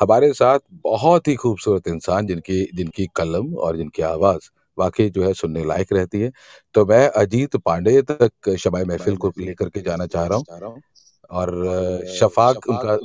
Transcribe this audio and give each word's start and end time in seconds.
हमारे 0.00 0.32
साथ 0.32 0.58
बहुत 0.84 1.28
ही 1.28 1.34
खूबसूरत 1.36 1.88
इंसान 1.88 2.26
जिनकी 2.26 2.62
जिनकी 2.74 3.06
कलम 3.16 3.54
और 3.58 3.76
जिनकी 3.76 4.02
आवाज़ 4.04 4.48
वाक़ई 4.78 5.08
जो 5.10 5.22
है 5.24 5.32
सुनने 5.34 5.64
लायक 5.64 5.92
रहती 5.92 6.20
है। 6.20 6.30
तो 6.74 6.84
मैं 6.86 7.06
अजीत 7.16 7.56
पांडे 7.64 8.00
तक 8.12 8.50
शब-ए 8.58 8.84
महफ़िल 8.84 9.16
को 9.18 9.32
लेकर 9.38 9.68
के 9.68 9.80
जाना 9.82 10.06
चाह 10.06 10.26
रहा 10.26 10.36
हूँ 10.38 10.82
और 11.30 12.04
शफ़ाक 12.10 12.68
उनका 12.68 12.96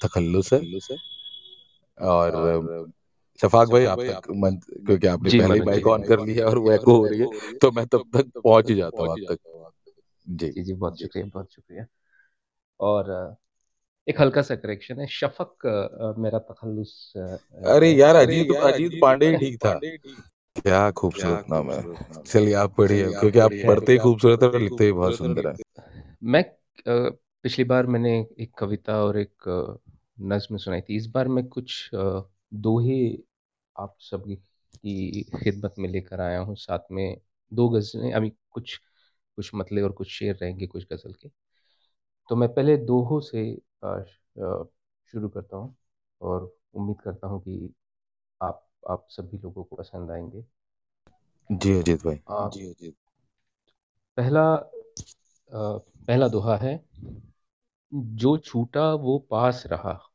तख़ल्लुस 0.00 0.52
है। 0.52 0.62
और 1.98 2.32
शफ़ाक 3.40 3.68
भाई 3.68 3.84
आप 3.86 4.00
तक 4.08 4.30
मन 4.36 4.56
क्योंकि 4.86 5.06
आपने 5.06 5.30
पहले 5.32 5.54
ही 5.56 5.62
माइक 5.62 5.86
ऑन 5.86 6.02
कर 6.04 6.20
लिया 6.20 6.46
और 6.46 6.58
वो 6.58 6.72
एको 6.72 6.92
हो 6.94 7.06
रही 7.06 7.20
है, 7.20 7.26
तो 7.56 7.70
मैं 7.72 7.86
तब 7.86 8.04
तक 8.14 8.30
पहुँच 8.44 8.70
ही 8.70 8.76
जाता 8.76 9.02
हूँ 9.02 9.12
आप 9.12 9.20
तक। 9.28 9.38
जी। 10.28 10.52
जी, 10.52 10.62
जी, 10.62 10.74
बहुत 10.74 11.00
शुक्रिया, 11.00 11.26
बहुत 11.26 11.52
शुक्रिया। 11.52 11.86
और 12.80 13.36
एक 14.06 14.20
हल्का-सा 14.20 14.54
करेक्शन 14.56 14.98
है, 15.00 15.06
शफ़क़ 15.08 15.66
मेरा 16.18 16.38
तख़ल्लुस 16.40 17.12
अ, 17.16 17.20
अरे 17.66 17.90
यार! 17.90 18.16
अजीत 18.16 18.50
अजीत 18.64 18.98
पांडे 19.02 19.36
ठीक 19.38 19.56
था। 19.58 19.72
क्या 20.56 20.90
खूबसूरत 20.92 21.46
नाम 21.50 21.70
है। 21.70 22.24
चलिए 22.24 22.54
आप 22.54 22.74
पढ़िए 22.78 23.08
क्योंकि 23.10 23.38
आप 23.38 23.52
पढ़ते 23.64 23.92
ही 23.92 23.98
खूबसूरत 23.98 24.42
हैं 24.42 24.50
और 24.50 24.60
लिखते 24.60 24.84
ही 24.84 24.92
बहुत 24.92 25.16
सुंदर 25.16 25.48
हैं। 25.48 25.56
मैं 26.26 26.42
पिछली 26.86 27.64
बार 27.64 27.86
मैंने 27.86 28.12
एक 28.40 28.52
कविता 28.58 28.96
और 29.04 29.18
एक 29.18 29.48
नज़्म 30.22 30.56
सुनाई 30.56 30.80
थी। 30.80 30.96
इस 30.96 31.06
बार 31.06 31.28
मैं 31.28 31.46
कुछ 31.48 31.90
अ, 31.94 32.22
दोहे 32.56 33.00
आप 33.76 33.96
सभी 34.00 34.34
की 34.36 35.22
खिदमत 35.36 35.74
में 35.78 35.88
लेकर 35.88 36.20
आया 36.20 36.38
हूँ। 36.40 36.56
साथ 36.56 36.90
में 36.92 37.16
दो 37.52 37.68
ग़ज़लें 37.68 38.12
अभी 38.12 38.32
कुछ 38.50 38.76
कुछ 39.38 39.50
मतले 39.54 39.82
और 39.82 39.92
कुछ 39.92 40.10
शेर 40.10 40.36
रहेंगे 40.42 40.66
कुछ 40.66 40.84
ग़ज़ल 40.92 41.12
के। 41.14 41.28
तो 42.28 42.36
मैं 42.36 42.48
पहले 42.54 42.76
दोहों 42.78 43.20
से 43.22 43.42
श 43.84 44.40
अ, 44.40 44.64
शुरू 45.12 45.28
करता 45.28 45.56
हूँ 45.56 45.76
और 46.20 46.56
उम्मीद 46.74 47.00
करता 47.00 47.26
हूँ 47.26 47.40
कि 47.40 47.74
आप 48.42 48.66
आप 48.90 49.06
सभी 49.10 49.38
लोगों 49.38 49.64
को 49.64 49.76
पसंद 49.76 50.10
आएँगे 50.10 50.44
जी, 51.50 51.78
अजीत 51.78 52.04
भाई। 52.04 52.16
अ, 52.16 52.50
पहला 54.16 54.54
अ, 54.54 55.78
पहला 56.08 56.28
दोहा 56.28 56.56
है, 56.56 56.84
जो 57.92 58.38
छूटा 58.38 58.94
वो 58.94 59.18
पास 59.18 59.62
रहा। 59.66 60.10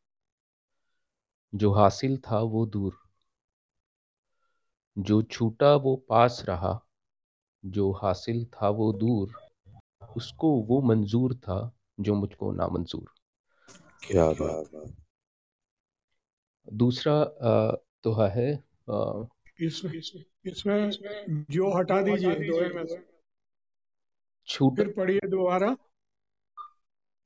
जो 1.54 1.72
हासिल 1.72 2.18
था 2.18 2.40
वो 2.40 2.66
दूर। 2.66 2.98
जो 4.98 5.22
छूटा 5.22 5.76
वो 5.76 5.96
पास 5.96 6.44
रहा, 6.50 6.80
जो 7.66 7.92
हासिल 7.92 8.46
था 8.46 8.70
वो 8.70 8.94
दूर, 8.94 9.34
उसको 10.16 10.62
वो 10.62 10.82
मंज़ूर 10.82 11.36
था, 11.36 11.74
जो 12.00 12.16
मुझको 12.16 12.52
नामंज़ूर। 12.52 13.19
क्या 14.04 14.30
बात! 14.34 14.70
दूसरा 16.68 17.14
दोहा 18.04 18.28
है 18.30 18.52
अ 18.90 19.00
इसमें 19.60 19.94
इसमें 20.46 21.46
जो 21.52 21.72
हटा 21.74 22.02
दीजिए 22.02 22.36
दोहे 22.42 22.70
में 22.70 22.86
से। 22.88 23.00
छूट 24.48 24.76
फिर 24.78 24.88
पढ़िए 24.98 25.28
दोबारा। 25.30 25.76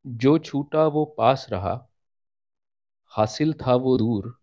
जो 0.05 0.37
छूटा 0.39 0.85
वो 0.87 1.03
पास 1.17 1.47
रहा, 1.51 1.73
हासिल 3.13 3.53
था 3.61 3.75
वो 3.77 3.97
दूर, 3.97 4.33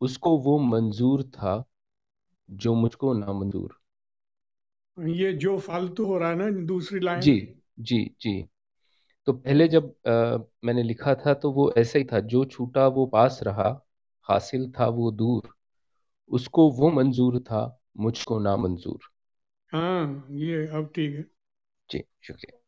उसको 0.00 0.36
वो 0.38 0.58
मंज़ूर 0.60 1.22
था, 1.30 1.54
जो 2.48 2.74
मुझको 2.74 3.12
नामंज़ूर। 3.14 3.78
ये 4.96 5.32
जो 5.34 5.58
फालतू 5.58 6.04
हो 6.06 6.18
रहा 6.18 6.30
है 6.30 6.36
ना 6.36 6.50
दूसरी 6.66 7.00
लाइन। 7.00 7.20
जी, 7.22 7.34
जी, 7.80 8.04
जी। 8.20 8.48
तो 9.26 9.32
पहले 9.32 9.66
जब 9.68 9.90
अ, 10.06 10.46
मैंने 10.64 10.82
लिखा 10.82 11.14
था 11.16 11.34
तो 11.36 11.52
वो 11.52 11.70
ऐसा 11.78 11.98
ही 11.98 12.04
था, 12.04 12.20
जो 12.20 12.44
छूटा 12.46 12.86
वो 12.90 13.06
पास 13.08 13.40
रहा, 13.42 13.68
हासिल 14.26 14.70
था 14.80 14.86
वो 14.90 15.10
दूर, 15.14 15.54
उसको 16.30 16.70
वो 16.74 16.90
मंज़ूर 16.92 17.40
था, 17.42 17.64
मुझको 17.98 18.38
ना 18.40 18.56
मंजूर 18.58 19.10
हाँ, 19.72 20.26
ये 20.32 20.66
अब 20.68 20.90
ठीक 20.94 21.14
है। 21.16 21.24
जी, 21.90 22.02
शुक्रिया। 22.22 22.61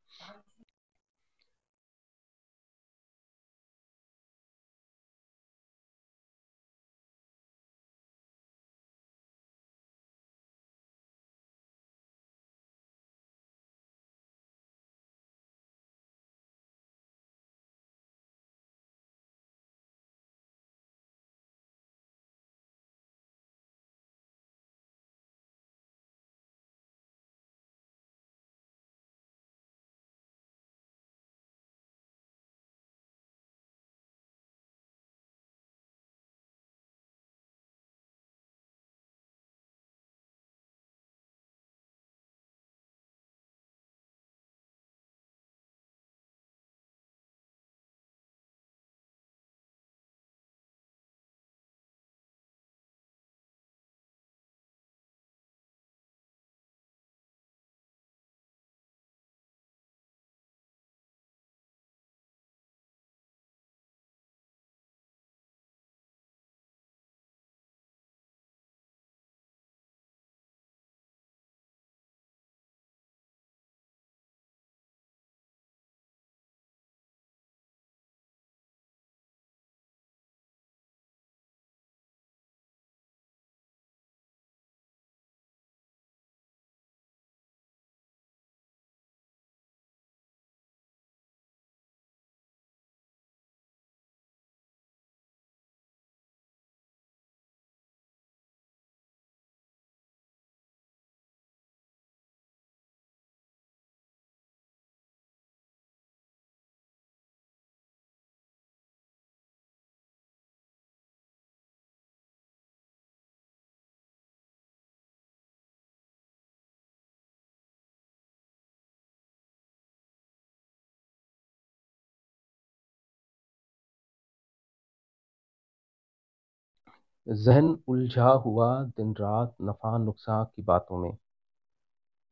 ज़हन 127.26 127.66
उलझा 127.88 128.28
हुआ 128.44 128.68
दिन-रात 128.96 129.54
नफ़ा-नुक़सान 129.62 130.44
की 130.56 130.62
बातों 130.64 130.98
में 130.98 131.16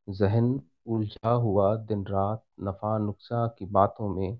ज़हन 0.09 0.49
उलझा 0.87 1.31
हुआ 1.39 1.75
दिन-रात 1.87 2.43
नफ़ा-नुक़सान 2.61 3.49
की 3.59 3.67
बातों 3.71 4.09
में 4.09 4.39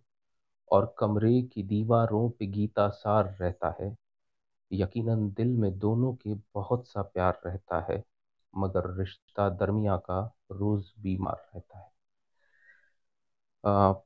और 0.71 0.95
कमरे 0.99 1.43
की 1.43 1.63
दीवारों 1.65 2.29
पे 2.31 2.47
गीता 2.49 2.89
सार 2.95 3.37
रहता 3.41 3.75
है। 3.81 3.97
यकीनन 4.71 5.29
दिल 5.31 5.57
में 5.57 5.79
दोनों 5.79 6.15
के 6.17 6.35
बहुत 6.55 6.89
सा 6.89 7.03
प्यार 7.05 7.41
रहता 7.47 7.81
है, 7.91 8.03
मगर 8.55 8.91
रिश्ता 8.99 9.49
दरमिया 9.57 9.97
का 10.11 10.21
रोज़ 10.53 10.93
बीमार 11.03 11.47
रहता 11.55 11.79
है। 11.79 11.91
अ, 13.65 14.03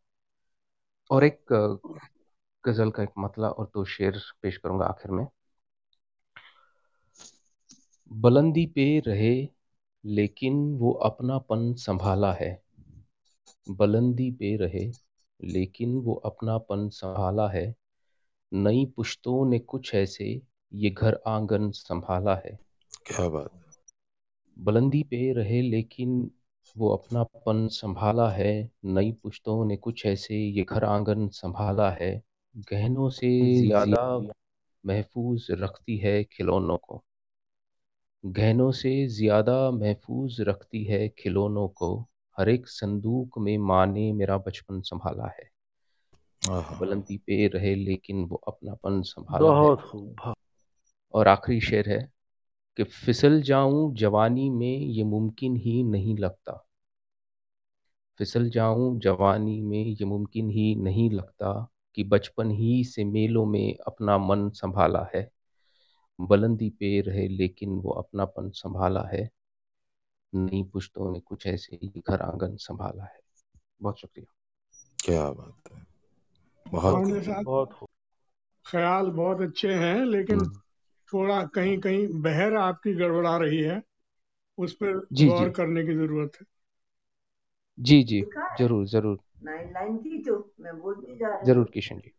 और 1.11 1.25
एक 1.25 1.45
ग़ज़ल 2.65 2.91
का 2.91 3.03
एक 3.03 3.11
मतला 3.19 3.49
और 3.51 3.71
2 3.75 3.85
शेर 3.89 4.21
पेश 4.43 4.57
करूँगा 4.57 4.87
आखिर 4.87 5.11
में। 5.11 5.27
बुलंदी 8.11 8.67
पे 8.67 8.99
रहे, 8.99 9.49
लेकिन 10.05 10.75
वो 10.75 10.93
अपनापन 10.93 11.73
संभाला 11.75 12.33
है। 12.33 12.63
बुलंदी 13.69 14.31
पे 14.31 14.57
रहे, 14.57 14.91
लेकिन 15.41 15.95
वो 15.97 16.15
अपनापन 16.15 16.89
संभाला 16.89 17.49
है। 17.49 17.75
नई 18.53 18.87
पुश्तों 18.87 19.47
ने 19.47 19.59
कुछ 19.59 19.95
ऐसे 19.95 20.43
ये 20.73 20.91
घर 20.91 21.21
आँगन 21.27 21.71
संभाला 21.71 22.35
है। 22.35 22.59
क्या 23.07 23.29
बात। 23.29 23.51
बुलंदी 24.57 25.03
पे 25.03 25.33
रहे 25.33 25.61
लेकिन 25.63 26.31
वो 26.77 26.89
अपनापन 26.89 27.69
संभाला 27.69 28.31
है। 28.31 28.71
नई 28.85 29.13
पुश्तों 29.13 29.65
ने 29.65 29.77
कुछ 29.77 30.07
ऐसे 30.07 30.37
ये 30.37 30.63
घर 30.63 30.85
आँगन 30.85 31.29
संभाला 31.29 31.91
है। 31.91 32.23
गहनों 32.73 33.11
से 33.11 33.31
ज़्यादा 33.67 34.19
महफूज 34.85 35.47
रखती 35.51 35.97
है 35.97 36.25
खिलौनों 36.25 36.77
को। 36.77 37.03
गहनों 38.27 38.73
से 38.73 39.07
ज़्यादा 39.07 39.71
महफूज 39.71 40.41
रखती 40.41 40.85
है 40.85 41.09
खिलौनों 41.09 41.69
को 41.69 42.07
हर 42.39 42.49
एक 42.49 42.69
संदूक 42.69 43.39
में 43.39 43.59
माँ 43.59 43.87
ने 43.87 44.13
मेरा 44.13 44.39
बचपन 44.39 44.81
संभाला 44.81 45.27
है। 45.27 45.51
आहा, 46.51 46.79
बुलंदी 46.79 47.17
पे 47.17 47.47
रहे 47.49 47.75
लेकिन 47.75 48.25
वो 48.25 48.37
अपनापन 48.37 49.03
संभाला 49.03 49.51
है। 49.51 49.57
बहुत 49.57 49.81
खूब 49.81 50.35
और 51.15 51.29
आखिरी 51.29 51.61
शेर 51.61 51.89
है 51.89 52.13
कि 52.79 52.85
फिसल 52.85 53.43
जाऊँ 53.43 53.95
जवानी 53.95 54.51
में 54.51 54.79
ये 54.79 55.05
मुमकिन 55.05 55.57
ही 55.57 55.83
नहीं 55.83 56.19
लगता। 56.19 56.67
फिसल 58.19 58.49
जाऊँ 58.51 59.01
जवानी 59.01 59.61
में 59.61 59.85
ये 59.85 60.05
मुमकिन 60.05 60.51
ही 60.51 60.75
नहीं 60.75 61.11
लगता 61.11 61.69
कि 61.95 62.05
बचपन 62.05 62.51
ही 62.51 62.85
से 62.85 63.05
मेलों 63.05 63.47
में 63.47 63.77
अपना 63.87 64.19
मन 64.19 64.51
संभाला 64.51 65.11
है। 65.15 65.36
बुलंदी 66.19 66.71
पे 66.71 67.01
रहे 67.01 67.29
लेकिन 67.29 67.71
वो 67.71 67.91
अपनापन 67.91 68.51
संभाला 68.51 69.03
है। 69.13 69.31
नई 70.35 70.63
पुश्तों 70.73 71.13
ने 71.13 71.21
कुछ 71.21 71.47
ऐसे 71.47 71.77
ही 71.77 72.03
घर 72.09 72.21
आँगन 72.21 72.57
संभाला 72.57 73.05
है। 73.05 73.21
बहुत 73.83 74.01
शुक्रिया। 74.01 74.33
क्या 75.05 75.31
बात 75.31 75.73
है। 75.73 75.87
बहुत 76.67 77.45
बहुत 77.45 77.79
ख्याल 78.67 79.07
बहुत 79.07 79.41
अच्छे 79.41 79.75
हैं 79.75 80.05
लेकिन 80.05 80.39
हम्म, 80.39 80.61
थोड़ा 81.09 81.45
कहीं 81.45 81.79
कहीं 81.79 82.07
बहर 82.23 82.55
आपकी 82.55 82.95
गड़बड़ा 82.95 83.37
रही 83.37 83.61
है। 83.63 83.83
उस 84.59 84.73
पर 84.75 85.07
जी 85.13 85.27
गौर 85.27 85.47
जी 85.47 85.51
करने 85.51 85.85
की 85.85 85.95
ज़रूरत 85.95 86.33
है। 86.41 86.47
जी 87.79 88.03
जी। 88.03 88.21
ज़रूर 88.59 88.87
ज़रूर। 88.87 89.19
नाइन 89.45 89.73
लाइन 89.73 89.99
थी 89.99 90.23
जो 90.23 90.55
मैं 90.61 90.79
बोलती 90.81 91.19
जा 91.19 91.29
रही 91.29 91.47
ज़रूर 91.47 91.71
किशन 91.75 91.99
जी। 91.99 92.13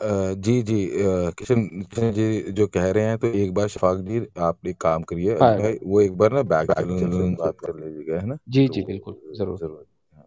अ, 0.00 0.34
जी 0.38 0.52
जी 0.62 0.76
अ, 0.88 1.30
किशन 1.38 1.64
किशन 1.84 2.10
जी 2.12 2.26
जो 2.52 2.66
कह 2.68 2.90
रहे 2.90 3.04
हैं 3.04 3.18
तो 3.18 3.26
एक 3.36 3.52
बार 3.54 3.68
शफाक 3.68 3.98
जी 4.04 4.20
आप 4.42 4.66
एक 4.66 4.76
काम 4.80 5.02
करिए 5.04 5.34
हाँ। 5.34 5.54
भाई 5.54 5.78
वो 5.84 6.00
एक 6.00 6.16
बार 6.18 6.32
ना 6.32 6.42
बैक 6.50 6.70
चैनल 6.72 7.10
से 7.12 7.30
बात 7.36 7.54
कर 7.60 7.74
लीजिएगा 7.76 8.20
है 8.20 8.26
ना? 8.26 8.36
जी 8.48 8.66
तो 8.66 8.74
जी 8.74 8.82
बिल्कुल 8.82 9.20
ज़रूर। 9.34 9.58
ज़रूर 9.58 9.84
हाँ, 10.12 10.26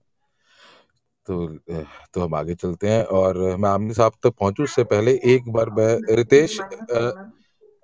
तो 1.27 1.45
अ, 1.73 1.83
तो 2.13 2.21
हम 2.21 2.35
आगे 2.35 2.55
चलते 2.55 2.89
हैं 2.89 3.03
और 3.19 3.37
मैं 3.57 3.69
आमिर 3.69 3.93
साहब 3.93 4.13
तक 4.23 4.33
पहुंचूं 4.39 4.63
उससे 4.63 4.83
पहले 4.85 5.11
एक 5.33 5.51
बार 5.51 5.69
मैं 5.71 5.93
रितेश 6.15 6.59
अ, 6.61 7.11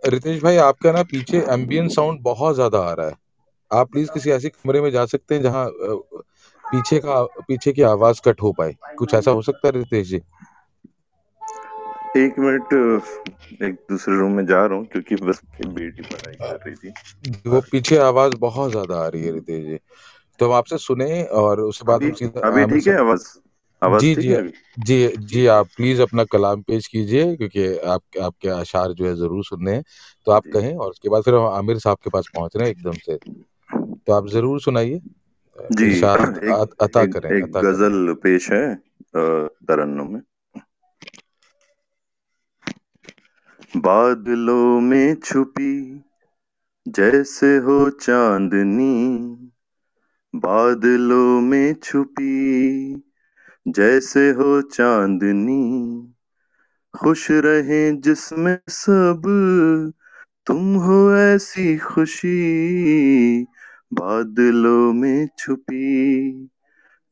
रितेश 0.03 0.41
भाई 0.43 0.57
आपका 0.59 0.91
ना 0.91 1.03
पीछे 1.05 1.43
एम्बियंट 1.51 1.91
साउंड 1.91 2.21
बहुत 2.23 2.55
ज़्यादा 2.55 2.79
आ 2.81 2.93
रहा 2.93 3.07
है। 3.07 3.15
आप 3.71 3.91
प्लीज़ 3.91 4.11
किसी 4.11 4.31
ऐसे 4.31 4.49
कमरे 4.49 4.81
में 4.81 4.91
जा 4.91 5.05
सकते 5.07 5.35
हैं 5.35 5.41
जहाँ 5.43 5.65
अ, 5.67 5.95
पीछे 6.65 6.99
का 7.01 7.23
पीछे 7.41 7.73
की 7.73 7.81
आवाज़ 7.85 8.21
कट 8.25 8.41
हो 8.41 8.51
पाए। 8.53 8.75
कुछ 8.97 9.13
ऐसा 9.15 9.31
हो 9.31 9.41
सकता 9.43 9.67
है 9.67 9.73
रितेश 9.73 10.07
जी? 10.09 10.21
एक 12.17 12.39
मिनट 12.39 12.73
एक 13.63 13.73
दूसरे 13.89 14.15
रूम 14.17 14.31
में 14.31 14.45
जा 14.45 14.65
रहा 14.65 14.77
हूँ 14.77 14.85
क्योंकि 14.85 15.15
बस 15.15 15.41
बेटी 15.57 16.01
पढ़ाई 16.03 16.33
कर 16.35 16.59
रही 16.65 16.75
थी। 16.75 17.49
वो 17.49 17.61
पीछे 17.71 17.97
आवाज़ 17.99 18.35
बहुत 18.39 18.71
ज़्यादा 18.71 18.97
आ 18.97 19.07
रही 19.07 19.23
है 19.23 19.33
रितेश 19.33 19.65
जी। 19.65 19.77
तो 20.39 20.45
हम 20.45 20.53
आपसे 20.53 20.77
सुने 20.77 21.23
और 21.41 21.61
उसके 21.61 21.85
बाद 21.87 22.01
अभी 22.01 22.07
हम 22.07 22.15
सीधा 22.15 22.47
अभी 22.47 22.65
ठीक 22.71 22.87
है? 22.87 22.97
आवाज़ 22.97 23.27
आवाज़ 23.81 24.01
जी 24.01 24.15
जी 24.15 24.51
जी 24.79 25.07
जी 25.27 25.45
आप 25.47 25.67
प्लीज़ 25.77 26.01
अपना 26.01 26.23
कलाम 26.25 26.61
पेश 26.61 26.87
कीजिए 26.87 27.35
क्योंकि 27.35 27.67
आप 27.87 28.01
आपके 28.21 28.49
आशार 28.49 28.93
जो 28.93 29.05
है 29.05 29.15
ज़रूर 29.15 29.43
सुनने 29.45 29.71
हैं। 29.71 29.83
तो 30.27 30.31
आप 30.31 30.43
कहें 30.53 30.73
और 30.75 30.89
उसके 30.89 31.09
बाद 31.09 31.23
फिर 31.23 31.35
हम 31.35 31.45
आमिर 31.47 31.79
साहब 31.79 31.97
के 32.03 32.09
पास 32.09 32.29
पहुँच 32.35 32.55
रहे 32.55 32.67
हैं 32.67 32.75
एकदम 32.75 32.97
से। 33.05 33.17
तो 33.17 34.13
आप 34.13 34.27
ज़रूर 34.27 34.61
सुनाइए। 34.61 34.99
जी 35.71 35.91
एक 35.91 36.03
अता 36.81 37.05
करें 37.07 37.29
एक 37.37 37.51
गज़ल 37.55 38.13
पेश 38.23 38.51
है 38.51 38.75
तरन्नुम 39.15 40.13
में। 40.13 40.21
बादलों 43.77 44.81
में 44.81 45.15
छुपी, 45.15 46.03
जैसे 46.87 47.57
हो 47.57 47.89
चांदनी। 47.89 49.19
बादलों 50.35 51.41
में 51.41 51.73
छुपी, 51.73 52.95
जैसे 53.67 54.31
हो 54.31 54.61
चांदनी। 54.61 56.13
खुश 56.99 57.31
रहे 57.31 57.91
जिसमें 57.91 58.59
सब, 58.69 59.21
तुम 60.45 60.75
हो 60.75 61.15
ऐसी 61.15 61.77
खुशी। 61.77 63.43
बादलों 63.93 64.93
में 64.93 65.27
छुपी, 65.37 66.49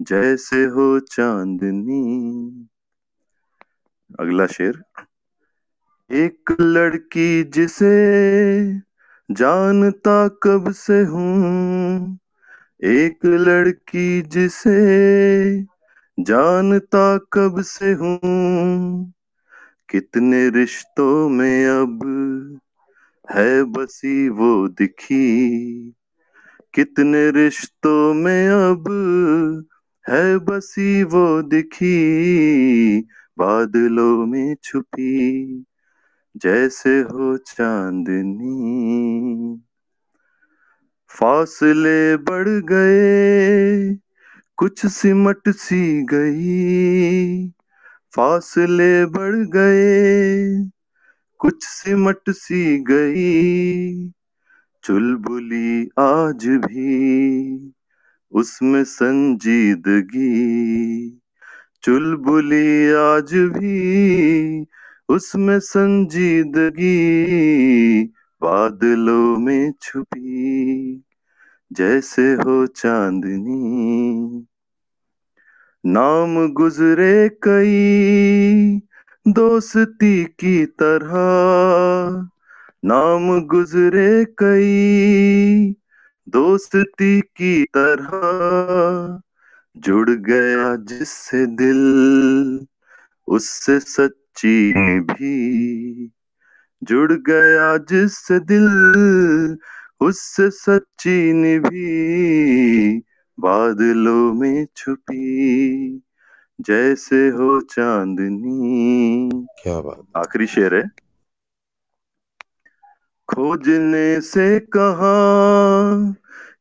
जैसे 0.01 0.65
हो 0.65 0.99
चांदनी। 0.99 2.67
अगला 4.19 4.47
शेर। 4.47 4.83
एक 6.11 6.55
लड़की 6.61 7.43
जिसे 7.43 7.87
जानता 9.31 10.27
कब 10.43 10.71
से 10.71 11.01
हूँ। 11.01 12.17
एक 12.83 13.25
लड़की 13.25 14.21
जिसे 14.21 14.71
जानता 16.19 17.17
कब 17.33 17.61
से 17.61 17.91
हूँ। 17.93 19.13
कितने 19.89 20.49
रिश्तों 20.49 21.29
में 21.29 21.65
अब 21.67 21.99
है 23.27 23.63
बसी 23.63 24.29
वो 24.29 24.67
दिखी। 24.67 25.93
कितने 26.73 27.31
रिश्तों 27.31 28.13
में 28.13 28.47
अब 28.49 28.89
है 30.05 30.37
बसी 30.37 31.03
वो 31.03 31.41
दिखी। 31.41 33.01
बादलों 33.37 34.25
में 34.25 34.55
छुपी। 34.63 35.66
जैसे 36.43 36.99
हो 36.99 37.37
चांदनी। 37.37 39.61
फासले 41.09 42.17
बढ़ 42.17 42.49
गए, 42.49 43.97
कुछ 44.57 44.85
सिमट 44.85 45.49
सी 45.49 46.03
गई। 46.03 47.49
फासले 48.15 49.05
बढ़ 49.05 49.35
गए, 49.35 50.69
कुछ 51.37 51.63
सिमट 51.63 52.29
सी 52.29 52.77
गई। 52.77 54.09
चुलबुली 54.83 55.89
आज 55.99 56.47
भी 56.47 57.73
उसमें 58.31 58.83
संजीदगी। 58.83 60.29
चुलबुली 61.83 62.91
आज 62.91 63.33
भी 63.33 64.65
उसमें 65.09 65.59
संजीदगी 65.59 66.97
बादलों 68.41 69.37
में 69.37 69.73
छुपी, 69.81 71.03
जैसे 71.73 72.33
हो 72.33 72.67
चांदनी। 72.67 74.47
नाम 75.85 76.53
गुजरे 76.53 77.29
कई 77.29 78.81
दोस्ती 79.27 80.23
की 80.23 80.65
तरह, 80.65 81.13
नाम 82.85 83.41
गुजरे 83.41 84.25
कई 84.25 85.75
दोस्ती 86.29 87.21
की 87.21 87.63
तरह। 87.63 89.21
जुड़ 89.77 90.09
गया 90.09 90.75
जिससे 90.75 91.45
दिल, 91.45 91.81
उससे 93.27 93.79
सच्ची 94.37 94.99
भी 94.99 96.07
जुड़ 96.81 97.11
गया 97.13 97.77
जिससे 97.77 98.39
दिल 98.39 98.67
उससे 100.01 100.49
सचिन 100.49 101.43
भी 101.59 102.99
बादलों 103.37 104.33
में 104.33 104.65
छुपी। 104.75 106.01
जैसे 106.59 107.27
हो 107.29 107.59
चांदनी। 107.61 109.29
क्या 109.63 109.79
बात 109.81 110.05
आखिरी 110.15 110.47
शेर 110.47 110.75
है। 110.75 110.83
खोजने 113.29 114.21
से 114.21 114.59
कहा 114.59 115.15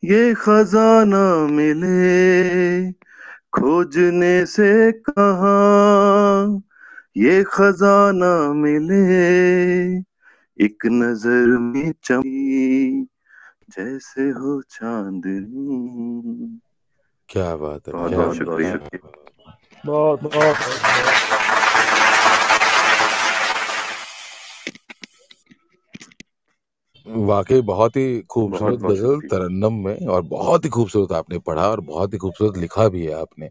ये 0.05 0.35
खजाना 0.35 1.47
मिले। 1.47 2.93
खोजने 3.53 4.47
से 4.47 4.93
कहा 4.93 5.57
ये 7.17 7.45
खजाना 7.45 8.53
मिले 8.53 8.97
एक 10.65 10.87
नज़र 10.87 11.47
में 11.59 11.93
चमी 12.05 13.03
जैसे 13.71 14.23
हो 14.23 14.63
चांदनी। 14.63 16.61
क्या 17.29 17.57
बात 17.57 17.89
है 17.89 17.95
बहुत 17.95 18.13
बहुत 18.13 18.37
शुक्रिया। 18.37 18.79
वाकई 27.07 27.61
बहुत 27.61 27.97
ही 27.97 28.21
खूबसूरत 28.21 28.81
गज़ल 28.81 29.21
तरन्नम 29.21 29.73
में 29.73 30.07
और 30.07 30.23
बहुत 30.23 30.65
ही 30.65 30.71
खूबसूरत 30.71 31.13
आपने 31.13 31.39
पढ़ा 31.39 31.69
और 31.69 31.81
बहुत 31.81 32.13
ही 32.13 32.19
खूबसूरत 32.19 32.57
लिखा 32.57 32.89
भी 32.89 33.05
है 33.07 33.13
आपने। 33.13 33.51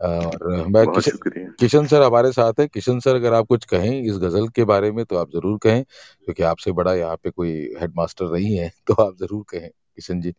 और 0.00 0.66
मैं 0.68 0.86
किशन 0.88 1.18
किशन 1.60 1.86
सर 1.86 2.02
हमारे 2.02 2.30
साथ 2.32 2.60
है। 2.60 2.66
किशन 2.68 2.98
सर 3.00 3.14
अगर 3.14 3.34
आप 3.34 3.46
कुछ 3.46 3.64
कहें 3.64 3.90
इस 3.92 4.18
गज़ल 4.18 4.48
के 4.56 4.64
बारे 4.64 4.90
में 4.92 5.04
तो 5.04 5.16
आप 5.16 5.30
ज़रूर 5.30 5.58
कहें 5.62 5.82
क्योंकि 5.84 6.42
आपसे 6.44 6.72
बड़ा 6.72 6.94
यहाँ 6.94 7.16
पे 7.16 7.30
कोई 7.30 7.52
हेडमास्टर 7.80 8.32
नहीं 8.32 8.56
है 8.56 8.70
तो 8.86 8.94
आप 9.04 9.16
ज़रूर 9.20 9.44
कहें। 9.50 9.68
किशन 9.68 10.20
जी 10.20 10.34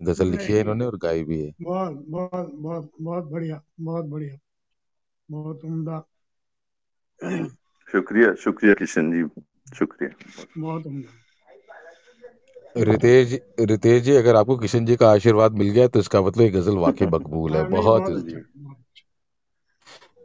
गज़ल 0.00 0.26
लिखी 0.28 0.52
है 0.52 0.60
इन्होंने 0.60 0.84
और 0.84 0.96
गाई 0.96 1.24
भी 1.24 1.40
है। 1.42 1.52
बहुत 1.62 2.04
बहुत 2.08 2.50
बहुत 2.56 2.90
बहुत 3.00 3.24
बढ़िया 3.24 3.60
बहुत 3.80 4.04
बढ़िया 4.06 4.38
बहुत 5.28 5.64
उम्दा। 5.64 6.02
शुक्रिया 7.88 8.34
शुक्रिया 8.34 8.74
किशन 8.74 9.10
जी 9.12 9.22
शुक्रिया। 9.76 10.10
बहुत 10.58 10.86
उम्दा। 10.86 11.08
रितेश 12.80 13.32
रितेश 13.60 14.02
जी 14.02 14.14
अगर 14.16 14.36
आपको 14.36 14.56
किशन 14.58 14.84
जी 14.86 14.96
का 14.96 15.10
आशीर्वाद 15.10 15.52
मिल 15.58 15.70
गया 15.70 15.86
तो 15.88 15.98
इसका 16.00 16.20
मतलब 16.22 16.42
ये 16.42 16.48
गज़ल 16.50 16.76
वाकई 16.78 17.06
मकबूल 17.08 17.54
है 17.54 17.60
हाँ 17.60 17.70
बहुत 17.70 17.84
बहुत 17.84 18.08
ही 18.08 18.14
अच्छा 18.14 18.28
जी 18.28 18.36
बहुत 18.56 18.76
अच्छा 18.76 19.04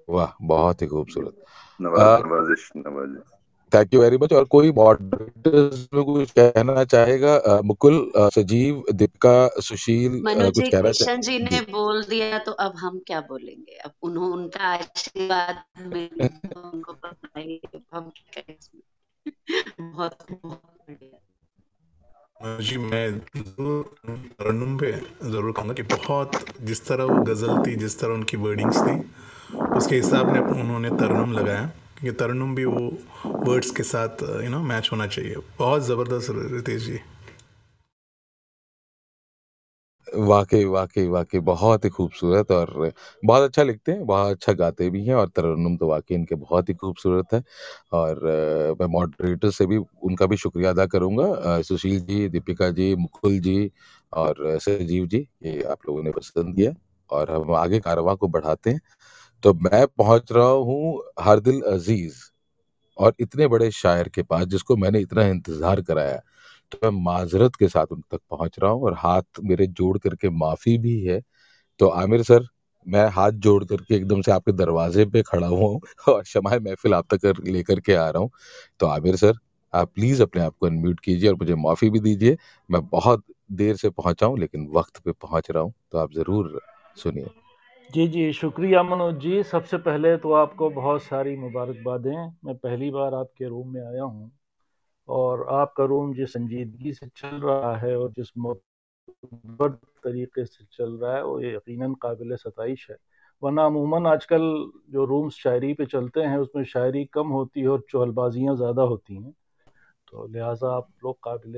वाह 0.07 0.33
बहुत 0.48 0.81
ही 0.81 0.88
खूबसूरत। 0.88 1.36
नवाज़ 1.79 2.25
नवाजिश 2.25 2.69
नवाजिश। 2.77 3.31
थैंक 3.72 3.93
यू 3.93 4.01
वेरी 4.01 4.17
मच 4.17 4.33
और 4.33 4.43
कोई 4.45 4.72
मॉडरेटर्स 4.72 5.88
में 5.93 6.03
कुछ 6.05 6.31
कहना 6.31 6.83
चाहेगा? 6.86 7.62
मुकुल 7.65 7.95
सजीव 8.36 8.83
दीपिका 8.93 9.36
सुशील 9.62 10.22
कुछ 10.22 10.55
जी 10.55 10.62
कहना 10.62 10.89
किशन 10.89 11.22
जी 11.22 11.38
जी 11.38 11.43
ने 11.45 11.62
बोल 11.72 12.03
दिया 12.05 12.38
तो 12.39 12.51
अब 12.65 12.75
हम 12.77 13.00
क्या 13.07 13.22
बोलेंगे? 13.29 13.75
अब 13.75 13.91
उन्हों 14.03 14.31
उनका 14.33 14.74
आशीर्वाद 14.74 15.63
तो 16.45 16.60
उनको 16.62 16.93
हम 17.93 18.10
कहें 18.17 18.50
बहुत 19.79 20.17
जी 22.62 22.77
मैं 22.77 23.07
ज़रूर 23.36 24.77
पे 24.79 24.91
ज़रूर 25.31 25.51
कहूँगा 25.51 25.74
कि 25.74 25.83
बहुत 25.91 26.31
जिस 26.62 26.86
तरह 26.88 27.03
वो 27.05 27.22
गज़ल 27.25 27.62
थी 27.67 27.75
जिस 27.77 28.00
तरह 28.00 28.13
उनकी 28.13 28.38
वर्डिंग्स 28.38 28.77
थी 28.79 28.95
उसके 29.55 29.95
हिसाब 29.95 30.38
अप- 30.38 30.57
उन्होंने 30.57 30.89
तरन्नुम 30.89 31.31
लगाया, 31.31 31.72
क्योंकि 32.00 32.19
तरन्नुम 32.19 32.55
भी 32.55 32.65
वो 32.65 32.98
वर्ड्स 33.25 33.72
के 33.72 33.83
साथ 33.83 34.10
यू 34.43 34.50
नो 34.50 34.60
मैच 34.60 34.89
होना 34.91 35.07
चाहिए। 35.07 35.36
बहुत 35.60 35.81
ज़बरदस्त 35.81 36.27
रितेश 36.29 36.81
जी। 36.81 37.00
वाकई 40.15 40.65
वाकई 40.65 41.07
वाकई, 41.07 41.39
बहुत 41.39 41.86
ही 41.86 41.89
खूबसूरत 41.89 42.51
और 42.51 42.91
बहुत 43.25 43.41
अच्छा 43.41 43.63
लिखते 43.63 43.91
हैं, 43.91 44.05
बहुत 44.05 44.31
अच्छा 44.31 44.53
गाते 44.53 44.89
भी 44.89 45.05
हैं 45.05 45.15
और 45.15 45.27
तरन्नुम 45.27 45.77
तो 45.77 45.88
वाकई 45.88 46.15
इनके 46.15 46.36
बहुत 46.36 46.69
ही 46.69 46.74
खूबसूरत 46.74 47.25
है। 47.33 47.43
और 47.91 48.19
मैं 48.79 48.88
मॉडरेटर 48.88 49.50
से 49.50 49.65
भी 49.65 49.77
उनका 49.77 50.25
भी 50.25 50.38
शुक्रिया 50.38 50.69
अदा 50.69 50.86
करूँगा। 50.86 51.62
सुशील 51.62 52.00
जी, 52.00 52.29
दीपिका 52.29 52.69
जी, 52.69 52.95
मुकुल 52.95 53.39
जी 53.39 53.72
और 54.13 54.36
संजीव 54.41 55.05
जी, 55.05 55.29
ये 55.43 55.63
आप 55.63 55.77
लोगों 55.88 56.03
ने 56.03 56.12
पसंद 56.12 56.55
किया। 56.55 56.72
और 57.12 57.31
हम 57.31 57.51
आगे 57.51 57.79
कारवा 57.79 58.15
को 58.15 58.27
बढ़ाते 58.27 58.69
हैं। 58.69 58.81
तो 59.43 59.53
मैं 59.53 59.85
पहुँच 59.88 60.31
रहा 60.31 60.47
हूँ 60.47 61.03
हरदिल 61.19 61.62
अज़ीज़ 61.67 62.15
और 62.97 63.13
इतने 63.19 63.47
बड़े 63.47 63.69
शायर 63.71 64.09
के 64.09 64.23
पास 64.23 64.45
जिसको 64.47 64.75
मैंने 64.77 65.00
इतना 65.00 65.23
इंतज़ार 65.27 65.81
कराया। 65.81 66.17
तो 66.71 66.79
मैं 66.83 66.91
माजरत 67.03 67.55
के 67.55 67.67
साथ 67.67 67.88
उन 67.91 68.01
तक 68.12 68.19
पहुँच 68.31 68.59
रहा 68.59 68.71
हूँ 68.71 68.83
और 68.83 68.93
हाथ 69.00 69.39
मेरे 69.43 69.67
जोड़ 69.69 69.97
करके 69.97 70.29
माफ़ी 70.31 70.77
भी 70.77 71.00
है। 71.01 71.21
तो 71.79 71.88
आमिर 71.89 72.23
सर, 72.23 72.47
मैं 72.88 73.05
हाथ 73.09 73.31
जोड़ 73.31 73.63
करके 73.65 73.95
एकदम 73.95 74.21
से 74.21 74.31
आपके 74.31 74.51
दरवाजे 74.53 75.05
पे 75.05 75.21
खड़ा 75.23 75.47
हुआ 75.47 75.67
हूँ 75.69 75.81
और 76.09 76.23
शमाए 76.25 76.59
महफिल 76.59 76.93
आप 76.93 77.13
तक 77.13 77.41
लेकर 77.47 77.79
के 77.79 77.95
आ 77.95 78.09
रहा 78.09 78.21
हूँ। 78.23 78.31
तो 78.79 78.88
आमिर 78.88 79.15
सर, 79.15 79.33
आप 79.73 79.91
प्लीज़ 79.95 80.23
अपने 80.23 80.43
आप 80.43 80.55
को 80.59 80.67
अनम्यूट 80.67 81.00
कीजिए 81.00 81.29
और 81.29 81.35
मुझे 81.35 81.55
माफ़ी 81.57 81.89
भी 81.89 82.00
दीजिए। 82.00 82.38
मैं 82.69 82.88
बहुत 82.89 83.23
देर 83.53 83.75
से 83.75 83.89
पहुँचा 83.91 84.25
हूँ, 84.25 84.39
लेकिन 84.39 84.69
वक्त 84.75 84.97
पे 84.97 85.12
पहुँच 85.12 85.51
रहा 85.51 85.63
हूँ 85.63 85.73
तो 85.91 85.97
आप 85.97 86.13
ज़रूर 86.13 86.59
सुनिए। 86.97 87.42
जी 87.93 88.07
जी, 88.07 88.31
शुक्रिया 88.33 88.81
मनोज 88.83 89.15
जी। 89.15 89.41
सबसे 89.43 89.77
पहले 89.77 90.15
तो 90.17 90.31
आपको 90.33 90.69
बहुत 90.69 91.03
सारी 91.03 91.35
मुबारकबादें। 91.38 92.15
मैं 92.45 92.55
पहली 92.57 92.89
बार 92.91 93.13
आपके 93.13 93.47
रूम 93.47 93.73
में 93.73 93.81
आया 93.81 94.03
हूँ 94.03 94.31
और 95.07 95.45
आपका 95.51 95.85
रूम 95.85 96.13
जिस 96.13 96.33
संजीदगी 96.33 96.93
से 96.93 97.07
चल 97.17 97.35
रहा 97.41 97.75
है 97.77 97.95
और 97.97 98.12
जिस 98.12 98.31
तरीके 100.03 100.45
से 100.45 100.65
चल 100.73 100.91
रहा 100.97 101.15
है, 101.15 101.23
वो 101.23 101.39
यकीनन 101.41 101.93
काबिल 101.95 102.35
सताइश 102.35 102.88
है। 102.91 102.97
वरना 103.43 103.65
अमूमन 103.65 104.07
आजकल 104.07 104.41
जो 104.89 105.05
रूम्स 105.05 105.35
शायरी 105.35 105.73
पे 105.73 105.85
चलते 105.85 106.21
हैं, 106.21 106.38
उसमें 106.38 106.63
शायरी 106.65 107.05
कम 107.13 107.27
होती 107.29 107.62
है 107.62 107.67
और 107.67 107.83
चहलबाजियाँ 107.91 108.55
ज़्यादा 108.55 108.83
होती 108.83 109.15
हैं। 109.15 109.31
तो 110.07 110.27
लिहाजा 110.27 110.75
आप 110.77 110.89
लोग 111.05 111.17
काबिल 111.23 111.53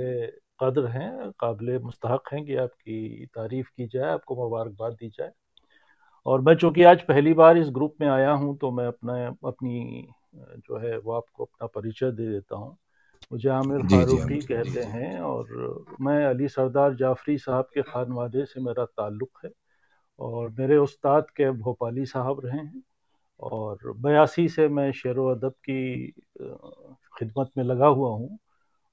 कदर 0.62 0.88
हैं, 0.88 1.32
काबिल 1.40 1.80
मुस्तहक 1.80 2.34
हैं 2.34 2.46
कि 2.46 2.56
आपकी 2.58 3.26
तारीफ़ 3.36 3.70
की 3.78 3.88
जाए, 3.88 4.12
आपको 4.12 4.36
मुबारकबाद 4.36 4.94
दी 4.94 5.10
जाए। 5.10 5.32
और 6.26 6.42
मैं 6.42 6.56
चूँकि 6.56 6.84
आज 6.84 7.02
पहली 7.02 7.34
बार 7.34 7.58
इस 7.58 7.70
ग्रुप 7.70 7.96
में 8.02 8.08
आया 8.08 8.32
हूँ 8.32 8.58
तो 8.58 8.72
मैं 8.72 8.88
अपना 8.88 9.28
अपनी 9.48 10.08
जो 10.36 10.78
है 10.78 10.98
वो 10.98 11.12
आपको 11.14 11.46
अपना 11.46 11.68
परिचय 11.68 12.12
दे 12.12 12.28
देता 12.32 12.56
हूँ। 12.56 12.78
मुझे 13.32 13.50
आमिर 13.50 13.82
फारूकी 13.82 14.42
कहते 14.42 14.84
जी 14.84 14.90
हैं 14.92 15.20
और 15.20 15.48
मैं 16.02 16.26
अली 16.26 16.48
सरदार 16.48 16.96
जाफरी 16.96 17.38
साहब 17.38 17.66
के 17.74 17.82
खानवादे 17.82 18.46
से 18.46 18.62
मेरा 18.62 18.86
ताल्लुक़ 18.86 19.46
है 19.46 19.52
और 20.20 20.50
मेरे 20.60 20.78
उस्ताद 20.78 21.30
के 21.30 21.52
भोपाली 21.52 22.06
साहब 22.06 22.42
रहे 22.46 22.58
हैं 22.58 22.84
और 23.40 23.94
बयासी 23.98 24.50
से 24.50 24.68
मैं 24.68 24.92
शेर 24.92 25.20
व 25.20 25.32
अदब 25.36 25.54
की 25.70 26.08
खिदमत 27.20 27.52
में 27.58 27.64
लगा 27.64 27.88
हुआ 27.88 28.10
हूँ 28.10 28.40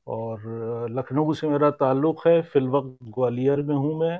और 0.06 0.40
लखनऊ 0.90 1.34
से 1.34 1.48
मेरा 1.48 1.70
ताल्लुक़ 1.70 2.28
है 2.28 2.42
फ़िलवक़्त 2.42 2.98
ग्वालियर 3.02 3.62
में 3.62 3.76
हूँ 3.76 4.00
मैं 4.00 4.18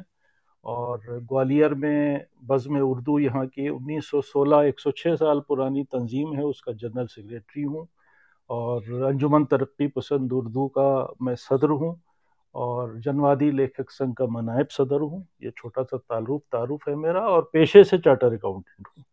और 0.65 1.01
ग्वालियर 1.23 1.75
में 1.75 2.27
बज़म 2.45 2.79
उर्दू 2.81 3.19
यहाँ 3.19 3.47
की 3.47 3.69
1916 3.69 4.63
106 4.63 5.17
साल 5.17 5.41
पुरानी 5.41 5.83
तंजीम 5.85 6.35
है, 6.37 6.45
उसका 6.45 6.73
जनरल 6.73 7.07
सेक्रेटरी 7.07 7.63
हूँ। 7.63 7.87
और 8.51 9.03
अंजुमन 9.05 9.45
तरक्की 9.45 9.87
पसंद 9.89 10.33
उर्दू 10.33 10.67
का 10.79 11.15
मैं 11.23 11.35
सदर 11.35 11.71
हूँ। 11.71 12.01
और 12.55 12.99
जनवादी 12.99 13.51
लेखक 13.51 13.91
संघ 13.91 14.15
का 14.15 14.27
मैं 14.27 14.43
नायब 14.43 14.69
सदर 14.71 15.01
हूँ। 15.01 15.27
ये 15.43 15.51
छोटा 15.51 15.83
सा 15.83 15.97
तारुफ 15.97 16.41
तारुफ 16.53 16.89
है 16.89 16.95
मेरा 16.95 17.21
और 17.21 17.51
पेशे 17.53 17.85
से 17.85 17.99
चार्टर 17.99 18.33
अकाउंटेंट 18.33 18.89
हूँ। 18.89 19.05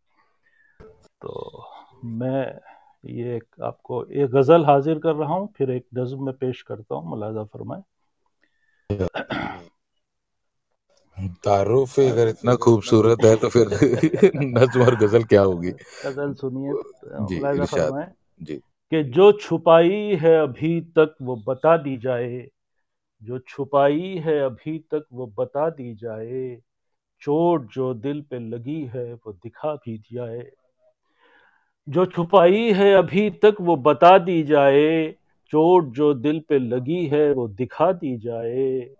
तो 1.22 1.64
मैं 2.04 2.60
ये 3.06 3.36
एक 3.36 3.62
आपको 3.62 4.04
एक 4.04 4.30
गज़ल 4.30 4.64
हाजिर 4.64 4.98
कर 4.98 5.14
रहा 5.14 5.34
हूँ, 5.34 5.48
फिर 5.56 5.70
एक 5.70 5.86
नज़म 5.94 6.24
में 6.26 6.34
पेश 6.34 6.62
करता 6.62 6.94
हूँ 6.94 7.08
मुलाजा 7.10 7.44
फरमाएँ। 7.44 7.82
तारुफ 11.28 11.98
अगर 11.98 12.28
इतना 12.28 12.54
खूबसूरत 12.54 13.24
है 13.24 13.36
तो 13.36 13.48
फिर 13.48 13.68
नज्म 14.34 14.82
और 14.82 14.96
गज़ल 14.96 15.24
क्या 15.24 15.42
होगी? 15.42 15.70
गज़ल 16.06 16.32
सुनिए 16.34 16.72
जी 18.42 18.60
कि 18.92 19.02
जो 19.02 19.32
छुपाई 19.32 20.16
है 20.16 20.42
अभी 20.42 20.80
तक 20.80 21.14
वो 21.22 21.36
बता 21.36 21.76
दी 21.76 21.96
जाए 21.96 22.48
जो 23.22 23.38
छुपाई 23.38 24.22
है 24.24 24.40
अभी 24.40 24.78
तक 24.78 25.04
वो 25.12 25.26
बता 25.26 25.70
दी 25.70 25.94
जाए 25.94 26.56
चोट 27.20 27.72
जो 27.72 27.94
दिल 27.94 28.22
पे 28.22 28.38
लगी 28.38 28.84
है 28.84 29.14
वो 29.14 29.32
दिखा 29.32 29.74
भी 29.74 30.02
जाए 30.12 30.50
जो 31.88 32.06
छुपाई 32.06 32.72
है 32.72 32.94
अभी 32.94 33.30
तक 33.30 33.56
वो 33.60 33.76
बता 33.76 34.18
दी 34.18 34.42
जाए 34.42 35.14
चोट 35.46 35.84
जो 35.84 36.14
दिल 36.14 36.40
पे 36.48 36.58
लगी 36.58 37.06
है 37.06 37.32
वो 37.32 37.48
दिखा 37.48 37.92
दी 37.92 38.18
जाए। 38.18 38.94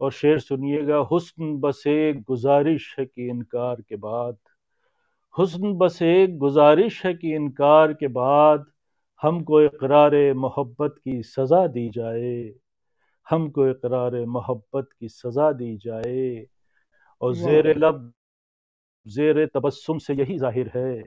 और 0.00 0.12
शेर 0.12 0.38
सुनिएगा 0.38 0.96
हुस्न 1.10 1.52
बस 1.60 1.82
एक 1.86 2.22
गुजारिश 2.22 2.94
है 2.98 3.04
कि 3.06 3.28
इनकार 3.28 3.80
के 3.80 3.96
बाद। 3.96 4.36
हुस्न 5.34 5.72
बस 5.74 6.00
एक 6.02 6.36
गुजारिश 6.38 7.04
है 7.06 7.14
कि 7.14 7.34
इनकार 7.34 7.92
के 7.92 8.08
बाद। 8.08 8.66
हमको 9.22 9.60
इकरार 9.62 10.14
मोहब्बत 10.34 10.94
की 11.04 11.22
सज़ा 11.22 11.66
दी 11.66 11.88
जाए। 11.90 12.52
हमको 13.26 13.66
इकरार 13.68 14.24
मोहब्बत 14.26 14.88
की 15.00 15.08
सज़ा 15.08 15.52
दी 15.52 15.76
जाए। 15.76 16.46
और 17.22 17.34
ज़ेर 17.34 17.76
लब 17.78 18.12
ज़ेर 19.06 19.44
तबस्सुम 19.54 19.98
से 19.98 20.14
यही 20.14 20.38
ज़ाहिर 20.38 20.70
है। 20.74 21.02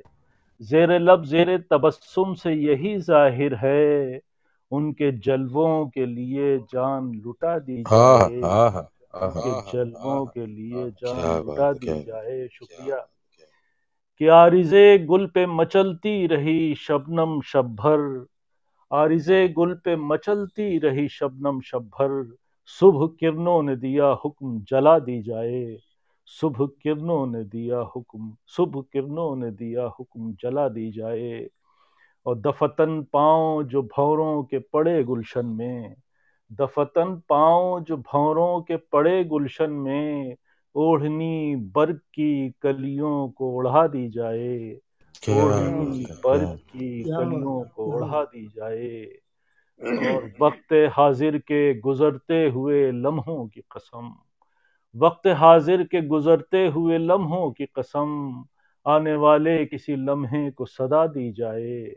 ज़ेर 0.61 0.91
लब 0.99 1.25
ज़ेर 1.25 1.57
तबस्सुम 1.71 2.33
से 2.33 2.53
यही 2.53 2.97
ज़ाहिर 2.97 3.55
है। 3.55 4.21
उनके 4.71 5.11
जलवों 5.11 5.87
के 5.87 6.05
लिए 6.05 6.57
जान 6.59 7.13
लुटा 7.13 7.59
दी 7.59 7.83
हाँ 7.87 8.19
जाए। 8.19 8.41
हाँ 8.41 8.71
हाँ 8.71 8.91
हाँ 9.13 9.31
उनके 9.31 9.77
जलवों 9.77 10.25
के 10.25 10.45
लिए 10.45 10.91
जान 10.91 11.45
लुटा 11.45 11.73
दी 11.73 12.03
जाए। 12.03 12.47
शुक्रिया। 12.47 13.07
कि 14.19 14.27
आरिज़े 14.27 14.97
गुल 14.99 15.27
पे 15.27 15.45
मचलती 15.45 16.27
रही 16.27 16.75
शबनम 16.75 17.41
शब 17.41 17.75
भर 17.75 18.25
आरिज़े 18.91 19.47
गुल 19.49 19.73
पे 19.73 19.95
मचलती 19.95 20.77
रही 20.77 21.07
शबनम 21.09 21.61
शब 21.61 21.89
भर 21.89 22.37
सुबह 22.65 23.07
किरणों 23.19 23.63
ने 23.63 23.75
दिया 23.75 24.05
हुक्म 24.05 24.65
जला 24.69 24.99
दी 24.99 25.21
जाए। 25.21 25.77
सुबह 26.25 26.65
किरणों 26.81 27.27
ने 27.27 27.43
दिया 27.43 27.79
हुक्म 27.79 28.35
सुबह 28.47 28.81
किरणों 28.81 29.35
ने 29.35 29.51
दिया 29.51 29.85
हुक्म 29.85 30.35
जला 30.41 30.69
दी 30.69 30.91
जाए। 30.91 31.47
और 32.29 32.39
दफतन 32.39 33.01
पाँव 33.13 33.63
जो 33.63 33.81
भौरों 33.81 34.43
के 34.43 34.59
पड़े 34.59 35.03
गुलशन 35.03 35.45
में 35.45 35.95
दफतन 36.51 37.21
पाँव 37.29 37.83
जो 37.83 37.97
भौरों 37.97 38.61
के 38.61 38.75
पड़े 38.77 39.23
गुलशन 39.23 39.71
में 39.71 40.35
ओढ़नी 40.75 41.55
बर्ग 41.55 41.95
की 41.95 42.49
कलियों 42.61 43.29
को 43.29 43.51
ओढ़ा 43.51 43.87
दी 43.87 44.09
जाए 44.09 44.79
ओढ़नी 45.29 46.05
बर्ग 46.05 46.57
की 46.57 47.03
कलियों 47.03 47.61
को 47.61 47.85
ओढ़ा 47.85 48.23
दी 48.23 48.47
जाए 48.47 49.05
और 49.81 50.33
वक्त 50.41 50.73
हाजिर 50.93 51.37
के 51.37 51.79
गुजरते 51.79 52.49
हुए 52.49 52.91
लम्हों 52.91 53.47
की 53.47 53.61
कसम 53.61 54.13
वक्त 54.95 55.27
हाजिर 55.27 55.83
के 55.83 56.01
गुजरते 56.01 56.67
हुए 56.67 56.97
लम्हों 56.97 57.51
की 57.51 57.65
कसम 57.65 58.45
आने 58.87 59.15
वाले 59.15 59.65
किसी 59.65 59.95
लम्हे 59.95 60.51
को 60.51 60.65
सदा 60.65 61.07
दी 61.07 61.31
जाए। 61.31 61.95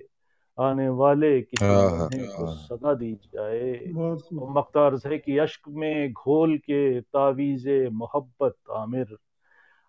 आने 0.61 0.89
वाले 0.89 1.41
को 1.41 1.65
आहा। 1.65 2.55
सदा 2.55 2.95
दी 2.95 3.13
जाए। 3.13 3.93
और 3.93 4.23
मख्तार 4.33 4.95
है 4.95 5.19
कि 5.19 5.39
अश्क 5.39 5.61
में 5.69 6.13
घोल 6.13 6.57
के 6.59 7.01
तावीज़ 7.01 7.89
मोहब्बत 7.93 8.55
आमिर। 8.71 9.17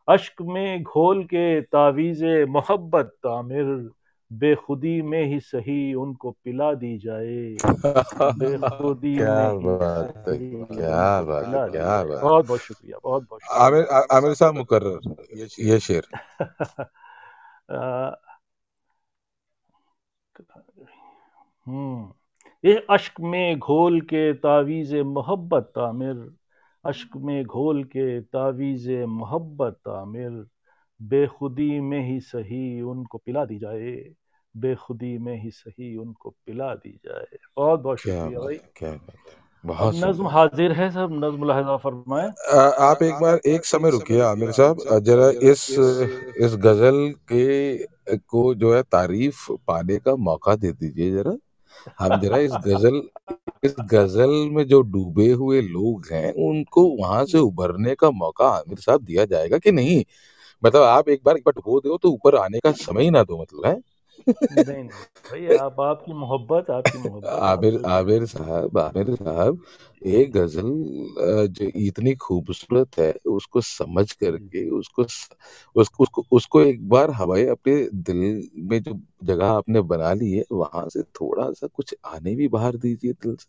अश्क 0.10 0.42
में 0.42 0.84
घोल 0.84 1.24
के 1.24 1.62
तावीज़ 1.62 2.26
मोहब्बत 2.26 3.16
आमिर। 3.28 3.90
बेखुदी 4.34 5.02
में 5.02 5.26
ही 5.26 5.40
सही 5.40 5.94
उनको 5.94 6.32
पिला 6.32 6.74
दी 6.74 6.98
जाए। 6.98 7.58
बेखुदी 8.22 9.16
क्या 9.18 9.54
में 9.54 9.64
बात 9.64 10.26
है 10.28 10.38
क्या 10.64 11.22
बात 11.22 11.46
है 11.46 11.70
क्या 11.70 12.04
बात। 12.04 12.22
बहुत 12.22 12.48
बहुत 12.48 12.60
शुक्रिया 12.60 12.98
बहुत 13.04 13.28
बहुत 13.30 13.42
शुक्रिया। 13.42 13.68
आमिर 13.68 13.84
आमिर 14.12 14.34
साहब 14.34 14.54
मुकर्रर 14.54 15.00
ये 15.60 15.80
शेर 15.80 16.04
आ, 17.72 18.12
हम्म। 21.68 22.14
ये 22.70 22.86
अश्क 22.90 23.14
में 23.22 23.60
घोल 23.60 24.02
के 24.02 24.34
तावीज़ 24.34 24.96
मोहब्बत 24.98 25.72
आमिर। 25.78 26.32
अश्क 26.86 27.10
में 27.18 27.46
घोल 27.46 27.84
के 27.84 28.22
तावीज़ 28.22 28.92
मोहब्बत 28.92 29.78
आमिर। 29.88 30.46
बेखुदी 31.02 31.80
में 31.80 32.10
ही 32.10 32.20
सही 32.20 32.82
उनको 32.82 33.18
पिला 33.18 33.46
दी 33.46 33.60
जाए। 33.60 34.14
बेखुदी 34.58 35.18
में 35.18 35.44
ही 35.44 35.52
सही 35.52 35.98
उनको 35.98 36.30
पिला 36.30 36.76
दी 36.76 37.00
जाए। 37.06 37.38
बहुत 37.58 37.80
बहुत 37.80 37.98
शुक्रिया 37.98 38.40
भाई। 38.40 38.56
क्या 38.56 38.92
बात 38.92 39.12
है। 39.12 39.44
बहुत 39.66 39.96
नज्म 39.96 40.28
हाजिर 40.28 40.72
है 40.72 40.92
सब 40.92 41.10
नज्म 41.12 41.44
लहजा 41.44 41.78
फरमाए। 41.78 42.28
आप 42.80 43.04
एक 43.04 43.14
बार 43.14 43.40
एक 43.48 43.66
समय 43.66 43.90
रुकिए 43.92 44.22
आमिर 44.22 44.52
साहब। 44.52 45.00
जरा 45.00 45.30
इस 45.30 45.70
इस 46.38 46.56
गज़ल 46.56 47.14
के 47.32 47.78
को 48.18 48.56
जो 48.56 48.76
है 48.76 48.84
तारीफ़ 48.84 49.52
पाने 49.52 49.98
का 49.98 50.16
मौका 50.16 50.56
दे 50.56 50.72
दीजिए 50.72 51.12
जरा। 51.12 51.38
हम 52.00 52.20
जरा 52.22 52.38
इस 52.38 52.52
गज़ल 52.52 53.02
इस 53.64 53.76
गज़ल 53.82 54.30
में 54.52 54.68
जो 54.68 54.82
डूबे 54.82 55.32
हुए 55.32 55.62
लोग 55.62 56.08
हैं, 56.12 56.34
उनको 56.34 56.84
वहाँ 56.98 57.26
से 57.26 57.38
उभरने 57.38 57.96
का 57.96 58.12
मौका 58.12 58.48
आमिर 58.48 58.80
साहब 58.80 59.04
दिया 59.04 59.26
जाएगा 59.26 59.58
कि 59.58 59.72
नहीं? 59.72 60.04
मतलब 60.64 60.82
आप 60.82 61.10
एक 61.10 61.22
बार 61.26 61.38
एक 61.38 61.44
बार 61.46 61.54
डुबो 61.54 61.80
दो 61.82 61.98
तो 61.98 62.12
ऊपर 62.12 62.36
आने 62.36 62.60
का 62.60 62.72
समय 62.72 63.04
ही 63.04 63.10
ना 63.10 63.24
दो 63.24 63.42
मतलब 63.42 63.66
है? 63.66 63.93
नहीं 64.28 64.84
नहीं 64.84 65.56
आप 65.58 65.80
आपकी 65.80 66.14
मोहब्बत 66.14 66.70
आपकी 66.70 66.98
मोहब्बत 66.98 67.30
आबिर 67.42 67.82
आमिर 67.86 68.26
साहब 68.26 68.78
आबिर 68.78 69.16
साहब 69.16 69.62
एक 70.08 70.32
गज़ल 70.32 70.72
जो 71.50 71.70
इतनी 71.80 72.14
खूबसूरत 72.16 73.00
है 73.00 73.12
उसको 73.28 73.62
समझ 73.62 74.12
करके 74.14 74.70
उसको 74.70 75.04
उसको 75.76 76.04
उसको 76.04 76.26
उसको 76.32 76.62
एक 76.62 76.88
बार 76.90 77.12
हवाई 77.12 77.46
अपने 77.48 77.76
दिल 78.04 78.22
में 78.64 78.82
जो 78.84 79.00
जगह 79.24 79.46
आपने 79.48 79.82
बना 79.94 80.14
ली 80.14 80.32
है 80.32 80.44
वहाँ 80.52 80.88
से 80.90 81.02
थोड़ा 81.04 81.52
सा 81.52 81.68
कुछ 81.68 81.96
आने 82.06 82.36
भी 82.36 82.48
बाहर 82.48 82.78
दीजिए 82.78 83.14
दिल 83.14 83.36
से। 83.36 83.48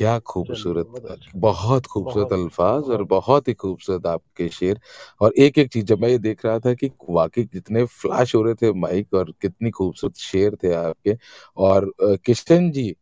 क्या 0.00 0.18
खूबसूरत 0.18 0.86
बहुत 0.86 1.10
अच्छा। 1.10 1.90
खूबसूरत 1.92 2.26
बहुत 2.28 2.32
अल्फाज 2.32 2.82
और 2.82 2.96
बहुत। 2.96 3.08
बहुत 3.08 3.48
ही 3.48 3.54
खूबसूरत 3.54 4.06
आपके 4.06 4.48
शेर। 4.48 4.80
और 5.20 5.32
एक 5.38 5.58
एक 5.58 5.72
चीज़ 5.72 5.84
जब 5.84 6.00
मैं 6.00 6.08
ये 6.08 6.18
देख 6.18 6.46
रहा 6.46 6.58
था 6.58 6.74
कि 6.74 6.90
वाकई 7.10 7.44
कितने 7.44 7.84
फ्लैश 7.84 8.34
हो 8.34 8.42
रहे 8.42 8.54
थे 8.54 8.72
माइक 8.72 9.14
और 9.14 9.32
कितनी 9.42 9.70
खूबसूरत 9.70 10.16
शेर 10.16 10.56
थे 10.64 10.72
आपके। 10.74 11.16
और 11.56 11.84
अ, 11.84 12.16
किशन 12.16 12.70
जी 12.70 12.96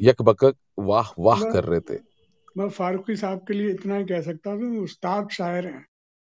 यकबकक 0.00 0.56
वाह 0.78 1.12
वाह 1.18 1.44
कर 1.44 1.64
रहे 1.64 1.80
थे। 1.80 1.98
मैं 2.58 2.68
फारूकी 2.68 3.16
साहब 3.16 3.38
के 3.48 3.54
लिए 3.54 3.70
इतना 3.70 3.96
ही 3.96 4.04
कह 4.04 4.20
सकता 4.22 4.50
हूँ 4.50 4.82
उस्ताद 4.82 5.28
शायर 5.30 5.66
हैं। 5.66 5.86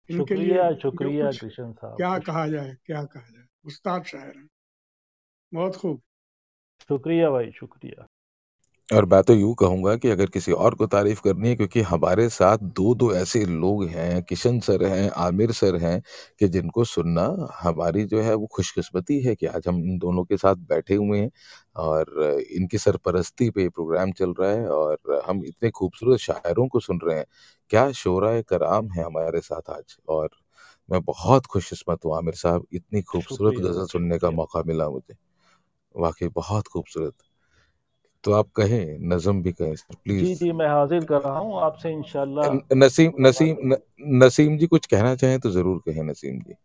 इनके 0.10 0.36
लिए 0.36 0.54
शुक्रिया 0.54 0.72
जो 0.72 0.80
शुक्रिया 0.82 1.32
कुछ 1.32 1.52
साहब। 1.60 1.98
क्या 1.98 2.18
कहा 2.20 2.48
जाए 2.48 2.76
क्या 2.86 3.04
कहा 3.04 3.22
जाए। 3.22 3.46
उस्ताद 3.66 4.04
शायर 4.04 4.38
हैं। 4.38 4.48
बहुत 5.54 5.76
खूब। 5.76 6.02
शुक्रिया 6.90 7.30
भाई 7.32 7.52
शुक्रिया। 7.52 8.08
और 8.90 9.06
मैं 9.06 9.22
तो 9.24 9.34
यूँ 9.34 9.54
कहूँगा 9.56 9.96
कि 9.96 10.10
अगर 10.10 10.26
किसी 10.26 10.52
और 10.54 10.76
को 10.76 10.86
तारीफ़ 10.88 11.22
करनी 11.22 11.50
है 11.50 11.56
क्योंकि 11.56 11.82
हमारे 11.82 12.28
साथ 12.30 12.58
दो 12.76 12.94
दो 12.96 13.12
ऐसे 13.16 13.44
लोग 13.46 13.84
हैं 13.88 14.22
किशन 14.24 14.60
सर 14.60 14.84
हैं 14.86 15.10
आमिर 15.20 15.52
सर 15.52 15.76
हैं 15.78 16.02
कि 16.40 16.48
जिनको 16.48 16.84
सुनना 16.86 17.24
हमारी 17.62 18.04
जो 18.06 18.22
है 18.22 18.34
वो 18.36 18.48
खुशकिस्मती 18.48 19.20
है 19.22 19.36
कि 19.36 19.46
आज 19.46 19.68
हम 19.68 19.80
इन 19.82 19.98
दोनों 19.98 20.24
के 20.24 20.38
साथ 20.38 20.56
बैठे 20.70 20.96
हुए 20.96 21.20
हैं 21.20 21.30
और 21.78 22.14
इनकी 22.52 22.78
सरपरस्ती 22.78 23.50
पे 23.50 23.62
ये 23.62 23.70
प्रोग्राम 23.70 24.12
चल 24.12 24.34
रहा 24.40 24.52
है 24.52 24.68
और 24.70 25.22
हम 25.28 25.44
इतने 25.46 25.70
खूबसूरत 25.72 26.20
शायरों 26.20 26.68
को 26.68 26.80
सुन 26.80 27.00
रहे 27.04 27.18
हैं। 27.18 27.26
क्या 27.72 27.92
शोरा 27.94 28.40
कराम 28.50 28.92
है 28.92 29.04
हमारे 29.04 29.40
साथ 29.42 29.70
आज 29.70 29.96
और 30.10 30.30
मैं 30.90 31.02
बहुत 31.04 31.46
खुशकिस्मत 31.48 32.06
हूँ 32.06 32.18
आमिर 32.18 32.34
साहब 32.36 32.66
इतनी 32.74 33.02
खूबसूरत 33.04 33.56
शुक्रिया 33.56 33.62
गज़ल 33.62 33.86
सुनने 33.88 34.20
का 34.20 34.30
शुक्रिया। 34.30 34.32
मौका 34.32 34.64
मिला 34.68 34.90
मुझे। 34.90 35.16
वाकई 35.96 36.28
बहुत 36.36 36.68
खूबसूरत। 36.68 37.14
तो 38.26 38.32
आप 38.34 38.50
कहें 38.56 38.98
नज़म 39.10 39.42
भी 39.44 39.52
कहें 39.54 39.76
सर 39.76 39.94
जी 39.94 40.00
प्लीज़ 40.04 40.40
जी 40.40 40.52
मैं 40.52 40.68
हाजिर 40.68 41.06
कर 41.06 41.22
रहा 41.22 41.40
हूँ 41.40 41.60
आपसे 41.62 41.92
इंशाल्लाह 41.92 42.54
नसीम 42.76 43.12
नसीम 43.20 43.58
न, 43.64 43.78
नसीम 44.24 44.58
जी 44.58 44.68
कुछ 44.68 44.86
कहना 44.86 45.16
चाहें 45.16 45.40
तो 45.40 45.52
ज़रूर 45.52 45.82
कहें 45.88 46.04
नसीम 46.04 46.40
जी। 46.42 46.56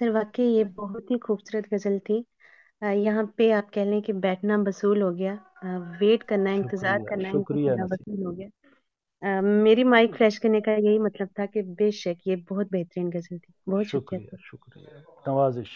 सर 0.00 0.10
वाकई 0.10 0.44
ये 0.44 0.64
बहुत 0.76 1.10
ही 1.10 1.18
खूबसूरत 1.18 1.68
गज़ल 1.74 1.98
थी। 1.98 2.24
यहाँ 2.82 3.24
पे 3.38 3.50
आप 3.52 3.70
कह 3.74 3.84
लें 3.84 4.00
कि 4.02 4.12
बैठना 4.20 4.56
वसूल 4.68 5.02
हो 5.02 5.10
गया। 5.14 5.32
वेट 6.00 6.22
करना 6.22 6.52
इंतज़ार 6.52 7.02
करना 7.08 7.32
शुक्रिया 7.32 7.74
वसूल 7.84 8.24
हो 8.24 8.32
गया। 8.32 9.40
मेरी 9.42 9.84
माइक 9.84 10.14
फ्लैश 10.14 10.38
करने 10.38 10.60
का 10.60 10.72
यही 10.72 10.98
मतलब 10.98 11.28
था 11.38 11.46
कि 11.46 11.62
बेशक 11.78 12.16
ये 12.26 12.36
बहुत 12.50 12.70
बेहतरीन 12.72 13.10
गज़ल 13.10 13.38
थी। 13.38 13.52
बहुत 13.68 13.86
शुक्रिया 13.86 14.36
शुक्रिया 14.44 14.90
शुक्रिया। 14.90 15.02
नवाजिश। 15.28 15.70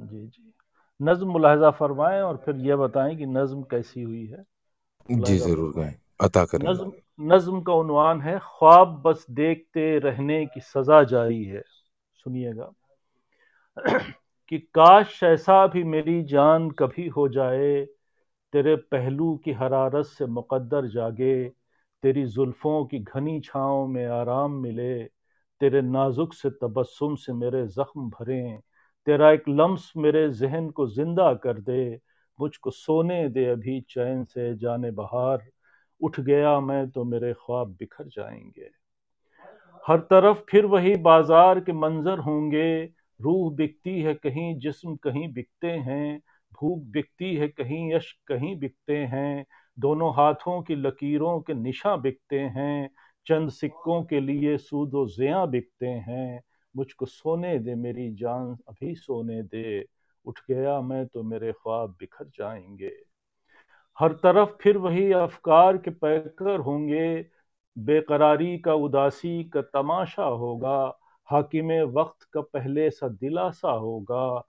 जी 0.00 0.26
जी। 0.26 0.52
नज्म 1.00 1.28
मुलाहजा 1.30 1.70
फरमाएँ 1.70 2.20
और 2.20 2.36
फिर 2.36 2.56
यह 2.56 2.76
बताएँ 2.76 3.16
कि 3.16 3.26
नज्म 3.26 3.62
कैसी 3.62 4.02
हुई 4.02 4.26
है। 4.26 4.44
जी 5.08 5.36
ज़रूर 5.38 5.72
फरमाएँ 5.72 5.94
अता 6.20 6.44
करें। 6.44 6.68
नज्म 6.68 6.92
नज्म 7.28 7.60
का 7.62 7.72
उन्वान 7.74 8.20
है 8.20 8.38
ख्वाब 8.38 9.00
बस 9.06 9.26
देखते 9.30 9.98
रहने 9.98 10.44
की 10.46 10.60
सजा 10.60 11.02
जारी 11.04 11.44
है। 11.44 11.62
सुनिएगा। 12.16 12.70
कि 14.48 14.58
काश 14.74 15.22
ऐसा 15.22 15.66
भी 15.66 15.82
मेरी 15.84 16.22
जान 16.24 16.70
कभी 16.70 17.06
हो 17.08 17.28
जाए 17.28 17.84
तेरे 18.52 18.74
पहलू 18.90 19.34
की 19.36 19.52
हरारत 19.52 20.06
से 20.06 20.26
मुकद्दर 20.28 20.86
जागे 20.86 21.34
तेरी 22.02 22.24
जुल्फों 22.26 22.84
की 22.84 22.98
घनी 22.98 23.40
छाँव 23.40 23.86
में 23.86 24.06
आराम 24.06 24.52
मिले 24.52 24.92
तेरे 25.60 25.82
नाजुक 25.82 26.34
से 26.34 26.50
तबस्सुम 26.50 27.14
से 27.16 27.32
मेरे 27.32 27.66
जख्म 27.68 28.08
भरें 28.10 28.60
तेरा 29.06 29.30
एक 29.30 29.48
लम्स 29.48 29.92
मेरे 29.96 30.28
जहन 30.30 30.68
को 30.70 30.86
ज़िंदा 30.86 31.32
कर 31.34 31.60
दे, 31.60 32.00
मुझको 32.38 32.70
सोने 32.70 33.28
दे 33.28 33.44
अभी 33.46 33.80
चैन 33.80 34.24
से 34.24 34.54
जाने 34.56 34.90
बहार। 34.90 35.48
उठ 36.00 36.20
गया 36.20 36.58
मैं 36.60 36.90
तो 36.90 37.04
मेरे 37.04 37.32
ख्वाब 37.32 37.68
बिखर 37.68 38.04
जाएँगे। 38.04 38.70
हर 39.84 39.98
तरफ़ 40.00 40.38
फिर 40.50 40.66
वही 40.66 40.96
बाज़ार 40.96 41.60
के 41.60 41.72
मंजर 41.72 42.18
होंगे। 42.18 42.84
रूह 43.20 43.50
बिकती 43.54 44.00
है 44.02 44.14
कहीं, 44.14 44.58
जिस्म 44.58 44.96
कहीं 44.96 45.32
बिकते 45.32 45.68
हैं। 45.68 46.20
भूख 46.52 46.82
बिकती 46.84 47.34
है 47.34 47.48
कहीं, 47.48 47.94
यश 47.94 48.12
कहीं 48.26 48.58
बिकते 48.58 48.96
हैं। 48.96 49.44
दोनों 49.78 50.12
हाथों 50.14 50.62
की 50.62 50.74
लकीरों 50.74 51.40
के 51.40 51.54
निशा 51.54 51.96
बिकते 51.96 52.38
हैं। 52.38 52.90
चंद 53.26 53.50
सिक्कों 53.50 54.02
के 54.04 54.20
लिए 54.20 54.56
सूद 54.58 54.94
व 54.94 55.06
ज़िया 55.06 55.44
बिकते 55.46 55.86
हैं। 55.86 56.40
मुझको 56.76 57.06
सोने 57.06 57.58
दे, 57.58 57.74
मेरी 57.74 58.14
जान 58.14 58.56
अभी 58.68 58.94
सोने 58.94 59.42
दे। 59.42 59.84
उठ 60.24 60.40
गया 60.50 60.80
मैं 60.80 61.06
तो 61.06 61.22
मेरे 61.22 61.52
ख्वाब 61.52 61.90
बिखर 61.90 62.24
जाएँगे। 62.24 62.92
हर 63.98 64.12
तरफ़ 64.12 64.50
फिर 64.60 64.76
वही 64.78 65.12
अफकार 65.12 65.76
के 65.76 65.90
पैकर 65.90 66.60
होंगे। 66.60 67.26
बेकरारी 67.78 68.58
का 68.58 68.74
उदासी 68.74 69.44
का 69.44 69.62
तमाशा 69.62 70.24
होगा। 70.24 70.98
हाकिम 71.30 71.72
वक्त 71.72 72.22
का 72.32 72.40
पहले 72.40 72.90
सा 72.90 73.08
दिलासा 73.08 73.70
होगा। 73.70 74.42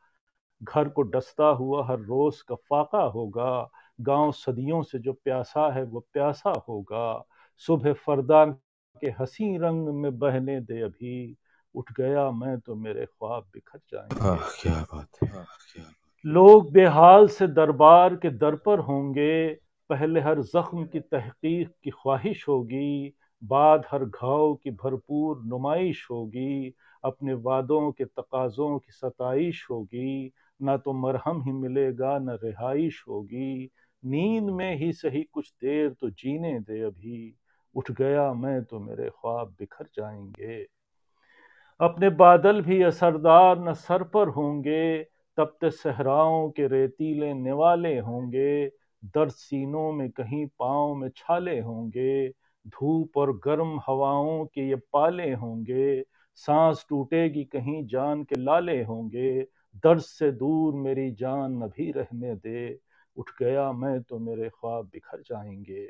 घर 0.64 0.90
को 0.90 1.02
डसता 1.02 1.46
हुआ 1.46 1.86
हर 1.86 2.00
रोज 2.00 2.42
का 2.42 2.56
फाका 2.56 3.02
होगा। 3.02 3.70
गाँव 4.02 4.32
सदियों 4.32 4.82
से 4.84 5.00
जो 5.00 5.14
प्यासा 5.14 5.74
है 5.74 5.84
वो 5.84 6.00
प्यासा 6.14 6.66
होगा। 6.70 7.26
सुबह 7.58 7.94
फरदान 7.94 8.54
के 9.02 9.10
हसी 9.10 9.58
रंग 9.58 9.88
में 9.88 10.20
बहने 10.20 10.62
दे 10.62 10.82
अभी। 10.82 11.38
उठ 11.76 11.92
गया 11.94 12.30
मैं 12.32 12.60
तो 12.60 12.76
मेरे 12.76 13.06
ख्वाब 13.06 13.44
बिखर 13.54 13.80
जाएँगे। 13.94 14.28
आह 14.28 14.50
क्या 14.62 14.82
बात 14.94 15.24
है 15.24 15.30
आह, 15.30 15.44
क्या 15.74 15.92
लोग 16.26 16.72
बेहाल 16.72 17.28
से 17.28 17.48
दरबार 17.48 18.16
के 18.16 18.30
दर 18.30 18.56
पर 18.56 18.80
होंगे 18.80 19.54
पहले 19.90 20.20
हर 20.20 20.42
जख्म 20.42 20.86
की 20.86 21.00
तहकीक 21.00 21.70
की 21.84 21.90
ख्वाहिश 21.92 22.48
होगी 22.48 23.14
बाद 23.44 23.86
हर 23.92 24.06
घाव 24.06 24.54
की 24.56 24.72
भरपूर 24.72 25.42
नुमाइश 25.46 26.08
होगी 26.12 26.74
अपने 27.04 27.34
वादों 27.34 27.92
के 27.92 28.06
तकाज़ों 28.06 28.78
की 28.80 28.92
सताइश 28.92 29.66
होगी 29.72 30.32
ना 30.62 30.78
तो 30.78 30.94
मरहम 30.94 31.42
ही 31.42 31.52
मिलेगा 31.52 32.18
न 32.20 32.38
रिहाइश 32.44 33.04
होगी 33.08 33.70
नींद 34.04 34.50
में 34.50 34.76
ही 34.76 34.92
सही 34.94 35.22
कुछ 35.24 35.52
देर 35.62 35.90
तो 35.90 36.10
जीने 36.10 36.60
दे 36.60 36.82
अभी 36.82 37.34
उठ 37.76 37.92
गया 37.92 38.34
मैं 38.34 38.64
तो 38.64 38.80
मेरे 38.80 39.10
ख्वाब 39.10 39.56
बिखर 39.60 39.86
जाएँगे। 39.96 40.62
अपने 41.82 42.10
बादल 42.10 42.62
भी 42.62 42.82
असरदार 42.84 43.60
न 43.60 43.74
सर 43.74 44.04
पर 44.04 44.28
होंगे 44.28 45.04
तपते 45.38 45.70
सहराओं 45.70 46.50
के 46.50 46.68
रेतीले 46.68 47.34
निवाले 47.34 48.00
होंगे, 48.00 48.68
दर्द 49.06 49.32
सीनों 49.32 49.92
में 49.92 50.10
कहीं 50.12 50.48
पाँव 50.60 50.96
में 50.96 51.10
छाले 51.16 51.60
होंगे, 51.60 52.30
धूप 52.68 53.18
और 53.18 53.38
गर्म 53.38 53.80
हवाओं 53.88 54.46
के 54.46 54.70
ये 54.70 54.76
पाले 54.76 55.34
होंगे, 55.34 56.04
सांस 56.36 56.86
टूटेगी 56.90 57.44
कहीं 57.44 57.88
जान 57.88 58.24
के 58.24 58.36
लाले 58.36 58.84
होंगे, 58.84 59.42
दर्द 59.76 60.02
से 60.02 60.32
दूर 60.32 60.74
मेरी 60.74 61.12
जान 61.12 61.64
न 61.64 61.68
भी 61.68 61.92
रहने 61.92 62.36
दे, 62.36 62.80
उठ 63.18 63.30
गया 63.40 63.72
मैं 63.72 64.02
तो 64.02 64.20
मेरे 64.20 64.50
ख्वाब 64.50 64.86
बिखर 64.86 65.22
जाएँगे। 65.22 65.88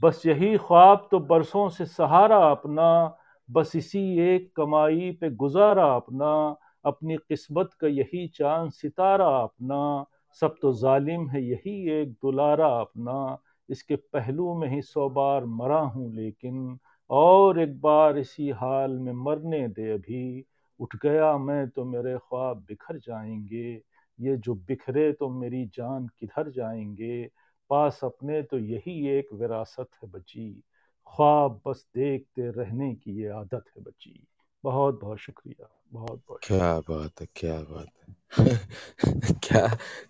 बस 0.00 0.22
यही 0.26 0.56
ख्वाब 0.58 1.08
तो 1.10 1.18
बरसों 1.18 1.68
से 1.68 1.86
सहारा 1.86 2.38
अपना 2.38 3.16
बस 3.50 3.72
इसी 3.76 4.00
एक 4.18 4.52
कमाई 4.56 5.10
पे 5.20 5.30
गुजारा 5.30 5.86
अपना, 5.96 6.56
अपनी 6.84 7.16
किस्मत 7.16 7.70
का 7.80 7.88
यही 7.88 8.26
चाँद, 8.28 8.70
सितारा 8.72 9.26
अपना। 9.26 10.06
सब 10.40 10.54
तो 10.62 10.72
जालिम 10.72 11.28
है 11.30 11.42
यही 11.44 11.90
एक 11.90 12.12
दुलारा 12.12 12.68
अपना। 12.68 13.38
इसके 13.70 13.96
पहलू 13.96 14.54
में 14.54 14.68
ही 14.68 14.82
सौ 14.82 15.08
बार 15.08 15.44
मरा 15.44 15.80
हूँ 15.80 16.14
लेकिन, 16.14 16.78
और 17.10 17.60
एक 17.60 17.80
बार 17.80 18.18
इसी 18.18 18.50
हाल 18.50 18.98
में 18.98 19.12
मरने 19.12 19.68
दे 19.68 19.90
अभी। 19.90 20.44
उठ 20.80 20.96
गया 20.96 21.36
मैं 21.38 21.68
तो 21.68 21.84
मेरे 21.84 22.16
ख्वाब 22.18 22.64
बिखर 22.68 22.98
जाएँगे। 22.98 23.82
ये 24.18 24.36
जो 24.36 24.54
बिखरे 24.54 25.12
तो 25.12 25.28
मेरी 25.30 25.66
जान 25.66 26.06
किधर 26.18 26.50
जाएँगे? 26.50 27.24
पास 27.70 28.00
अपने 28.04 28.42
तो 28.42 28.58
यही 28.58 29.08
एक 29.08 29.28
विरासत 29.32 29.88
है 30.04 30.10
बची। 30.10 30.62
ख्वाब 31.06 31.60
बस 31.66 31.86
देखते 31.94 32.50
रहने 32.50 32.94
की 32.94 33.22
ये 33.22 33.28
आदत 33.28 33.64
है 33.76 33.82
बच्ची। 33.82 34.26
बहुत 34.64 35.00
बहुत 35.00 35.18
शुक्रिया। 35.18 35.68
बहुत 35.92 36.22
बहुत 36.28 36.40
क्या 36.42 36.80
बात 36.80 37.20
है 37.20 37.26
क्या 37.36 37.60
बात 37.62 37.88
है। 38.02 38.14
क्या 39.44 39.66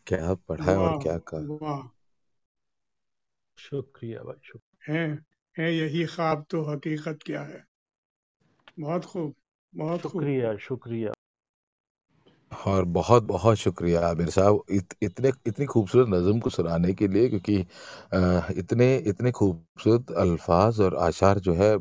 क्या 0.06 0.34
पढ़ा 0.34 0.72
और 0.78 1.02
क्या 1.02 1.18
कहा? 1.18 1.90
शुक्रिया 3.58 4.22
भाई 4.22 4.40
शुक्रिया। 4.44 4.94
है 4.94 5.18
है 5.58 5.74
यही 5.74 6.04
ख्वाब 6.06 6.46
तो 6.50 6.62
हकीकत 6.62 7.18
क्या 7.26 7.42
है। 7.42 7.64
बहुत 8.80 9.04
खूब 9.04 9.34
बहुत 9.74 10.00
शुक्रिया 10.00 10.56
शुक्रिया। 10.56 11.13
और 12.66 12.84
बहुत 12.90 13.22
बहुत 13.24 13.56
शुक्रिया 13.56 14.06
आमिर 14.08 14.30
साहब 14.30 14.62
इत, 14.70 14.94
इतने 15.02 15.32
इतनी 15.46 15.66
खूबसूरत 15.66 16.08
नज़म 16.08 16.38
को 16.40 16.50
सुनाने 16.50 16.92
के 16.94 17.08
लिए 17.08 17.28
क्योंकि 17.28 17.56
इतने 18.58 18.96
इतने 19.06 19.30
खूबसूरत 19.32 20.10
अल्फाज 20.18 20.80
और 20.80 20.96
आशार 21.00 21.38
जो 21.40 21.54
है 21.54 21.74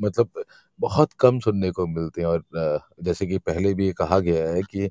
मतलब 0.00 0.42
बहुत 0.80 1.12
कम 1.20 1.38
सुनने 1.40 1.70
को 1.70 1.86
मिलते 1.86 2.20
हैं 2.20 2.28
और 2.28 2.44
जैसे 3.02 3.26
कि 3.26 3.38
पहले 3.38 3.74
भी 3.74 3.92
कहा 3.92 4.18
गया 4.20 4.48
है 4.48 4.62
कि 4.64 4.90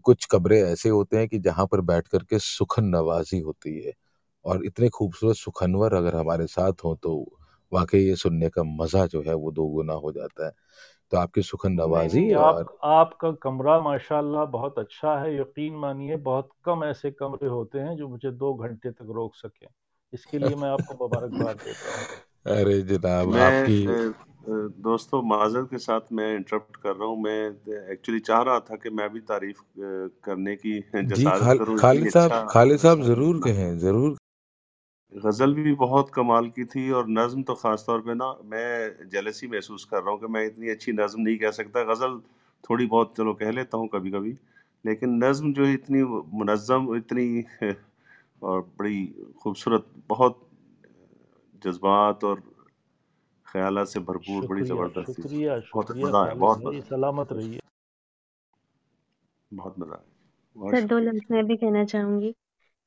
कुछ 0.00 0.26
कब्रें 0.32 0.60
ऐसे 0.62 0.88
होते 0.88 1.16
हैं 1.18 1.28
कि 1.28 1.38
जहाँ 1.38 1.66
पर 1.66 1.80
बैठ 1.82 2.08
कर 2.08 2.22
के 2.24 2.38
सुखन 2.38 2.84
नवाजी 2.86 3.38
होती 3.40 3.78
है 3.82 3.92
और 4.44 4.64
इतने 4.66 4.88
खूबसूरत 4.88 5.36
सुखनवर 5.36 5.94
अगर 5.94 6.16
हमारे 6.16 6.46
साथ 6.46 6.84
हों 6.84 6.94
तो 6.96 7.14
वाकई 7.72 7.98
ये 7.98 8.16
सुनने 8.16 8.48
का 8.48 8.62
मज़ा 8.64 9.06
जो 9.06 9.22
है 9.22 9.34
वो 9.34 9.50
दोगुना 9.52 9.92
हो 9.94 10.12
जाता 10.12 10.46
है। 10.46 10.52
तो 11.12 11.16
आपकी 11.18 11.42
सुखन 11.42 11.72
नवाजी 11.72 12.20
नहीं 12.20 12.34
और 12.34 12.58
आप 12.60 12.76
आपका 12.84 13.30
कमरा 13.42 13.78
माशाल्लाह 13.80 14.44
बहुत 14.46 14.78
अच्छा 14.78 15.18
है 15.20 15.34
यकीन 15.36 15.74
मानिए 15.76 16.16
बहुत 16.24 16.48
कम 16.64 16.84
ऐसे 16.84 17.10
कमरे 17.10 17.48
होते 17.48 17.78
हैं 17.78 17.96
जो 17.96 18.08
मुझे 18.08 18.30
दो 18.32 18.54
घंटे 18.54 18.90
तक 18.90 19.06
रोक 19.14 19.34
सके। 19.36 19.66
इसके 20.12 20.38
लिए 20.38 20.54
मैं 20.54 20.68
आपको 20.68 20.94
मुबारकबाद 21.04 21.56
देता 21.56 21.90
हूँ। 21.90 22.06
अरे 22.56 22.80
जनाब 22.82 23.28
मैं 23.28 23.42
आपकी 23.42 23.86
दोस्तों 24.82 25.22
माजर 25.22 25.64
के 25.64 25.78
साथ 25.78 26.12
मैं 26.12 26.34
इंटरप्ट 26.36 26.76
कर 26.76 26.96
रहा 26.96 27.08
हूँ। 27.08 27.22
मैं 27.22 27.90
एक्चुअली 27.92 28.20
चाह 28.20 28.42
रहा 28.42 28.60
था 28.60 28.76
कि 28.76 28.90
मैं 28.90 29.08
भी 29.12 29.20
तारीफ़ 29.30 29.60
करने 30.24 30.56
की 30.56 30.78
जी 31.04 31.24
खाल 31.24 31.58
करूँ 31.58 31.78
खालिद 31.78 32.08
साहब 32.08 32.30
अच्छा 32.30 32.44
खालिद 32.50 32.78
साहब 32.78 33.02
ज़रूर 33.02 33.40
कहें 33.44 33.78
ज़रूर 33.78 34.16
गज़ल 35.12 35.52
भी 35.54 35.72
बहुत 35.74 36.10
कमाल 36.14 36.48
की 36.50 36.64
थी 36.64 36.90
और 36.92 37.08
नज़्म 37.10 37.42
तो 37.42 37.54
ख़ास 37.54 37.84
तौर 37.86 38.00
पे 38.00 38.14
ना 38.14 38.26
मैं 38.44 39.08
जेलसी 39.10 39.46
महसूस 39.48 39.84
कर 39.84 40.02
रहा 40.02 40.10
हूँ 40.10 40.20
कि 40.20 40.26
मैं 40.26 40.44
इतनी 40.46 40.68
अच्छी 40.70 40.92
नज़्म 40.92 41.20
नहीं 41.22 41.38
कह 41.38 41.50
सकता। 41.50 41.82
गज़ल 41.84 42.18
थोड़ी 42.64 42.86
बहुत 42.86 43.14
चलो 43.16 43.34
कह 43.34 43.50
लेता 43.50 43.78
हूँ 43.78 43.88
कभी 43.94 44.10
कभी 44.10 44.36
लेकिन 44.84 45.24
नज़्म 45.24 45.52
जो 45.54 45.64
है 45.64 45.72
इतनी 45.74 46.02
मुनज़म 46.34 46.94
इतनी 46.96 47.26
और 48.42 48.60
बड़ी 48.78 49.06
खूबसूरत 49.42 49.86
बहुत 50.08 50.40
जज्बात 51.62 52.24
और 52.24 52.42
ख्याल 53.46 53.84
से 53.84 54.00
भरपूर 54.00 54.44
बड़ी 54.46 54.62
ज़बरदस्त 54.64 55.18
थी 55.18 55.22
शुक्रिया 55.22 55.56
बहुत 55.74 55.90
मज़ा 55.96 56.22
आया 56.24 56.34
बहुत 56.36 56.62
मज़ा 56.66 56.80
सलामत 56.88 57.32
रहिए। 57.32 57.60
बहुत 59.50 59.78
मज़ा 59.78 59.94
आया 59.94 60.08
सर 60.56 60.86
दो 60.86 60.98
लफ्ज़ 61.00 61.32
मैं 61.32 61.46
भी 61.46 61.56
कहना 61.56 61.84
चाहूँगी। 61.86 62.32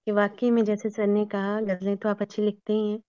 कि 0.08 0.12
वाक़ई 0.12 0.50
में 0.52 0.64
जैसे 0.66 0.90
सर 0.90 1.08
ने 1.08 1.26
कहा 1.26 1.60
गज़लें 1.64 1.96
तो 1.98 2.10
आप 2.10 2.22
अच्छी 2.22 2.42
लिखते 2.42 2.74
ही 2.74 2.92
हैं, 2.92 3.02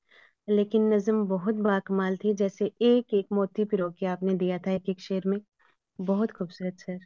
लेकिन 0.48 0.92
नज़्म 0.94 1.24
बहुत 1.28 1.54
बाकमाल 1.64 2.16
थी 2.18 2.34
जैसे 2.36 2.72
एक-एक 2.84 3.26
मोती 3.32 3.64
पिरो 3.66 3.90
के 3.92 4.06
आपने 4.08 4.34
दिया 4.36 4.58
था 4.58 4.72
एक-एक 4.72 5.00
शेर 5.02 5.28
में। 5.28 5.40
बहुत 5.98 6.32
खूबसूरत 6.32 6.80
सर। 6.80 6.98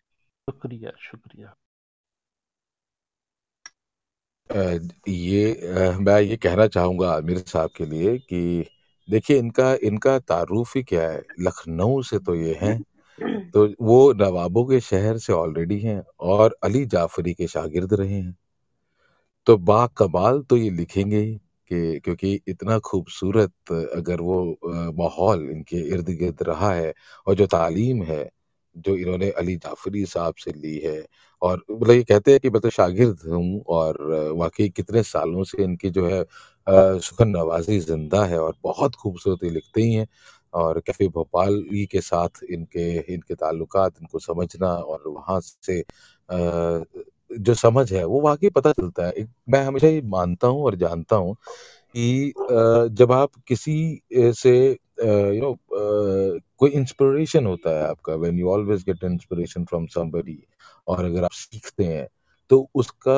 शुक्रिया 0.49 0.93
शुक्रिया 1.01 1.55
अ, 4.51 4.79
ये 5.09 5.53
अ, 5.55 5.99
मैं 5.99 6.21
ये 6.23 6.37
कहना 6.37 6.67
चाहूँगा 6.69 7.11
आमिर 7.13 7.39
साहब 7.41 7.71
के 7.77 7.85
लिए 7.87 8.17
कि 8.21 8.41
देखिए 9.09 9.39
इनका 9.39 9.73
इनका 9.83 10.19
तारुफ 10.21 10.75
ही 10.77 10.83
क्या 10.83 11.09
है 11.11 11.21
लखनऊ 11.41 12.01
से 12.03 12.19
तो 12.21 12.35
ये 12.35 12.55
हैं 12.61 12.79
तो 13.55 13.67
वो 13.83 13.99
नवाबों 14.17 14.65
के 14.67 14.81
शहर 14.83 15.19
से 15.19 15.33
ऑलरेडी 15.35 15.81
हैं 15.81 16.03
और 16.29 16.57
अली 16.65 16.85
जाफरी 16.89 17.35
के 17.35 17.47
शागिर्द 17.49 17.95
रहे 17.95 18.15
हैं 18.15 18.37
तो 19.49 19.57
बाकमाल 19.59 20.41
तो 20.43 20.57
ये 20.57 20.71
लिखेंगे 20.71 21.19
ही 21.19 21.35
कि 21.71 21.99
क्योंकि 22.01 22.33
इतना 22.49 22.79
खूबसूरत 22.81 23.73
अगर 23.97 24.21
वो 24.23 24.39
माहौल 24.99 25.49
इनके 25.51 25.77
इर्द 25.89 26.11
गिर्द 26.19 26.43
रहा 26.43 26.73
है 26.75 26.93
और 27.27 27.35
जो 27.35 27.47
तालीम 27.49 28.03
है 28.05 28.29
जो 28.77 28.97
इन्होंने 28.97 29.31
अली 29.33 29.57
जाफरी 29.57 30.05
साहब 30.07 30.35
से 30.39 30.53
ली 30.53 30.77
है 30.79 31.03
और 31.43 31.65
मतलब 31.71 31.91
ये 31.91 32.03
कहते 32.05 32.31
हैं 32.31 32.41
कि 32.41 32.51
मैं 32.51 32.61
तो 32.63 32.71
शागिर्द 32.71 33.21
हूँ 33.29 33.63
और 33.71 33.99
वाकई 34.37 34.69
कितने 34.71 35.03
सालों 35.05 35.45
से 35.45 35.63
इनकी 35.65 35.91
जो 35.91 36.07
है 36.07 36.23
सुखन 37.01 37.29
नवाजी 37.29 37.79
ज़िंदा 37.81 38.25
है 38.25 38.39
और 38.41 38.55
बहुत 38.63 38.95
खूबसूरत 38.95 39.45
लिखते 39.45 39.83
ही 39.83 39.95
हैं 39.95 40.07
और 40.55 40.81
कैफ़े 40.81 41.09
भोपाल 41.09 41.55
ही 41.73 41.85
के 41.87 42.01
साथ 42.01 42.43
इनके 42.51 42.89
इनके 43.15 43.35
ताल्लुकात 43.35 43.95
इनको 44.01 44.19
समझना 44.21 44.69
और 44.69 45.09
वहाँ 45.09 45.41
से 45.43 45.81
अ, 45.81 46.85
जो 47.31 47.55
समझ 47.57 47.93
है 47.93 48.05
वो 48.07 48.21
वाक़ई 48.23 48.51
पता 48.51 48.73
चलता 48.73 49.07
है। 49.09 49.27
मैं 49.51 49.63
हमेशा 49.65 49.89
ये 49.89 50.01
मानता 50.09 50.49
हूँ 50.49 50.63
और 50.65 50.77
जानता 50.79 51.17
हूँ 51.19 51.35
कि 51.97 52.33
जब 52.95 53.13
आप 53.13 53.31
किसी 53.49 53.77
से 54.13 54.55
यू 54.71 55.41
नो 55.43 55.57
कोई 56.61 56.71
इंस्पिरेशन 56.73 57.47
होता 57.47 57.71
है 57.73 57.89
आपका 57.89 58.15
when 58.17 58.39
you 58.39 58.51
always 58.51 58.85
get 58.87 59.05
inspiration 59.05 59.65
from 59.67 59.87
somebody 59.89 60.39
और 60.89 61.05
अगर 61.05 61.25
आप 61.25 61.33
सीखते 61.35 61.85
हैं, 61.85 62.07
तो 62.51 62.69
उसका 62.75 63.15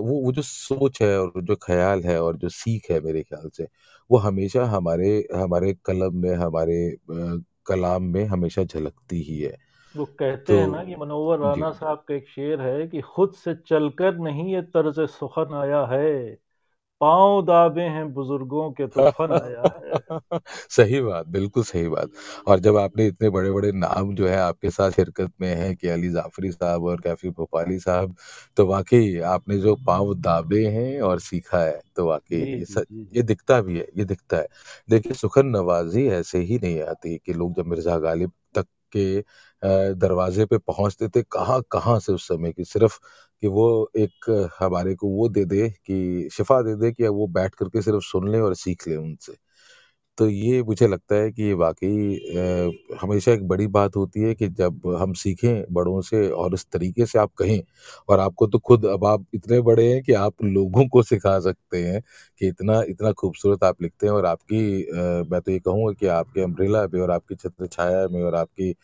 वो 0.00 0.20
वो 0.22 0.32
जो 0.32 0.42
सोच 0.44 1.02
है 1.02 1.18
और 1.20 1.42
जो 1.42 1.56
ख़्याल 1.64 2.02
है 2.04 2.20
और 2.22 2.36
जो 2.38 2.48
सीख 2.50 2.90
है 2.90 3.00
मेरे 3.02 3.22
ख़्याल 3.22 3.50
से, 3.56 3.66
वो 4.10 4.18
हमेशा 4.20 4.64
हमारे 4.68 5.10
हमारे 5.36 5.74
कलम 5.86 6.16
में, 6.18 6.34
हमारे 6.36 6.96
कलाम 7.68 8.02
में 8.06 8.24
हमेशा 8.26 8.64
झलकती 8.64 9.22
ही 9.24 9.38
है। 9.40 9.56
वो 9.94 10.04
कहते 10.18 10.54
हैं 10.54 10.66
ना 10.68 10.82
तो 10.82 10.84
कि 10.84 10.96
मनोवर। 10.96 11.38
राना 11.38 11.70
साहब 11.72 12.04
का 12.08 12.14
एक 12.14 12.28
शेर 12.28 12.60
है 12.62 12.86
कि 12.88 13.00
खुद 13.06 13.32
से 13.36 13.54
चलकर 13.62 14.18
नहीं 14.20 14.52
ये 14.52 14.62
तर्ज 14.70 15.00
सुखन 15.10 15.54
आया 15.56 15.84
है 15.88 16.12
पाँव 17.00 17.42
दाबे 17.46 17.82
हैं 17.90 18.12
बुज़ुर्गों 18.14 18.70
के 18.74 18.86
तो 18.90 19.02
फन 19.10 19.32
आया 19.36 19.68
है 19.78 20.00
सही 20.70 21.00
बात, 21.02 21.26
बिल्कुल 21.28 21.62
सही 21.64 21.88
बात। 21.88 22.10
और 22.46 22.60
जब 22.60 22.76
आपने 22.78 23.06
इतने 23.06 23.28
बड़े-बड़े 23.30 23.70
नाम 23.74 24.14
जो 24.14 24.28
है 24.28 24.36
आपके 24.38 24.70
साथ 24.70 24.90
शिरकत 24.92 25.32
में 25.40 25.48
हैं 25.54 25.74
कि 25.76 25.88
अली 25.88 26.10
जाफ़री 26.10 26.50
साहब 26.52 26.84
और 26.84 27.00
कैफ़ी 27.00 27.30
भोपाली 27.30 27.78
साहब, 27.80 28.14
तो 28.56 28.66
वाक़ई 28.66 29.18
आपने 29.28 29.58
जो 29.58 29.74
पाँव 29.86 30.14
दाबे 30.20 30.66
हैं 30.68 31.00
और 31.02 31.20
सीखा 31.20 31.62
है, 31.64 31.80
तो 31.96 32.06
वाक़ई 32.06 32.40
ये 32.40 32.64
जी 32.66 33.06
ये 33.12 33.22
दिखता 33.24 33.60
भी 33.62 33.78
है, 33.78 33.86
ये 33.98 34.04
दिखता 34.06 34.36
है। 34.38 34.46
देखिए 34.88 35.14
सुखन 35.14 35.46
नवाज़ी 35.48 36.06
ऐसे 36.10 36.38
ही 36.42 36.58
नहीं 36.58 36.80
आती 36.82 37.16
कि 37.18 37.32
लोग 37.34 37.54
जब 37.56 37.66
मिर्ज़ा 37.66 37.98
गालिब 38.00 38.32
तक 38.54 38.66
के 38.92 39.20
दरवाजे 39.62 40.44
पे 40.46 40.58
पहुँचते 40.60 41.08
थे, 41.08 41.22
कहाँ-कहाँ 41.24 41.98
से 42.00 42.12
उस 42.12 42.28
समय 42.28 42.52
की 42.52 42.64
सिर्फ़ 42.66 42.98
कि 43.42 43.48
वो 43.48 43.90
एक 43.98 44.50
हमारे 44.60 44.94
को 44.96 45.08
वो 45.10 45.28
दे 45.30 45.44
दे, 45.46 45.68
कि 45.70 46.28
शिफ़ा 46.32 46.60
दे 46.62 46.74
दे 46.76 46.92
कि 46.92 47.08
वो 47.08 47.26
बैठ 47.30 47.54
करके 47.56 47.82
सिर्फ़ 47.82 48.04
सुन 48.04 48.30
लें 48.32 48.40
और 48.40 48.54
सीख 48.56 48.88
लें 48.88 48.96
उनसे। 48.98 49.36
तो 50.18 50.28
ये 50.28 50.62
मुझे 50.64 50.86
लगता 50.88 51.16
है 51.16 51.30
कि 51.32 51.42
ये 51.44 51.54
वाक़ई 51.54 52.96
हमेशा 53.02 53.32
एक 53.32 53.46
बड़ी 53.48 53.66
बात 53.68 53.96
होती 53.96 54.20
है 54.22 54.34
कि 54.34 54.48
जब 54.50 54.82
हम 55.00 55.12
सीखें 55.14 55.64
बड़ों 55.74 56.00
से 56.02 56.28
और 56.30 56.54
इस 56.54 56.66
तरीके 56.72 57.06
से 57.06 57.18
आप 57.18 57.32
कहें, 57.38 57.60
और 58.08 58.20
आपको 58.20 58.46
तो 58.48 58.58
खुद 58.60 58.86
अब 58.86 59.04
आप 59.06 59.26
इतने 59.34 59.60
बड़े 59.62 59.88
हैं 59.92 60.02
कि 60.04 60.12
आप 60.16 60.44
लोगों 60.44 60.86
को 60.88 61.02
सिखा 61.04 61.38
सकते 61.40 61.84
हैं 61.84 62.02
कि 62.40 62.48
इतना 62.48 62.82
इतना 62.90 63.12
खूबसूरत 63.14 63.64
आप 63.64 63.82
लिखते 63.82 64.06
हैं 64.06 64.14
और 64.14 64.26
आपकी 64.26 64.62
मैं 65.30 65.40
तो 65.40 65.52
ये 65.52 65.58
कहूँगा 65.60 65.92
कि 66.00 66.06
आपके 66.14 66.42
अम्ब्रेला 66.42 66.86
पे 66.88 67.00
और 67.00 67.10
आपकी 67.10 67.34
छत्र 67.36 67.66
छाया 67.68 68.06
में 68.08 68.22
और 68.24 68.34
आपकी 68.36 68.74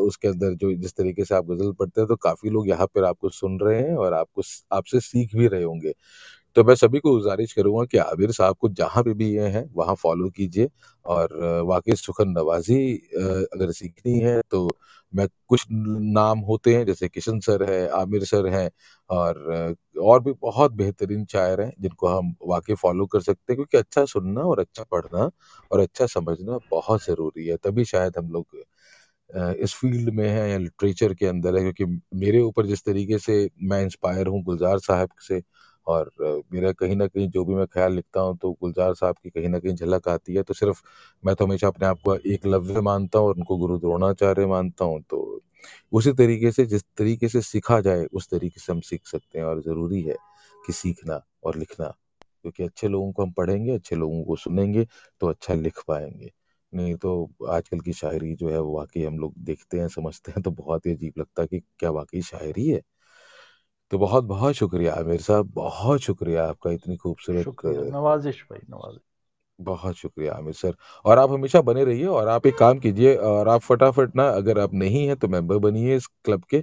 उसके 0.00 0.28
अंदर 0.28 0.54
जो 0.56 0.72
जिस 0.76 0.94
तरीके 0.94 1.24
से 1.24 1.34
आप 1.34 1.46
ग़ज़ल 1.46 1.72
पढ़ते 1.74 2.00
हैं 2.00 2.08
तो 2.08 2.16
काफ़ी 2.18 2.50
लोग 2.50 2.68
यहाँ 2.68 2.86
पर 2.94 3.04
आपको 3.04 3.28
सुन 3.30 3.58
रहे 3.60 3.80
हैं 3.80 3.96
और 3.96 4.14
आपको 4.14 4.42
आपसे 4.72 5.00
सीख 5.02 5.36
भी 5.36 5.46
रहे 5.48 5.62
होंगे। 5.64 5.92
तो 6.56 6.64
मैं 6.64 6.74
सभी 6.76 6.98
को 7.00 7.12
गुज़ारिश 7.12 7.52
करूँगा 7.54 7.84
कि 7.86 7.98
आबिर 8.00 8.32
साहब 8.32 8.56
को 8.60 8.68
जहाँ 8.70 9.02
पे 9.04 9.14
भी 9.14 9.30
ये 9.32 9.48
हैं, 9.48 9.64
वहाँ 9.74 9.94
फ़ॉलो 9.96 10.28
कीजिए 10.30 10.68
और 11.06 11.38
वाक़ई 11.66 11.94
सुखन 11.96 12.30
नवाज़ी 12.30 12.78
अगर 13.16 13.72
सीखनी 13.74 14.18
है 14.20 14.40
तो 14.50 14.68
मैं 15.12 15.26
कुछ 15.48 15.64
नाम 15.70 16.38
होते 16.42 16.74
हैं, 16.76 16.84
जैसे 16.86 17.08
किशन 17.08 17.38
सर 17.40 17.62
है, 17.70 17.88
आमिर 17.90 18.24
सर 18.26 18.46
हैं 18.48 18.70
और 19.10 19.76
और 20.02 20.20
भी 20.22 20.32
बहुत 20.42 20.72
बेहतरीन 20.74 21.24
शायर 21.26 21.60
हैं, 21.62 21.72
जिनको 21.80 22.08
हम 22.08 22.34
वाक़ई 22.46 22.74
फ़ॉलो 22.76 23.06
कर 23.08 23.20
सकते 23.22 23.52
हैं, 23.52 23.56
क्योंकि 23.56 23.78
अच्छा 23.78 24.04
सुनना 24.06 24.42
और 24.42 24.60
अच्छा 24.60 24.84
पढ़ना 24.92 25.30
और 25.70 25.80
अच्छा 25.80 26.06
समझना 26.08 26.58
बहुत 26.70 27.04
ज़रूरी 27.04 27.46
है। 27.46 27.56
तभी 27.58 27.84
शायद 27.86 28.18
हम 28.18 28.32
लोग 28.32 28.46
इस 29.30 29.74
फ़ील्ड 29.74 30.10
में 30.10 30.28
है 30.28 30.48
या 30.50 30.58
लिटरेचर 30.58 31.14
के 31.14 31.26
अंदर 31.26 31.56
है 31.56 31.60
क्योंकि 31.62 32.00
मेरे 32.16 32.40
ऊपर 32.40 32.66
जिस 32.66 32.84
तरीके 32.84 33.18
से 33.18 33.48
मैं 33.62 33.82
इंस्पायर 33.82 34.26
हूँ 34.26 34.42
गुलज़ार 34.44 34.78
साहब 34.80 35.08
से 35.20 35.42
और 35.86 36.10
मेरा 36.52 36.72
कहीं 36.72 36.96
ना 36.96 37.06
कहीं 37.06 37.28
जो 37.30 37.44
भी 37.44 37.54
मैं 37.54 37.66
ख़्याल 37.66 37.92
लिखता 37.92 38.20
हूँ 38.20 38.36
तो 38.38 38.50
गुलज़ार 38.52 38.94
साहब 38.94 39.16
की 39.22 39.30
कहीं 39.30 39.48
ना 39.48 39.58
कहीं 39.58 39.74
झलक 39.74 40.08
आती 40.08 40.34
है। 40.34 40.42
तो 40.42 40.54
सिर्फ़ 40.54 40.82
मैं 41.22 41.34
तो 41.34 41.46
हमेशा 41.46 41.68
अपने 41.68 41.86
आप 41.86 42.00
को 42.04 42.16
एक 42.26 42.46
लव्य 42.46 42.80
मानता 42.82 43.18
हूँ 43.18 43.28
और 43.28 43.34
उनको 43.36 43.56
गुरु 43.56 43.78
द्रोणाचार्य 43.78 44.46
मानता 44.46 44.84
हूँ। 44.84 45.00
तो 45.02 45.40
उसी 45.92 46.12
तरीके 46.14 46.52
से 46.52 46.66
जिस 46.66 46.82
तरीके 46.98 47.28
से 47.28 47.40
सीखा 47.42 47.80
जाए 47.80 48.04
उस 48.12 48.28
तरीके 48.30 48.60
से 48.60 48.72
हम 48.72 48.80
सीख 48.82 49.06
सकते 49.06 49.38
हैं 49.38 49.44
और 49.46 49.60
ज़रूरी 49.62 50.02
है 50.02 50.16
कि 50.64 50.72
सीखना 50.74 51.20
और 51.44 51.56
लिखना 51.56 51.88
क्योंकि 52.42 52.64
अच्छे 52.64 52.88
लोगों 52.88 53.12
को 53.12 53.22
हम 53.22 53.30
पढ़ेंगे, 53.32 53.72
अच्छे 53.72 53.96
लोगों 53.96 54.22
को 54.24 54.36
सुनेंगे 54.36 54.86
तो 55.20 55.28
अच्छा 55.28 55.54
लिख 55.54 55.82
पाएँगे। 55.88 56.30
नहीं 56.72 56.94
तो 56.96 57.12
आजकल 57.50 57.80
की 57.80 57.92
शायरी 57.94 58.34
जो 58.36 58.48
है 58.50 58.60
वो 58.60 58.76
वाक़ई 58.76 59.04
हम 59.04 59.18
लोग 59.18 59.34
देखते 59.40 59.80
हैं, 59.80 59.88
समझते 59.90 60.32
हैं 60.32 60.42
तो 60.42 60.50
बहुत 60.52 60.86
ही 60.86 60.92
अजीब 60.92 61.12
लगता 61.18 61.42
है 61.42 61.48
कि 61.48 61.60
क्या 61.78 61.90
वाक़ई 61.92 62.22
शायरी 62.24 62.68
है? 62.68 62.80
तो 63.90 63.98
बहुत-बहुत 63.98 64.54
शुक्रिया 64.54 64.94
आमिर 64.94 65.20
साहब, 65.20 65.50
बहुत 65.54 66.00
शुक्रिया 66.02 66.46
आपका 66.46 66.70
इतनी 66.72 66.96
खूबसूरत 66.98 67.48
नवाज़िश 67.66 68.44
भाई, 68.50 68.60
नवाज़िश। 68.70 69.00
बहुत 69.58 69.96
शुक्रिया 69.96 70.32
आमिर 70.34 70.52
सर 70.54 70.74
और 71.04 71.18
आप 71.18 71.30
हमेशा 71.30 71.60
बने 71.62 71.84
रहिए 71.84 72.04
और 72.08 72.28
आप 72.28 72.46
एक 72.46 72.56
काम 72.58 72.78
कीजिए 72.78 73.14
और 73.24 73.48
आप 73.48 73.60
फटाफट 73.62 74.16
ना 74.16 74.28
अगर 74.30 74.58
आप 74.58 74.74
नहीं 74.74 75.06
हैं 75.06 75.16
तो 75.16 75.28
मेंबर 75.28 75.58
बनिए 75.60 75.96
इस 75.96 76.06
क्लब 76.24 76.44
के। 76.50 76.62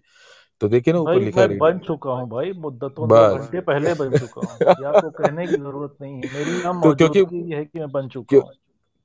तो 0.62 0.68
देखिए 0.70 0.94
ना 0.94 1.00
ऊपर 1.02 1.22
लिखा 1.22 1.42
मैं 1.42 1.58
बन 1.58 1.80
चुका 1.80 2.12
हूँ 2.12 2.28
भाई, 2.30 2.52
मुद्दतों 2.56 3.08
2 3.10 3.28
बस। 3.28 3.30
घंटे 3.30 3.62
पहले 3.64 3.94
बन 3.96 4.16
चुका 4.16 4.42
हूँ। 4.44 4.62
ये 4.78 4.86
आपको 4.86 5.10
कहने 5.14 5.48
की 5.48 5.56
ज़रूरत 5.56 5.98
नहीं 6.02 6.18
है। 6.18 6.28
मेरी 6.30 6.58
यहाँ 6.58 6.74
तो 6.84 6.94
क्योंकि 6.94 7.36
है 7.54 7.64
कि 7.66 7.80
मैं 7.80 7.92
बन 7.92 8.08
चुका 8.10 8.38
हूँ। 8.38 8.54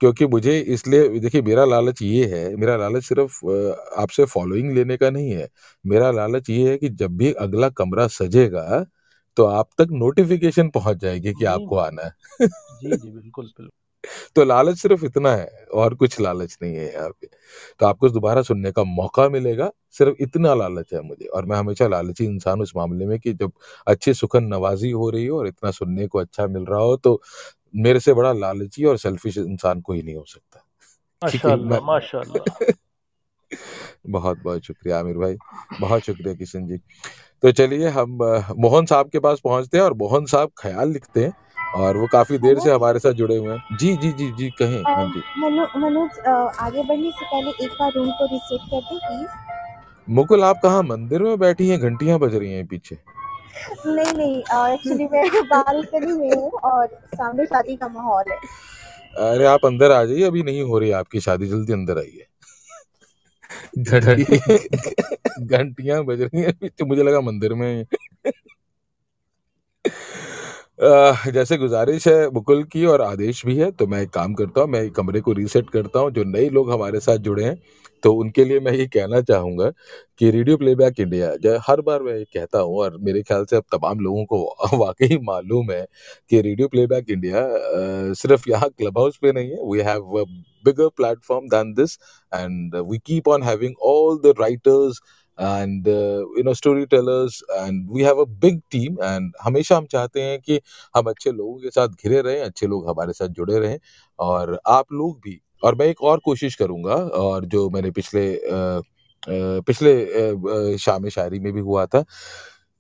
क्योंकि 0.01 0.27
मुझे 0.27 0.59
इसलिए 0.69 1.09
देखिए 1.21 1.43
मेरा 1.43 1.65
लालच 1.67 2.03
ये 2.03 2.27
है, 2.29 2.55
मेरा 2.57 2.77
लालच 2.77 3.05
सिर्फ़ 3.05 3.39
आपसे 4.01 4.25
फ़ॉलोइंग 4.27 4.73
लेने 4.75 4.97
का 4.97 5.11
नहीं 5.11 5.31
है। 5.33 5.49
मेरा 5.85 6.11
लालच 6.13 6.51
ये 6.51 6.71
है 6.71 6.77
कि 6.79 6.89
जब 6.91 7.17
भी 7.17 7.33
अगला 7.41 7.69
कमरा 7.73 8.07
सजेगा, 8.11 8.85
तो 9.37 9.45
आप 9.47 9.69
तक 9.79 9.89
नोटिफ़िकेशन 9.95 10.69
पहुँच 10.71 10.97
जाएगी 10.99 11.33
कि 11.35 11.45
आपको 11.47 11.77
आना 11.79 12.03
है। 12.05 12.13
जी, 12.73 12.95
जी, 12.95 13.11
बिल्कुल, 13.11 13.47
बिल्कुल। 13.49 13.71
तो 14.37 14.45
लालच 14.45 14.79
सिर्फ़ 14.79 15.05
इतना 15.05 15.31
है 15.35 15.47
और 15.75 15.95
कुछ 15.95 16.21
लालच 16.21 16.57
नहीं 16.63 16.75
है 16.77 16.93
यहाँ 16.93 17.11
पे। 17.13 17.29
तो 17.81 17.87
आपको 17.87 18.09
दोबारा 18.11 18.43
सुनने 18.43 18.73
का 18.73 18.85
मौका 18.85 19.29
मिलेगा, 19.29 19.71
सिर्फ़ 19.93 20.23
इतना 20.23 20.55
लालच 20.55 20.93
है 20.95 21.01
मुझे 21.03 21.27
और 21.29 21.47
मैं 21.47 21.57
हमेशा 21.57 21.89
लालची 21.89 22.25
इंसान 22.25 22.61
उस 22.63 22.73
मामले 22.77 23.07
में 23.07 23.19
कि 23.21 23.33
जब 23.35 23.53
अच्छी 23.87 24.15
सुखन 24.15 24.45
नवाज़ी 24.47 24.91
हो 24.93 25.11
रही 25.11 25.27
हो 25.27 25.39
और 25.39 25.49
इतना 25.49 25.71
सुनने 25.73 26.07
को 26.09 26.19
अच्छा 26.21 26.47
मिल 26.49 26.65
रहा 26.65 26.81
हो 26.81 26.97
तो 26.99 27.21
मेरे 27.77 28.01
से 28.01 28.15
बड़ा 28.15 28.33
लालची 28.33 28.85
और 28.85 28.97
सेल्फ़िश 28.99 29.39
इंसान 29.39 29.81
कोई 29.81 30.03
नहीं 30.03 30.17
हो 30.17 30.25
सकता। 30.25 30.65
क्योंकि 31.31 31.63
मैं 31.63 31.81
माशाअल्लाह, 31.81 31.81
माशाअल्लाह। 31.81 32.73
बहुत-बहुत 34.11 34.63
शुक्रिया 34.63 34.99
आमिर 35.01 35.19
भाई, 35.19 35.37
बहुत 35.81 36.03
शुक्रिया 36.03 36.35
किशन 36.35 36.67
जी। 36.67 36.77
तो 37.43 37.53
चलिए 37.53 37.89
हम 37.89 38.11
मोहन 38.59 38.87
साहब 38.87 39.09
के 39.11 39.19
पास 39.19 39.41
पहुँचते 39.45 39.77
हैं 39.79 39.85
और 39.85 39.95
मोहन 39.95 40.27
साहब 40.27 40.51
ख्याल 40.59 40.91
लिखते 40.91 41.25
हैं 41.25 41.33
और 41.75 41.97
वो 41.97 42.07
काफ़ी 42.07 42.39
देर 42.39 42.59
से 42.59 42.71
हमारे 42.71 42.99
साथ 42.99 43.13
जुड़े 43.13 43.37
हुए 43.37 43.55
हैं। 43.55 43.77
जी, 43.77 43.97
जी, 43.97 44.13
जी, 44.13 44.33
जी, 44.33 44.51
कहें। 44.51 44.83
हाँ 44.83 45.13
जी। 45.13 45.21
मनोज 45.81 46.19
आगे 46.61 46.83
बढ़ने 46.83 47.11
से 47.11 47.25
पहले 47.25 47.65
एक 47.65 47.71
बार 47.71 47.93
रूम 47.93 48.11
को 48.11 48.27
रीसेट 48.27 48.61
कर 48.61 48.81
दें 48.81 48.99
प्लीज़? 48.99 49.29
मुकुल 50.09 50.45
आप 50.45 50.61
कहाँ 50.63 50.83
मंदिर 50.83 51.23
में 51.23 51.39
बैठी 51.39 51.69
हैं? 51.69 51.81
घंटियाँ 51.81 52.19
बज 52.19 52.35
रही 52.35 52.53
हैं 52.53 52.67
पीछे। 52.67 52.99
नहीं, 53.87 54.13
नहीं 54.15 54.39
एक्चुअली 54.75 55.05
मैं 55.05 55.31
बालकनी 55.45 56.13
में 56.13 56.37
हूँ 56.37 56.51
और 56.51 56.87
सामने 57.15 57.47
शादी 57.47 57.77
का 57.77 57.89
माहौल 57.89 58.25
है। 58.31 58.37
अरे 59.31 59.45
आप 59.45 59.61
अंदर 59.65 59.91
आ 59.91 60.05
जाइए, 60.05 60.23
अभी 60.23 60.43
नहीं 60.43 60.63
हो 60.63 60.79
रही 60.79 60.91
आपकी 60.91 61.21
शादी, 61.21 61.47
जल्दी 61.47 61.73
अंदर 61.73 61.99
आइए। 61.99 62.27
घंटी 63.79 64.25
घंटी 65.47 66.01
बज 66.01 66.21
रही 66.21 66.43
हैं 66.43 66.53
पीछे, 66.53 66.85
मुझे 66.85 67.03
लगा 67.03 67.21
मंदिर 67.21 67.55
में। 67.55 67.85
जैसे 71.33 71.57
गुज़ारिश 71.57 72.09
है 72.09 72.31
मुकुल 72.31 72.65
की 72.65 72.87
और 72.87 73.03
आदेश 73.03 73.47
भी 73.47 73.57
है, 73.57 73.71
तो 73.71 73.87
मैं 73.87 74.03
एक 74.03 74.11
काम 74.11 74.35
करता 74.35 74.61
हूँ, 74.61 74.69
मैं 74.69 74.91
कमरे 74.91 75.21
को 75.21 75.33
रीसेट 75.33 75.71
करता 75.71 75.99
हूँ। 75.99 76.11
जो 76.11 76.25
नए 76.25 76.49
लोग 76.49 76.73
हमारे 76.73 77.01
साथ 77.01 77.17
जुड़े 77.17 77.45
हैं, 77.45 77.63
तो 78.03 78.13
उनके 78.15 78.45
लिए 78.45 78.61
मैं 78.61 78.73
ये 78.73 78.87
कहना 78.89 79.21
चाहूँगा 79.23 79.71
कि 80.19 80.31
रेडियो 80.31 80.57
प्लेबैक 80.57 81.01
इंडिया 81.01 81.35
ज 81.45 81.59
हर 81.69 81.81
बार 81.83 82.03
मैं 82.03 82.15
ये 82.17 82.25
कहता 82.35 82.59
हूँ 82.61 82.77
और 82.81 82.97
मेरे 83.03 83.23
ख़्याल 83.23 83.45
से 83.51 83.57
अब 83.57 83.65
तमाम 83.73 84.01
लोगों 84.01 84.25
को 84.27 84.79
वाक़ई 84.79 85.19
मालूम 85.25 85.71
है 85.73 85.85
कि 86.31 86.41
रेडियो 86.43 86.69
प्लेबैक 86.69 87.11
इंडिया 87.11 87.47
सिर्फ़ 88.15 88.49
यहाँ 88.51 88.69
क्लब 88.71 88.99
हाउस 88.99 89.17
पे 89.23 89.33
नहीं 89.33 89.51
है, 89.51 89.57
we 89.73 89.81
have 89.81 90.25
bigger 90.65 90.89
platform 90.97 91.49
than 91.49 91.73
this 91.75 91.99
and 92.33 92.77
we 92.91 92.99
keep 93.07 93.29
on 93.29 93.43
having 93.43 93.75
all 93.87 94.19
the 94.25 94.35
writers 94.41 95.01
and 95.39 95.89
you 95.89 96.43
know 96.45 96.55
story 96.55 96.85
tellers 96.87 97.43
and 97.53 97.87
we 97.93 98.03
have 98.03 98.21
a 98.23 98.25
big 98.41 98.61
team 98.71 98.97
and 99.05 99.33
हमेशा 99.45 99.77
हम 99.77 99.87
चाहते 99.93 100.23
हैं 100.23 100.39
कि 100.41 100.61
हम 100.95 101.11
अच्छे 101.11 101.33
लोगों 101.33 101.55
के 101.59 101.71
साथ 101.71 101.89
घिरे 102.05 102.21
रहें, 102.23 102.41
अच्छे 102.43 102.67
लोग 102.67 102.89
हमारे 102.91 103.13
साथ 103.13 103.29
जुड़े 103.31 103.59
रहें 103.59 103.79
और 104.19 104.59
आप 104.69 104.93
लोग 104.93 105.19
भी 105.25 105.41
और 105.63 105.75
मैं 105.75 105.87
एक 105.87 106.03
और 106.03 106.21
कोशिश 106.25 106.55
करूँगा 106.55 106.95
और 106.95 107.45
जो 107.47 107.69
मैंने 107.71 107.91
पिछले 107.91 108.35
अ, 108.35 108.81
पिछले 109.23 110.77
शाम-ए-शायरी 110.79 111.39
में 111.39 111.53
भी 111.53 111.61
हुआ 111.61 111.85
था, 111.87 112.05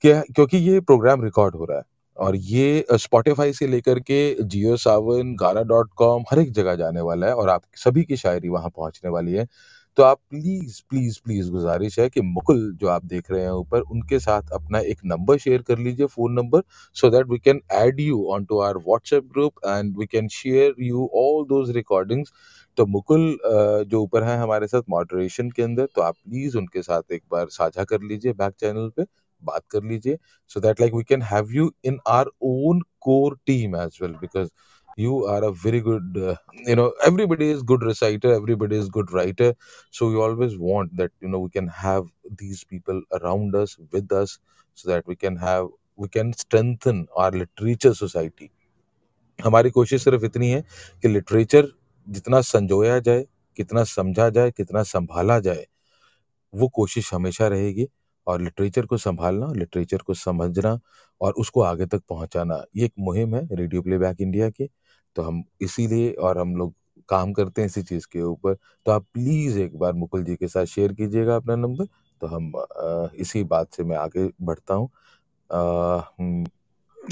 क्या 0.04 0.20
क्योंकि 0.34 0.58
ये 0.58 0.80
प्रोग्राम 0.80 1.24
रिकॉर्ड 1.24 1.54
हो 1.56 1.64
रहा 1.64 1.78
है 1.78 1.84
और 2.16 2.36
ये 2.36 2.84
स्पॉटिफ़ाई 2.92 3.52
से 3.52 3.66
लेकर 3.66 3.98
के 4.00 4.20
जियो 4.44 4.76
सावन, 4.76 5.34
गाना 5.40 5.62
डॉट 5.64 5.90
कॉम 5.96 6.24
हर 6.30 6.38
एक 6.38 6.52
जगह 6.52 6.74
जाने 6.76 7.00
वाला 7.00 7.26
है 7.26 7.34
और 7.34 7.48
आप 7.48 7.62
सभी 7.76 8.04
की 8.04 8.16
शायरी 8.16 8.48
वहाँ 8.48 8.70
पहुँचने 8.76 9.10
वाली 9.10 9.32
है। 9.32 9.46
तो 9.98 10.02
आप 10.02 10.18
प्लीज़, 10.30 10.80
प्लीज़, 10.90 11.18
प्लीज़ 11.24 11.50
गुज़ारिश 11.50 11.98
है 11.98 12.08
कि 12.08 12.20
मुकुल 12.20 12.60
जो 12.80 12.88
आप 12.88 13.04
देख 13.04 13.30
रहे 13.30 13.42
हैं 13.42 13.50
ऊपर, 13.52 13.80
उनके 13.80 14.18
साथ 14.18 14.50
अपना 14.54 14.78
एक 14.80 14.98
नंबर 15.04 15.38
शेयर 15.38 15.62
कर 15.62 15.78
लीजिए, 15.78 16.06
phone 16.06 16.32
number, 16.32 16.62
so 16.96 17.10
that 17.10 17.26
we 17.30 17.38
can 17.38 17.60
add 17.72 18.00
you 18.00 18.24
on 18.34 18.44
to 18.44 18.60
our 18.60 18.76
WhatsApp 18.78 19.24
group 19.32 19.52
and 19.66 19.96
we 19.98 20.06
can 20.06 20.28
share 20.32 20.74
you 20.80 21.08
all 21.14 21.44
those 21.48 21.72
recordings. 21.72 22.32
तो 22.76 22.86
मुकुल 22.86 23.38
जो 23.90 24.02
ऊपर 24.02 24.24
हैं 24.24 24.36
हमारे 24.38 24.66
साथ 24.66 24.82
मॉडरेशन 24.90 25.50
के 25.50 25.62
अंदर, 25.62 25.86
तो 25.94 26.02
आप 26.02 26.14
प्लीज़ 26.14 26.56
उनके 26.58 26.82
साथ 26.82 27.12
एक 27.12 27.22
बार 27.32 27.46
साझा 27.50 27.84
कर 27.84 28.02
लीजिए 28.02 28.32
बैक 28.32 28.54
चैनल 28.60 28.90
पे, 28.96 29.04
बात 29.42 29.62
कर 29.70 29.84
लीजिए, 29.84 30.18
so 30.48 30.60
that 30.60 30.80
like 30.80 30.94
we 30.94 31.02
can 31.08 31.22
have 31.22 31.52
you 31.52 31.70
in 31.84 31.98
our 32.08 32.30
own 32.42 32.80
core 33.00 33.38
team 33.46 33.76
as 33.76 34.02
well 34.02 34.12
because 34.20 34.50
you 34.98 35.18
are 35.32 35.42
a 35.46 35.50
very 35.52 35.80
good 35.80 36.16
uh, 36.28 36.32
you 36.68 36.74
know 36.78 36.86
everybody 37.08 37.46
is 37.50 37.60
good 37.68 37.84
reciter 37.88 38.30
everybody 38.38 38.78
is 38.78 38.88
good 38.96 39.12
writer 39.16 39.46
so 39.98 40.08
we 40.08 40.16
always 40.24 40.56
want 40.62 40.96
that 41.00 41.12
you 41.26 41.30
know 41.34 41.40
we 41.42 41.52
can 41.56 41.68
have 41.82 42.08
these 42.40 42.62
people 42.72 42.98
around 43.18 43.54
us 43.60 43.76
with 43.96 44.14
us 44.20 44.34
so 44.78 44.90
that 44.90 45.06
we 45.12 45.16
can 45.20 45.38
have 45.44 45.68
we 46.04 46.08
can 46.16 46.32
strengthen 46.40 47.00
our 47.16 47.30
literature 47.42 47.94
society 48.00 48.50
हमारी 49.38 49.70
कोशिश 49.70 50.04
सिर्फ़ 50.04 50.24
इतनी 50.24 50.50
है 50.50 50.60
कि 51.02 51.08
literature 51.08 51.72
जितना 52.08 52.40
संजोया 52.40 52.98
जाए, 52.98 53.24
कितना 53.56 53.84
समझा 53.84 54.28
जाए, 54.30 54.50
कितना 54.50 54.82
संभाला 54.82 55.38
जाए, 55.40 55.66
वो 56.54 56.68
कोशिश 56.68 57.14
हमेशा 57.14 57.48
रहेगी। 57.48 57.88
और 58.26 58.40
लिटरेचर 58.42 58.86
को 58.86 58.96
सँभालना, 58.96 59.52
लिटरेचर 59.52 59.98
को 59.98 60.14
समझना 60.14 60.78
और 61.20 61.32
उसको 61.32 61.60
आगे 61.60 61.86
तक 61.86 62.02
पहुँचाना, 62.08 62.64
ये 62.76 62.84
एक 62.84 62.92
मुहिम 62.98 63.34
है 63.34 63.48
रेडियो 63.52 63.82
प्लेबैक 63.82 64.20
इंडिया 64.20 64.50
की। 64.50 64.68
तो 65.16 65.22
हम 65.22 65.42
इसीलिए 65.60 66.12
और 66.12 66.38
हम 66.38 66.56
लोग 66.56 66.74
काम 67.08 67.32
करते 67.32 67.62
हैं 67.62 67.66
इसी 67.66 67.82
चीज़ 67.82 68.06
के 68.12 68.22
ऊपर। 68.22 68.54
तो 68.86 68.92
आप 68.92 69.06
प्लीज़ 69.14 69.58
एक 69.58 69.76
बार 69.78 69.92
मुकुल 69.92 70.24
जी 70.24 70.36
के 70.36 70.48
साथ 70.48 70.64
शेयर 70.64 70.92
कीजिएगा 70.92 71.36
अपना 71.36 71.56
नंबर। 71.56 71.84
तो 72.20 72.26
हम 72.26 72.52
इसी 73.14 73.44
बात 73.44 73.74
से 73.74 73.84
मैं 73.84 73.96
आगे 73.96 74.30
बढ़ता 74.42 74.74
हूँ। 74.74 74.90
हम्म, 75.50 76.46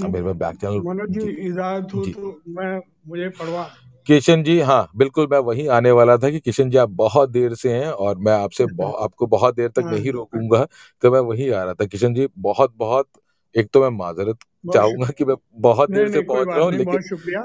मेरे 0.03 0.23
में 0.23 0.39
बैक 0.39 0.57
चैनल 0.57 0.81
मनोज 0.81 1.11
जी 1.11 1.21
जी। 1.21 1.29
इजाज़त 1.29 1.95
हो 1.95 2.07
तो 2.07 2.41
मैं 2.49 2.81
मुझे 3.07 3.29
पढ़वा 3.29 3.69
किशन 4.09 4.43
जी 4.43 4.59
हाँ 4.61 4.89
बिल्कुल 4.97 5.27
मैं 5.31 5.39
वही 5.39 5.67
आने 5.67 5.91
वाला 5.91 6.17
था 6.17 6.31
कि 6.31 6.41
किशन 6.41 6.71
जी 6.71 6.77
आप 6.77 6.91
बहुत 6.91 7.31
देर 7.31 7.55
से 7.55 7.73
हैं 7.73 7.91
और 7.91 8.19
मैं 8.19 8.33
आपसे 8.33 8.67
बहु, 8.73 8.93
आपको 8.93 9.27
बहुत 9.27 9.55
देर 9.57 9.69
तक 9.69 9.83
हाँ। 9.83 9.93
नहीं 9.93 10.13
रोकूँगा 10.13 10.67
तो 11.03 11.11
मैं 11.11 11.21
वही 11.21 11.51
आ 11.51 11.65
रहा 11.65 11.75
था। 11.75 11.85
किशन 11.85 12.15
जी 12.15 12.29
बहुत 12.39 12.75
बहुत 12.77 13.09
एक 13.55 13.69
तो 13.73 13.81
मैं 13.81 13.89
माजरत 13.89 14.39
चाहूँगा 14.75 15.07
कि 15.19 15.25
मैं 15.25 15.37
बहुत 15.61 15.91
देर 15.91 16.09
से 16.09 16.21
पहुँच 16.21 16.49
रहा 16.49 16.65
हूँ 16.65 16.73
लेकिन 16.73 17.03
शुक्रिया। 17.03 17.45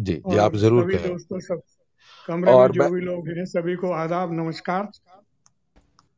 जी 0.00 0.22
जी 0.28 0.36
आप 0.36 0.56
ज़रूर 0.56 0.96
कहें। 0.96 2.44
और 2.48 2.72
जो 2.72 2.82
मैं 2.82 2.92
भी 2.92 3.00
लोग 3.00 3.28
हैं 3.28 3.44
सभी 3.44 3.76
को 3.76 3.92
आदाब 3.92 4.32
नमस्कार। 4.32 4.88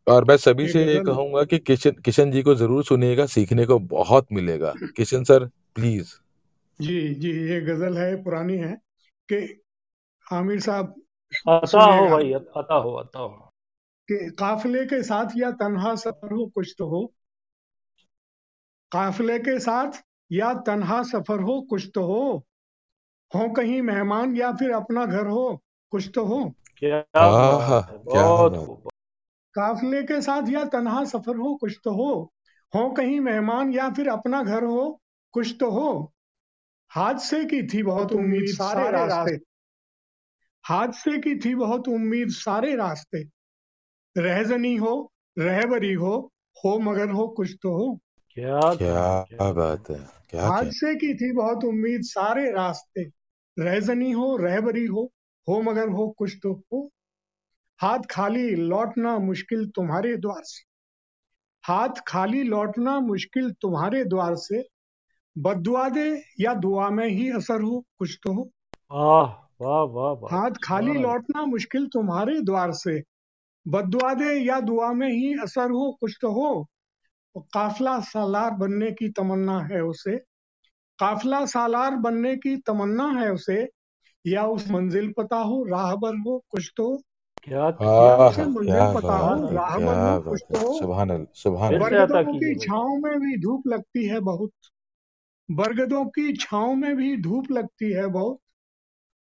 और 0.06 0.24
मैं 0.24 0.36
सभी 0.36 0.68
से 0.68 0.84
ये 0.84 0.98
कहूँगा 1.00 1.44
कि 1.44 1.58
किशन 1.58 1.90
किशन 2.04 2.30
जी 2.30 2.42
को 2.42 2.54
ज़रूर 2.54 2.84
सुनिएगा 2.84 3.26
सीखने 3.26 3.66
को 3.66 3.78
बहुत 3.78 4.26
मिलेगा। 4.32 4.72
Kishan 4.96 5.24
sir 5.24 5.44
please. 5.74 6.14
जी 6.80 7.14
जी 7.14 7.30
ये 7.50 7.60
गज़ल 7.60 7.96
है 7.98 8.22
पुरानी 8.24 8.56
है 8.56 8.72
कि 9.28 9.63
आमिर 10.32 10.60
साहब 10.60 10.94
अता 11.48 11.84
हो 11.84 12.08
भाई 12.08 12.32
अता 12.32 12.74
हो 12.74 12.92
अता 12.92 13.18
हो। 13.18 13.50
कि 14.08 14.30
काफिले 14.30 14.84
के 14.86 15.02
साथ 15.02 15.26
या 15.36 15.50
तन्हा 15.50 15.94
सफ़र 15.94 16.32
हो 16.32 16.46
कुछ 16.46 16.74
तो 16.78 16.88
हो। 16.88 17.12
काफिले 18.92 19.38
के 19.38 19.58
साथ 19.60 19.92
या 20.32 20.54
तन्हा 20.54 21.02
सफ़र 21.02 21.40
हो 21.40 21.60
कुछ 21.62 21.90
तो 21.94 22.04
हो। 22.04 22.46
हो 23.34 23.48
कहीं 23.48 23.82
मेहमान 23.82 24.36
या 24.36 24.52
फिर 24.52 24.70
अपना 24.70 25.06
घर 25.06 25.26
हो 25.26 25.62
कुछ 25.90 26.10
तो 26.14 26.24
हो। 26.24 26.54
क्या 26.76 26.96
है 26.96 27.04
बहुत 28.04 28.80
काफिले 29.54 30.02
के 30.02 30.20
साथ 30.22 30.42
या 30.48 30.64
तन्हा 30.64 31.04
सफ़र 31.04 31.36
हो 31.36 31.54
कुछ 31.56 31.80
तो 31.84 31.90
हो। 31.90 32.32
हो 32.74 32.90
कहीं 32.90 33.20
मेहमान 33.20 33.72
या 33.72 33.90
फिर 33.90 34.08
अपना 34.08 34.42
घर 34.42 34.64
हो 34.64 35.00
कुछ 35.32 35.56
तो 35.60 35.70
हो। 35.70 36.12
हादसे 36.90 37.44
की 37.44 37.62
थी 37.62 37.82
बहुत 37.82 38.12
उम्मीद 38.12 38.46
सारे 38.46 38.90
रास्ते। 38.90 39.36
हादसे 40.64 41.18
की 41.18 41.38
थी 41.38 41.54
बहुत 41.54 41.88
उम्मीद 41.88 42.28
सारे 42.28 42.76
रास्ते। 42.76 43.22
रहजनी 44.16 44.76
हो 44.76 45.12
रहबरी 45.38 45.92
हो 45.92 46.32
हो 46.56 46.78
मगर 46.78 47.10
हो 47.10 47.28
कुछ 47.28 47.56
तो 47.62 47.72
हो। 47.74 47.98
क्या 48.30 48.74
क्या 48.74 49.22
क्या 49.22 49.52
बात 49.52 49.90
है 49.90 50.08
क्या 50.30 50.42
हादसे 50.42 50.94
की 50.94 51.14
थी 51.14 51.32
बहुत 51.32 51.64
उम्मीद 51.64 52.00
सारे 52.02 52.50
रास्ते। 52.50 53.02
रहजनी 53.58 54.10
हो 54.10 54.36
रहबरी 54.36 54.86
हो 54.86 55.12
हो 55.48 55.62
मगर 55.62 55.88
हो 55.88 56.08
कुछ 56.18 56.36
तो 56.42 56.52
हो। 56.72 56.90
हाथ 57.78 57.98
खाली 58.10 58.54
लौटना 58.54 59.18
मुश्किल 59.18 59.68
तुम्हारे 59.68 60.16
द्वार 60.16 60.42
से। 60.44 60.64
हाथ 61.64 62.02
खाली 62.08 62.42
लौटना 62.42 63.00
मुश्किल 63.00 63.52
तुम्हारे 63.52 64.04
द्वार 64.04 64.34
से। 64.34 64.64
बदुआ 65.38 65.88
दे 65.88 66.22
या 66.40 66.54
दुआ 66.54 66.90
में 66.90 67.08
ही 67.08 67.30
असर 67.30 67.60
हो 67.60 67.84
कुछ 67.98 68.18
तो 68.22 68.32
हो। 68.32 68.50
आह 68.92 69.43
वाह 69.60 69.82
वाह 69.82 70.12
वाह। 70.12 70.34
हाथ 70.34 70.50
खाली 70.64 70.92
लौटना 70.98 71.44
मुश्किल 71.44 71.86
तुम्हारे 71.86 72.40
द्वार 72.40 72.72
से। 72.72 73.02
बदुआ 73.68 74.14
दे 74.14 74.34
या 74.34 74.60
दुआ 74.60 74.92
में 74.92 75.08
ही 75.08 75.34
असर 75.42 75.70
हो 75.70 75.96
कुछ 76.00 76.16
तो 76.22 76.30
हो। 76.32 76.66
काफिला 77.36 78.00
सालार 78.00 78.50
बनने 78.50 78.90
की 78.92 79.08
तमन्ना 79.08 79.58
है 79.60 79.80
उसे। 79.82 80.16
काफिला 80.98 81.46
सालार 81.46 81.96
बनने 81.96 82.36
की 82.36 82.56
तमन्ना 82.56 83.06
है 83.20 83.32
उसे। 83.32 83.68
या 84.26 84.46
उस 84.46 84.70
मंजिल 84.70 85.12
पता 85.16 85.36
हो 85.36 85.64
राहबर 85.64 86.16
हो 86.16 86.44
कुछ 86.48 86.72
तो 86.76 86.96
क्या 87.44 87.60
या 87.60 88.14
आह 88.14 88.28
उसे 88.28 88.42
मंजिल 88.42 88.86
पता 88.94 89.16
हो 89.16 89.34
राहबर 89.52 89.96
हो 89.96 90.20
कुछ 90.30 90.42
तो 90.42 90.72
सुभान 90.72 91.26
की 92.40 92.54
छांव 92.54 92.88
में 92.88 93.20
भी 93.20 93.36
धूप 93.36 93.66
लगती 93.66 94.06
है 94.06 94.20
बहुत। 94.20 94.52
बरगदों 95.50 96.04
की 96.04 96.36
छांव 96.36 96.74
में 96.74 96.96
भी 96.96 97.16
धूप 97.16 97.50
लगती 97.50 97.92
है 97.92 98.06
बहुत। 98.06 98.38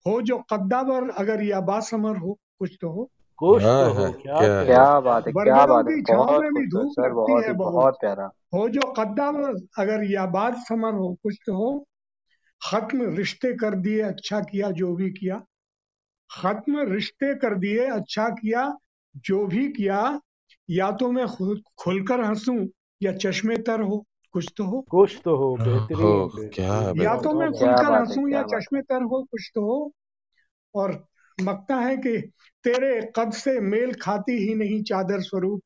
हो 0.07 0.21
जो 0.23 0.39
कद्दावर 0.51 1.11
अगर 1.11 1.43
या 1.43 1.61
बासमर 1.61 2.17
हो 2.17 2.39
कुछ 2.59 2.79
तो 2.81 2.91
हो। 2.91 3.11
कुछ 3.39 3.63
हाँ 3.63 3.81
तो 3.81 3.93
हो 3.93 4.05
है 4.05 4.13
क्या 4.13 4.41
क्या 4.41 4.65
क्या 4.65 5.01
बात 5.01 5.27
है 5.27 5.33
क्या 5.33 5.65
बात 5.67 5.87
है 5.89 5.97
बहुत 6.07 6.41
में 6.41 6.53
भी 6.53 6.67
धूप 6.67 6.93
सर 6.93 7.13
बहुत 7.13 7.43
है 7.43 7.49
ही 7.49 7.55
बहुत 7.55 7.75
बहुत। 7.75 7.99
प्यारा। 8.01 8.31
हो 8.55 8.69
जो 8.69 8.93
कद्दावर 8.93 9.55
अगर 9.79 10.05
या 10.05 10.27
बाद 10.27 10.57
समर 10.69 10.95
हो 10.95 11.15
कुछ 11.23 11.39
तो 11.47 11.55
हो। 11.55 11.87
खत्म 12.61 13.15
रिश्ते 13.17 13.53
कर 13.55 13.75
दिए 13.75 14.01
अच्छा 14.01 14.41
किया 14.41 14.71
जो 14.71 14.95
भी 14.97 15.11
किया। 15.11 15.43
खत्म 16.31 16.81
रिश्ते 16.93 17.35
कर 17.35 17.55
दिए 17.55 17.87
अच्छा 17.87 18.29
किया 18.29 18.73
जो 19.25 19.47
भी 19.47 19.69
किया। 19.69 20.21
या 20.71 20.91
तो 20.93 21.11
मैं 21.13 21.27
खुलकर 21.79 22.21
हंसूं 22.21 22.67
या 23.03 23.13
चश्मे 23.13 23.57
तर 23.57 23.81
हो। 23.81 24.05
कुछ 24.33 24.53
तो 24.57 24.65
हो। 24.65 24.87
कुछ 24.91 25.21
तो 25.25 25.37
हो 25.37 25.45
हो। 25.45 25.57
बेहतरीन 25.57 26.51
क्या 26.55 27.05
या 27.05 27.17
तो 27.17 27.33
मैं 27.33 27.53
खुलकर 27.53 27.93
है 27.93 27.99
हंसूं 27.99 28.29
या 28.29 28.39
है 28.39 28.45
चश्मे 28.45 28.83
तर 28.83 29.03
हो 29.03 29.23
कुछ 29.23 29.51
तो 29.55 29.61
हो। 29.61 29.93
और 30.75 31.07
लगता 31.41 31.77
है 31.77 31.97
कि 31.97 32.19
तेरे 32.65 33.13
कद 33.17 33.33
से 33.33 33.61
मेल 33.61 33.95
खाती 33.95 34.33
ही 34.33 34.55
नहीं 34.55 34.83
चादर 34.83 35.21
स्वरूप। 35.21 35.61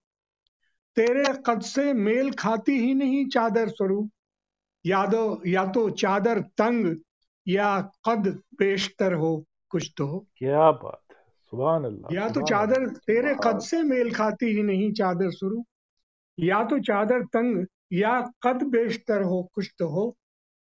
तेरे 0.97 1.25
कद 1.47 1.61
से 1.61 1.93
मेल 1.93 2.31
खाती 2.33 2.73
ही 2.73 2.95
नहीं 2.95 3.27
चादर 3.29 3.69
स्वरूप। 3.69 4.11
यादो 4.87 5.43
या 5.47 5.67
तो 5.67 5.91
चादर 5.91 6.41
तंग 6.41 6.97
या 7.49 7.81
कद 7.81 8.43
पेशतर 8.59 9.13
हो 9.15 9.45
कुछ 9.71 9.93
तो 9.97 10.07
हो। 10.07 10.27
क्या 10.37 10.71
बात 10.71 11.03
है। 11.11 11.17
सुभान 11.51 11.85
अल्लाह 11.85 12.15
या 12.15 12.29
तो 12.29 12.41
चादर 12.41 12.89
तेरे 12.89 13.35
कद 13.45 13.59
से 13.59 13.83
मेल 13.83 14.15
खाती 14.15 14.47
ही 14.47 14.63
नहीं 14.63 14.93
चादर 14.93 15.31
स्वरूप। 15.31 15.67
या 16.41 16.65
तो 16.65 16.79
चादर 16.79 17.23
तंग 17.23 17.67
या 17.93 18.21
कद 18.43 18.63
बेशतर 18.63 19.23
हो 19.23 19.51
कुछ 19.55 19.71
तो 19.79 19.89
हो 19.89 20.17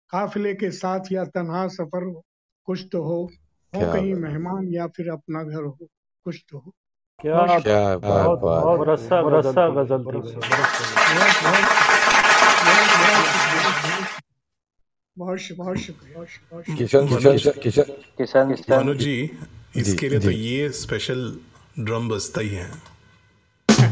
काफिले 0.09 0.53
के 0.53 0.71
साथ 0.71 0.99
या 1.11 1.25
तन्हा 1.25 1.67
सफ़र 1.67 2.03
हो 2.03 2.25
कुछ 2.63 2.87
तो 2.91 3.03
हो 3.03 3.31
हो 3.73 3.81
कहीं 3.93 4.13
मेहमान 4.13 4.67
या 4.67 4.87
फिर 4.87 5.09
अपना 5.09 5.43
घर 5.43 5.63
हो 5.63 5.77
कुछ 6.23 6.45
तो 6.49 6.57
हो। 6.57 6.73
क्या 7.21 7.97
बहुत 7.97 8.39
बहुत 8.39 8.79
गज़ल 8.79 10.07
शुक्रिया। 15.77 16.23
किशन 16.77 17.03
मनोज 17.03 17.25
किशन 17.25 17.51
किशन। 17.51 17.81
किशन 17.81 18.55
किशन। 18.55 18.93
जी 18.97 19.37
इसके 19.75 20.09
लिए 20.09 20.19
तो 20.19 20.29
ये 20.31 20.69
स्पेशल 20.69 21.39
ड्रम 21.79 22.09
बजता 22.09 22.41
ही 22.41 22.49
है। 22.49 22.71
बहुत 23.69 23.85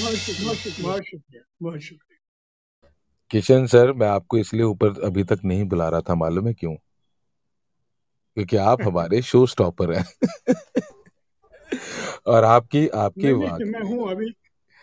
बहुत 0.00 0.16
शुक्रिया। 0.16 0.88
बहुत 0.88 1.02
शुक्रिया। 1.02 1.42
बहुत 1.62 1.80
शुक्रिया। 1.80 2.04
किशन 3.30 3.66
सर 3.66 3.92
मैं 3.92 4.06
आपको 4.06 4.38
इसलिए 4.38 4.62
ऊपर 4.62 5.02
अभी 5.02 5.24
तक 5.24 5.38
नहीं 5.44 5.64
बुला 5.64 5.88
रहा 5.88 6.00
था 6.00 6.14
मालूम 6.14 6.46
है 6.46 6.54
क्यों? 6.54 6.74
क्योंकि 8.34 8.56
आप 8.56 8.78
हमारे 8.86 9.22
शो 9.22 9.46
स्टॉपर 9.46 9.92
हैं। 9.92 10.06
और 12.26 12.44
आपकी 12.44 12.88
आपकी 12.88 13.32
नहीं 13.32 13.34
नहीं 13.34 13.72
मैं 13.72 13.82
हूँ 13.82 14.10
अभी 14.10 14.26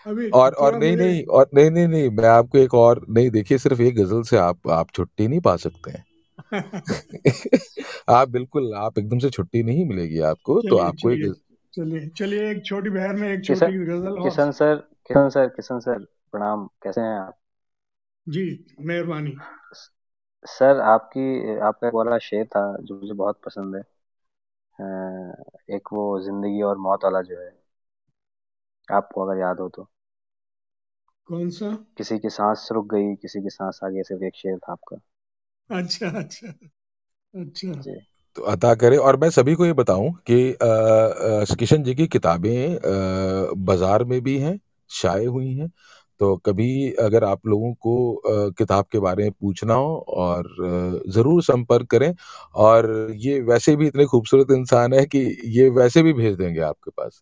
अभी 0.08 0.30
और 0.30 0.54
और 0.54 0.80
नहीं 0.80 0.98
नहीं 0.98 1.26
और 1.26 1.50
नहीं 1.56 1.72
नहीं 1.72 1.88
नहीं 1.88 2.10
मैं 2.10 2.30
आपको 2.30 2.58
एक 2.58 2.74
और 2.74 3.06
नहीं 3.10 3.30
देखिए 3.30 3.58
सिर्फ़ 3.58 3.82
एक 3.82 3.96
गज़ल 3.96 4.22
से 4.22 4.38
आप 4.38 4.70
आप 4.70 4.88
छुट्टी 4.90 5.28
नहीं 5.28 5.40
पा 5.40 5.56
सकते 5.56 5.92
हैं। 5.92 6.06
आप 8.10 8.30
बिल्कुल 8.30 8.74
आप 8.74 9.00
एकदम 9.00 9.20
से 9.20 9.30
छुट्टी 9.30 9.64
नहीं 9.64 9.86
मिलेगी 9.86 10.20
आपको 10.20 10.62
तो 10.62 10.70
चलिए 10.70 10.80
आपको 10.80 11.12
एक 11.12 11.20
चलिए 11.20 11.34
चलिए 11.74 12.10
चलिए 12.10 12.52
एक 12.52 12.66
छोटी 12.66 12.90
बहन 12.90 13.16
में 13.16 13.34
एक 13.34 13.46
छोटी 13.46 13.86
गज़ल 13.86 14.24
Kishan 14.24 14.52
sir 14.52 14.76
Kishan 14.76 15.30
sir 15.30 15.48
Kishan 15.48 15.80
sir 15.80 16.00
प्रणाम 16.32 16.70
कैसे 16.84 17.02
हैं 17.02 17.20
आप? 17.20 17.38
जी 18.28 18.42
मेहरबानी। 18.82 19.36
सर 20.46 20.80
आपकी 20.86 21.58
आपका 21.62 21.88
एक 21.88 21.94
वाला 21.96 22.18
शेर 22.22 22.46
था 22.48 22.62
जो 22.82 22.96
मुझे 22.96 23.14
बहुत 23.16 23.40
पसंद 23.46 23.76
है। 23.76 23.82
अ, 24.56 25.76
एक 25.76 25.94
वो 25.94 26.06
ज़िंदगी 26.22 26.62
और 26.64 26.78
मौत 26.80 27.04
वाला 27.04 27.22
जो 27.24 27.42
है। 27.42 27.52
आपको 28.88 29.26
अगर 29.26 29.40
याद 29.40 29.60
हो 29.60 29.70
तो। 29.70 29.88
कौन 31.28 31.50
सा? 31.50 31.70
किसी 31.98 32.18
की 32.20 32.30
सांस 32.30 32.68
रुक 32.72 32.88
गई 32.94 33.16
किसी 33.16 33.42
की 33.42 33.50
सांस 33.50 33.80
आगे 33.84 34.04
सिर्फ़ 34.04 34.24
एक 34.24 34.36
शेर 34.36 34.58
था 34.60 34.72
आपका। 34.72 34.98
अच्छा 35.70 36.10
अच्छा 36.10 36.48
अच्छा। 37.34 37.82
जी। 37.82 38.00
तो 38.38 38.42
अता 38.44 38.74
करें 38.76 38.98
और 38.98 39.18
मैं 39.18 39.30
सभी 39.30 39.54
को 39.56 39.66
ये 39.66 39.74
बताऊँ 39.74 40.12
कि 40.30 40.58
किशन 41.56 41.84
जी 41.84 41.96
की 41.96 42.08
किताबें 42.08 42.78
बाज़ार 43.66 44.04
में 44.04 44.20
भी 44.22 44.38
हैं 44.40 44.60
शाये 44.90 45.26
हुई 45.28 45.54
हैं 45.54 45.70
तो 46.22 46.36
कभी 46.46 46.68
अगर 47.00 47.24
आप 47.24 47.48
लोगों 47.48 47.74
को 47.78 47.96
अ, 48.16 48.50
किताब 48.58 48.86
के 48.92 49.00
बारे 49.00 49.24
में 49.24 49.32
पूछना 49.34 49.74
हो 49.76 49.96
और 50.18 50.46
अ, 51.06 51.12
ज़रूर 51.12 51.42
संपर्क 51.44 51.88
करें 51.90 52.14
और 52.58 52.88
ये 53.20 53.40
वैसे 53.44 53.76
भी 53.76 53.88
इतने 53.88 54.06
खूबसूरत 54.08 54.52
इंसान 54.52 54.94
है 54.94 55.06
कि 55.08 55.20
ये 55.52 55.70
वैसे 55.72 56.04
भी 56.04 56.14
भेज 56.14 56.36
देंगे 56.38 56.60
आपके 56.64 56.92
पास। 56.94 57.22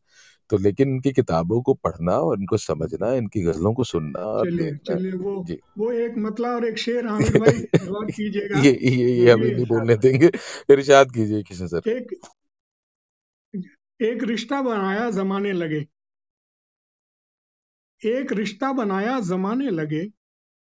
तो 0.49 0.57
लेकिन 0.59 0.89
इनकी 0.89 1.11
किताबों 1.13 1.61
को 1.61 1.73
पढ़ना 1.75 2.17
और 2.19 2.39
इनको 2.39 2.57
समझना 2.59 3.13
इनकी 3.15 3.41
गज़लों 3.43 3.73
को 3.73 3.83
सुनना 3.85 4.19
और 4.27 4.45
चलिए 4.45 4.53
देखना 4.53 4.79
चलिए 4.85 5.11
वो 5.17 5.33
जी। 5.41 5.57
वो 5.77 5.91
एक 5.97 6.17
मतला 6.19 6.53
और 6.55 6.65
एक 6.65 6.77
शेर 6.79 7.07
आमिर 7.09 7.37
भाई 7.37 7.59
गौर 7.85 8.05
कीजिएगा। 8.11 8.57
ये 8.57 8.71
ये 8.83 9.11
ये 9.15 9.31
हमें 9.31 9.43
भी 9.43 9.51
नहीं 9.51 9.65
इरशाद 9.65 9.67
बोलने 9.67 9.95
देंगे। 9.97 10.31
इरशाद 10.71 11.11
कीजिए 11.13 11.43
किशन 11.43 11.67
सर 11.67 11.81
एक 11.87 12.13
एक 13.99 14.23
रिश्ता 14.23 14.61
बनाया 14.61 15.09
जमाने 15.11 15.51
लगे। 15.53 15.85
एक 18.05 18.31
रिश्ता 18.31 18.71
बनाया 18.73 19.19
जमाने 19.19 19.69
लगे 19.69 20.03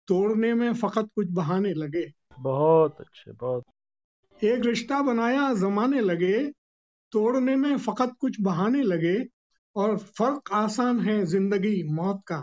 तोड़ने 0.07 0.53
में 0.53 0.73
फकत 0.73 1.09
कुछ 1.15 1.27
बहाने 1.31 1.73
लगे। 1.73 2.05
बहुत 2.39 3.01
अच्छे 3.01 3.31
बहुत। 3.31 4.43
एक 4.43 4.65
रिश्ता 4.65 5.01
बनाया 5.01 5.53
जमाने 5.53 6.01
लगे 6.01 6.37
तोड़ने 7.13 7.55
में 7.55 7.77
फकत 7.77 8.13
कुछ 8.19 8.41
बहाने 8.41 8.81
लगे 8.81 9.17
और 9.75 9.97
फ़र्क 9.97 10.51
आसान 10.53 10.99
है 10.99 11.25
ज़िंदगी 11.25 11.83
मौत 11.93 12.21
का। 12.27 12.39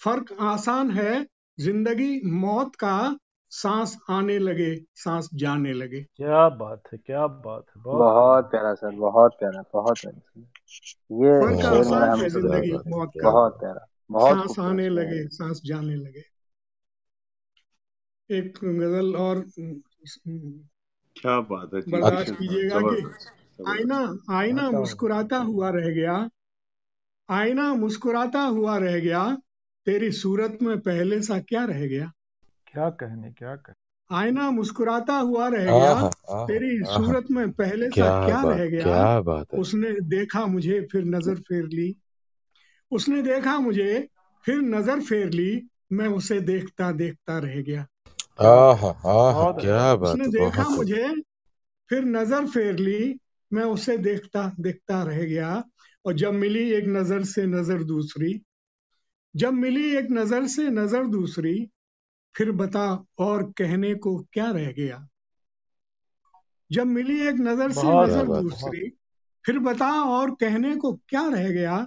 फ़र्क 0.00 0.32
आसान 0.40 0.90
है 0.90 1.26
ज़िंदगी 1.58 2.20
मौत 2.30 2.76
का 2.76 3.18
सांस 3.50 3.98
आने 4.10 4.38
लगे 4.38 4.74
सांस 4.94 5.28
जाने 5.34 5.72
लगे। 5.72 6.00
क्या 6.16 6.48
बात 6.48 6.82
है 6.92 6.98
क्या 6.98 7.26
बात 7.26 7.64
है 7.76 7.82
बहुत। 7.82 7.98
बहुत 7.98 8.44
प्यारा 8.44 8.74
सर 8.74 8.90
बहुत 8.90 9.36
प्यारा 9.38 9.62
बहुत 9.74 9.98
प्यारा। 10.00 10.18
सर 10.18 11.24
ये 11.24 11.40
फ़र्क 11.40 11.60
शेर 11.60 11.84
बहुत 11.84 11.86
मैं 11.92 12.08
आसान 12.08 12.20
है 12.20 12.28
ज़िंदगी 12.28 12.72
मौत 12.86 13.10
का। 13.16 13.30
बहुत 13.30 13.58
प्यारा। 13.60 13.86
बहुत 14.10 14.38
सांस 14.46 14.58
आने 14.60 14.88
लगे 14.88 15.16
है 15.16 15.26
सांस 15.30 15.60
जाने 15.64 15.94
लगे। 15.94 16.24
एक 18.30 18.58
गज़ल 18.64 19.14
और 19.16 19.44
क्या 21.16 21.40
बात 21.42 21.74
है 21.74 21.80
जी 21.80 21.90
बर्दाश्त 21.92 22.30
किशन 22.30 22.34
कीजिएगा 22.36 22.80
कि 22.80 23.00
ज़बरदस्त 23.00 23.68
आईना 23.68 23.98
आईना 24.38 24.70
मुस्कुराता 24.70 25.36
हुआ 25.38 25.70
रह 25.70 25.88
गया। 25.94 26.16
आईना 27.28 27.72
मुस्कुराता 27.74 28.40
हुआ 28.40 28.76
रह 28.78 28.98
गया। 29.00 29.24
तेरी 29.86 30.10
सूरत 30.12 30.58
में 30.62 30.78
पहले 30.80 31.20
सा 31.22 31.38
क्या 31.42 31.64
रह 31.64 31.86
गया? 31.86 32.10
क्या 32.66 32.88
कहने 32.92 33.30
क्या 33.32 33.54
कहने 33.56 33.82
आईना 34.10 34.50
मुस्कुराता 34.50 35.16
हुआ 35.18 35.48
रह 35.48 35.64
गया। 35.64 35.90
आहा 35.90 36.06
आहा 36.06 36.44
तेरी 36.46 36.76
आहा। 36.78 36.96
सूरत 36.96 37.30
में 37.30 37.50
पहले 37.52 37.86
सा 37.86 37.94
क्या 37.94 38.24
क्या 38.26 38.42
रह 38.44 38.64
गया? 38.66 38.82
क्या 38.82 39.20
बात 39.20 39.54
है। 39.54 39.60
उसने 39.60 39.92
देखा 40.08 40.44
मुझे 40.46 40.80
फिर 40.92 41.04
नज़र 41.06 41.40
फेर 41.40 41.64
ली। 41.66 41.94
उसने 42.90 43.22
देखा 43.22 43.58
मुझे 43.60 44.08
फिर 44.44 44.60
नज़र 44.62 45.00
फेर 45.00 45.30
ली 45.30 45.68
मैं 45.92 46.06
उसे 46.08 46.40
देखता 46.42 46.90
देखता 46.92 47.38
रह 47.38 47.60
गया। 47.62 47.86
आहा 48.42 48.88
आहा 49.10 49.50
क्या 49.52 49.94
बात 49.94 50.10
उसने 50.10 50.26
देखा 50.30 50.68
मुझे 50.68 51.08
फिर 51.90 52.04
नज़र 52.06 52.46
फेर 52.46 52.78
ली 52.78 53.14
मैं 53.50 53.64
उसे 53.64 53.96
देखता 53.98 54.50
देखता 54.60 55.02
रह 55.02 55.22
गया। 55.24 55.62
और 56.04 56.14
जब 56.14 56.32
मिली 56.34 56.70
एक 56.72 56.84
नज़र 56.88 57.24
से 57.24 57.46
नज़र 57.46 57.82
दूसरी 57.84 58.40
जब 59.34 59.52
मिली 59.52 59.84
एक 59.96 60.10
नज़र 60.10 60.46
से 60.46 60.68
नज़र 60.70 61.06
दूसरी 61.06 61.54
फिर 62.34 62.50
बता 62.52 62.86
और 63.18 63.42
कहने 63.58 63.94
को 63.94 64.16
क्या 64.32 64.50
रह 64.50 64.70
गया? 64.72 65.06
जब 66.70 66.86
मिली 66.86 67.20
एक 67.20 67.34
नज़र 67.40 67.72
से 67.72 67.86
नज़र 67.86 68.26
दूसरी 68.32 68.88
फिर 69.44 69.58
बता 69.58 69.90
और 70.10 70.30
कहने 70.34 70.74
को 70.76 70.92
क्या 71.08 71.26
रह 71.28 71.48
गया? 71.50 71.86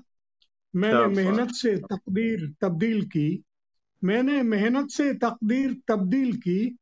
मैंने 0.76 1.16
मेहनत 1.16 1.52
से 1.52 1.78
तकदीर 1.78 2.54
तब्दील 2.62 3.06
की। 3.06 3.44
मैंने 4.04 4.42
मेहनत 4.44 4.90
से 4.90 5.14
तकदीर 5.14 5.82
तब्दील 5.88 6.38
की 6.38 6.76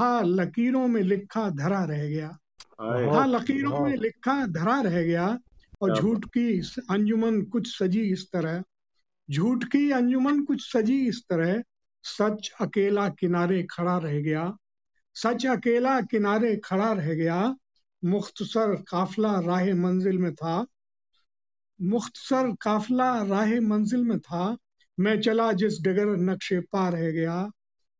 था 0.00 0.20
लकीरों 0.20 0.88
में 0.88 1.02
लिखा 1.02 1.50
धरा 1.50 1.84
रह 1.84 2.08
गया। 2.08 2.28
था 2.82 3.24
लकीरों 3.24 3.86
में 3.86 3.96
लिखा 3.96 4.46
धरा 4.46 4.80
रह 4.80 5.02
गया 5.02 5.38
और 5.82 6.00
झूठ 6.00 6.24
की 6.24 6.60
अंजुमन 6.90 7.42
कुछ 7.42 7.78
सजी 7.78 8.00
इस 8.00 8.26
तरह। 8.32 8.62
झूठ 9.30 9.64
की 9.64 9.90
अंजुमन 9.90 10.44
कुछ 10.44 10.72
सजी 10.72 11.08
इस 11.08 11.22
तरह। 11.30 11.62
सच 12.02 12.50
अकेला 12.60 13.08
किनारे 13.08 13.62
खड़ा 13.62 13.98
रह 13.98 14.20
गया। 14.20 14.56
सच 15.14 15.46
अकेला 15.46 16.00
किनारे 16.00 16.56
खड़ा 16.56 16.92
रह 16.92 17.14
गया। 17.14 17.56
मुख्तसर 18.04 18.74
काफिला 18.88 19.40
राह 19.40 19.74
मंजिल 19.74 20.18
में 20.18 20.34
था। 20.34 20.66
मुख्तसर 21.82 22.54
काफिला 22.60 23.22
राह 23.22 23.60
मंजिल 23.60 24.02
में 24.02 24.18
था। 24.18 24.56
मैं 25.00 25.20
चला 25.20 25.52
जिस 25.52 25.82
डगर 25.82 26.06
नक्शे 26.06 26.60
पा 26.60 26.88
रह 26.88 27.10
गया। 27.10 27.50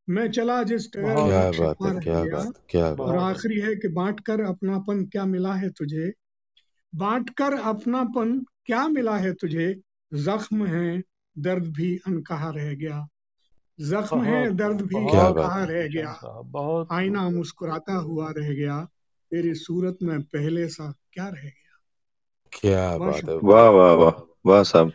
मैं 0.09 0.31
चला 0.31 0.63
जिस 0.63 0.87
डगर 0.97 1.47
नक्शे 1.47 1.63
बात 1.63 1.77
पा 1.81 1.89
है 1.89 1.95
रह 1.95 2.01
क्या 2.01 2.25
गया। 2.25 2.37
बात 2.37 2.53
क्या 2.71 2.91
और 2.91 3.17
आखिरी 3.17 3.61
है 3.61 3.75
कि 3.75 3.89
बांट 3.89 4.21
कर 4.21 4.41
अपनापन 4.41 5.05
क्या 5.05 5.25
मिला 5.25 5.55
है 5.55 5.71
तुझे? 5.71 6.13
बांट 6.95 7.31
कर 7.31 7.53
अपनापन 7.53 8.45
क्या 8.67 8.89
मिला 8.89 9.17
है 9.17 9.33
तुझे? 9.33 9.81
जख्म 10.15 10.67
है 10.67 11.03
दर्द 11.39 11.65
भी 11.65 11.97
अनकहा 11.97 12.51
रह 12.51 12.75
गया। 12.75 13.09
जख्म 13.81 14.23
है 14.23 14.57
दर्द 14.57 14.81
भी 14.81 14.97
अनकहा 14.97 15.65
रह 15.65 15.89
गया। 15.89 16.43
बहुत। 16.43 16.89
आईना 16.93 17.31
मुस्कुराता 17.31 17.95
हुआ 17.95 18.31
रह 18.31 18.55
गया। 18.55 18.89
तेरी 19.31 19.55
सूरत 19.55 19.99
में 20.03 20.23
पहले 20.23 20.69
सा 20.69 20.95
क्या 21.13 21.29
रह 21.29 21.43
गया? 21.43 21.68
क्या 22.53 22.97
बात 22.99 23.29
है। 23.29 23.37
वाह 23.37 23.69
वाह 23.69 23.93
वाह 23.93 24.21
वाह 24.47 24.63
साहब। 24.63 24.93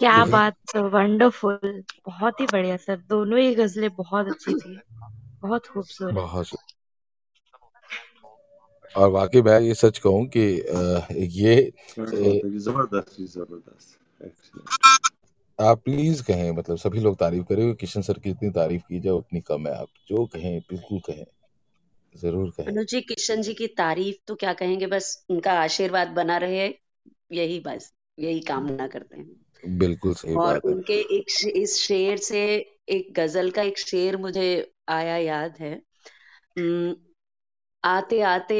क्या 0.00 0.24
बात 0.24 0.76
वंडरफुल 0.76 1.82
बहुत 2.06 2.40
ही 2.40 2.46
बढ़िया 2.46 2.76
सर 2.76 2.96
दोनों 2.96 3.38
ही 3.38 3.54
गजलें 3.54 3.90
बहुत 3.96 4.26
अच्छी 4.26 4.54
थी। 4.54 4.80
बहुत 5.42 5.66
खूबसूरत। 5.66 6.14
बहुत 6.14 6.46
और 8.96 9.10
वाकई 9.10 9.42
मैं 9.42 9.60
ये 9.60 9.74
सच 9.74 9.98
कहूँ 9.98 10.26
कि 10.26 10.40
ये 11.40 11.72
ज़बरदस्त 11.98 13.16
जी 13.16 13.26
ज़बरदस्त। 13.26 13.98
आप 15.58 15.82
प्लीज़ 15.84 16.22
कहें 16.22 16.50
मतलब 16.52 16.76
सभी 16.76 17.00
लोग 17.00 17.16
तारीफ़ 17.16 17.44
करें 17.44 17.74
किशन 17.74 18.02
सर 18.02 18.18
की 18.18 18.30
इतनी 18.30 18.50
तारीफ़ 18.50 18.82
की 18.82 19.00
जाए 19.00 19.12
उतनी 19.12 19.40
कम 19.40 19.66
है। 19.66 19.74
आप 19.74 19.88
जो 20.08 20.26
कहें 20.26 20.58
बिल्कुल 20.60 20.98
कहें। 20.98 21.24
ज़रूर 22.14 22.50
कहें। 22.50 22.70
अनुज 22.70 22.86
जी 22.86 23.00
किशन 23.02 23.42
जी 23.42 23.52
की 23.54 23.66
तारीफ़ 23.74 24.16
तो 24.26 24.34
क्या 24.34 24.52
कहेंगे 24.54 24.86
बस 24.86 25.10
उनका 25.30 25.52
आशीर्वाद 25.60 26.08
बना 26.14 26.36
रहे 26.38 26.66
यही 27.32 27.60
बस 27.60 27.92
यही 28.18 28.40
कामना 28.46 28.86
करते 28.88 29.16
हैं। 29.18 29.78
बिल्कुल 29.78 30.14
सही 30.14 30.36
और 30.36 30.56
बात 30.66 30.66
उनके 30.66 30.94
है 30.94 31.02
एक 31.16 31.30
शे- 31.30 31.52
इस 31.56 31.76
शेर 31.78 32.16
से 32.22 32.40
एक 32.90 33.12
गज़ल 33.14 33.50
का 33.50 33.62
एक 33.62 33.78
शेर 33.78 34.16
मुझे 34.18 34.46
आया 34.90 35.16
याद 35.18 35.56
है। 35.60 35.74
आते 37.84 38.20
आते 38.24 38.56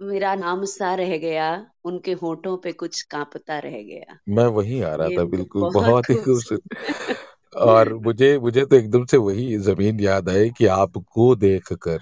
मेरा 0.00 0.34
नाम 0.34 0.64
सा 0.68 0.94
रह 0.94 1.16
गया 1.18 1.46
उनके 1.84 2.12
होठों 2.22 2.56
पे 2.58 2.72
कुछ 2.74 3.02
कांपता 3.10 3.58
रह 3.60 3.82
गया। 3.84 4.18
मैं 4.28 4.44
वही 4.48 4.80
आ 4.82 4.94
रहा 4.94 5.10
था 5.10 5.24
बिल्कुल 5.26 5.66
बहुत 5.66 5.70
बहुत 5.70 6.10
ही 6.10 6.14
खूबसूरत 6.14 6.18
खूबसूरत 6.18 6.62
और 7.56 7.94
मुझे 7.94 8.38
मुझे 8.38 8.64
तो 8.64 8.76
एकदम 8.76 9.04
से 9.04 9.16
वही 9.16 9.56
ज़मीन 9.56 10.00
याद 10.00 10.28
आई 10.28 10.50
कि 10.50 10.66
आपको 10.66 11.36
देख 11.36 11.72
कर 11.72 11.98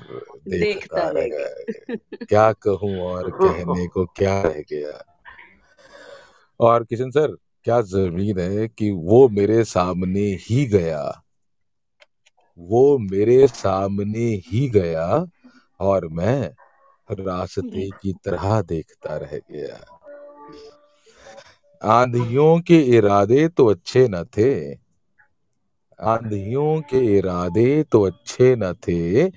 देखता 0.49 1.09
रह 1.09 1.27
गया। 1.27 1.95
क्या 2.29 2.53
कहूँ 2.53 3.01
और 3.01 3.31
कहने 3.43 3.87
को 3.87 4.05
क्या 4.05 4.43
रह 4.43 4.61
गया। 4.61 5.05
और 6.61 6.85
किशन 6.85 7.11
सर 7.11 7.37
क्या 7.65 7.81
ज़मीन 7.81 8.39
है 8.39 8.69
कि 8.69 8.91
वो 8.91 9.29
मेरे 9.29 9.65
सामने 9.65 10.21
ही 10.21 10.67
गया? 10.67 11.23
वो 12.59 12.99
मेरे 12.99 13.47
सामने 13.47 14.43
ही 14.47 14.69
गया 14.69 15.27
और 15.81 16.09
मैं 16.09 16.55
रास्ते 17.11 17.91
की 17.91 18.13
तरह 18.13 18.63
देखता 18.63 19.17
रह 19.17 19.41
गया। 19.51 19.99
आंधियों 21.85 22.61
के 22.61 22.83
इरादे 22.83 23.49
तो 23.49 23.67
अच्छे 23.67 24.09
न 24.09 24.25
थे 24.25 24.82
आंधियों 26.03 26.81
के 26.81 27.19
इरादे 27.19 27.83
तो 27.83 28.03
अच्छे 28.07 28.57
न 28.57 28.73
थे 28.73 29.33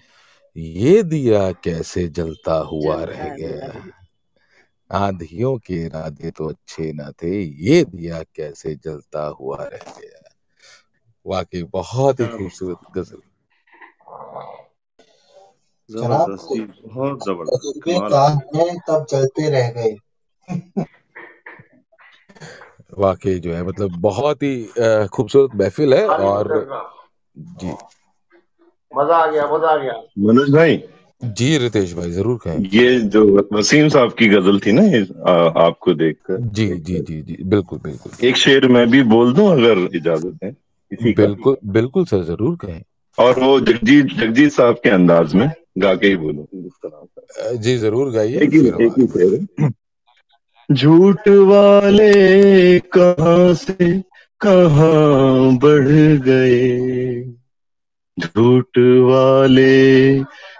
ये 0.57 1.03
दिया 1.03 1.51
कैसे 1.51 2.07
जलता 2.07 2.53
हुआ 2.53 3.03
रह 3.03 3.35
गया? 3.35 3.91
आंधियों 4.91 5.57
के 5.57 5.73
इरादे 5.73 6.31
तो 6.31 6.49
अच्छे 6.49 6.93
न 6.93 7.11
थे 7.23 7.41
ये 7.41 7.83
दिया 7.83 8.23
कैसे 8.23 8.75
जलता 8.75 9.25
हुआ 9.25 9.57
रह 9.61 9.91
गया? 9.99 10.35
वाकई 11.25 11.63
बहुत 11.63 12.19
ही 12.19 12.25
खूबसूरत 12.25 12.77
गज़ल। 12.97 13.21
ज़बरदस्त 15.91 16.47
बहुत 16.85 17.23
ज़बरदस्त 17.23 17.79
तब 18.87 19.05
जलते 19.09 19.49
रह 19.49 19.69
गए। 19.71 19.95
वाकई 22.89 23.39
जो 23.39 23.53
है 23.53 23.63
मतलब 23.67 23.99
बहुत 24.01 24.43
ही 24.43 24.55
खूबसूरत 25.13 25.55
महफिल 25.55 25.93
है 25.93 26.07
और 26.07 26.53
जी। 27.37 27.71
मज़ा 28.91 29.15
आ 29.15 29.25
गया 29.31 29.47
मज़ा 29.53 29.69
आ 29.69 29.77
गया। 29.77 29.93
मनोज 30.19 30.49
भाई। 30.51 30.83
जी 31.21 31.57
रितेश 31.57 31.93
भाई 31.93 32.11
ज़रूर 32.11 32.37
कहें। 32.37 32.59
ये 32.73 32.99
जो 33.09 33.23
वसीम 33.53 33.87
साहब 33.89 34.13
की 34.13 34.27
गज़ल 34.29 34.59
थी 34.59 34.71
ना 34.71 34.81
ये 34.83 35.01
आ, 35.27 35.33
आपको 35.65 35.93
देखकर। 35.93 36.37
जी 36.49 36.67
जी 36.67 36.99
जी 36.99 37.21
जी 37.21 37.37
बिल्कुल 37.43 37.79
बिल्कुल। 37.79 38.27
एक 38.27 38.37
शेर 38.37 38.67
मैं 38.67 38.89
भी 38.91 39.01
बोल 39.13 39.33
दूँ 39.33 39.51
अगर 39.51 39.87
इजाज़त 39.97 40.43
है 40.43 40.55
बिल्कुल 41.13 41.57
बिल्कुल 41.73 42.05
सर 42.05 42.23
ज़रूर 42.23 42.55
कहें। 42.55 42.81
और 43.17 43.39
वो 43.39 43.59
जगजीत 43.61 44.05
जगजीत 44.17 44.51
साहब 44.51 44.75
के 44.83 44.89
अंदाज 44.89 45.33
में 45.35 45.49
गा 45.77 45.93
के 45.95 46.07
ही 46.07 46.15
बोलूँ। 46.17 46.45
जी 47.57 47.77
ज़रूर 47.77 48.11
गाइए। 48.11 48.39
एक 48.39 48.53
ही 48.53 48.67
एक 48.67 48.99
ही 48.99 49.07
शेर 49.07 49.33
है। 49.33 49.69
झूठ 50.71 51.27
वाले 51.27 52.79
कहाँ 52.79 53.53
से 53.53 54.01
कहाँ 54.39 55.57
बढ़ 55.57 55.87
गए? 56.17 57.21
झूठ 58.19 58.77
वाले 58.77 60.19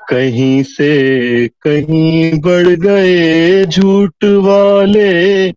कहीं 0.09 0.63
से 0.63 1.47
कहीं 1.47 2.41
बढ़ 2.41 2.67
गए? 2.67 3.65
झूठ 3.65 4.23
वाले 4.23 5.51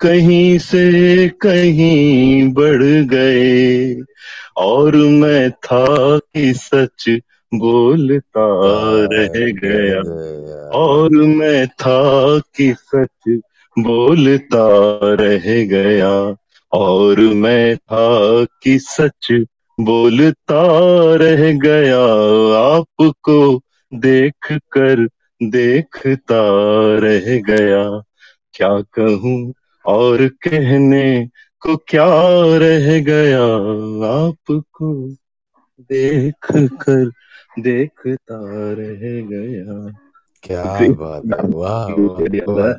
कहीं 0.00 0.58
से 0.58 1.28
कहीं 1.28 2.52
बढ़ 2.52 2.82
गए? 2.82 3.94
और 4.56 4.96
मैं 4.96 5.50
था 5.50 6.18
कि 6.18 6.52
सच 6.56 7.20
बोलता 7.54 8.60
रह 9.12 9.52
गया। 9.64 10.00
और 10.68 11.10
मैं 11.10 11.66
था 11.66 12.38
कि 12.38 12.74
सच 12.78 13.40
बोलता 13.78 14.66
रह 15.14 15.64
गया 15.64 16.36
और 16.72 17.20
मैं 17.20 17.76
था 17.76 18.44
कि 18.44 18.78
सच 18.78 19.44
बोलता 19.80 20.62
रह 21.14 21.58
गया। 21.58 22.02
आपको 22.58 23.60
देख 23.94 24.52
कर 24.52 25.08
देखता 25.42 26.42
रह 26.98 27.40
गया। 27.40 28.02
क्या 28.54 28.80
कहूँ 28.80 29.52
और 29.86 30.28
कहने 30.28 31.28
को 31.60 31.76
क्या 31.76 32.06
रह 32.56 33.00
गया? 33.00 33.44
आपको 34.22 35.08
देख 35.80 36.34
कर 36.52 37.10
देखता 37.58 38.40
रह 38.78 39.22
गया। 39.22 39.92
क्या. 40.42 40.78
बात 40.92 41.22
वाह। 41.54 42.72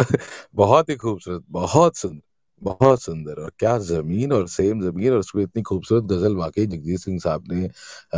बहुत 0.56 0.90
ही 0.90 0.96
खूबसूरत, 0.96 1.42
बहुत 1.50 1.96
सुंदर 1.96 2.20
बहुत 2.62 3.02
सुंदर 3.02 3.40
और 3.42 3.50
क्या 3.58 3.76
ज़मीन 3.80 4.32
और 4.32 4.46
सेम 4.48 4.80
ज़मीन 4.82 5.12
और 5.12 5.18
उसमें 5.18 5.42
इतनी 5.42 5.62
खूबसूरत 5.62 6.04
गज़ल 6.04 6.34
वाकई 6.36 6.66
जगजीत 6.66 7.00
सिंह 7.00 7.18
साहब 7.18 7.44
ने 7.52 7.68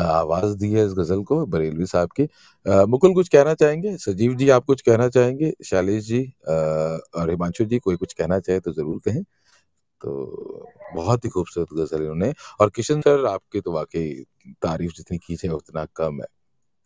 आवाज़ 0.02 0.56
दी 0.58 0.70
है 0.72 0.84
इस 0.86 0.92
गज़ल 0.98 1.22
को 1.24 1.44
बरेलवी 1.46 1.86
साहब 1.86 2.10
की। 2.20 2.28
मुकुल 2.90 3.14
कुछ 3.14 3.28
कहना 3.28 3.54
चाहेंगे? 3.54 3.96
सजीव 3.98 4.34
जी 4.36 4.48
आप 4.50 4.64
कुछ 4.66 4.80
कहना 4.82 5.08
चाहेंगे? 5.08 5.52
शैलेश 5.64 6.04
जी 6.04 6.22
और 6.48 7.30
हिमांशु 7.30 7.64
जी 7.64 7.78
कोई 7.78 7.96
कुछ 7.96 8.12
कहना 8.12 8.38
चाहे 8.40 8.60
तो 8.60 8.72
ज़रूर 8.72 8.98
कहें। 9.06 9.22
तो 10.00 10.66
बहुत 10.96 11.24
ही 11.24 11.30
खूबसूरत 11.30 11.68
गज़ल 11.74 12.02
इन्होंने 12.02 12.32
और 12.60 12.70
किशन 12.76 13.00
सर 13.00 13.26
आपकी 13.26 13.60
तो 13.60 13.72
वाकई 13.72 14.08
तारीफ़ 14.62 14.92
जितनी 14.96 15.18
की 15.26 15.34
जाए 15.36 15.52
उतना 15.54 15.84
कम 15.96 16.20
है। 16.22 16.26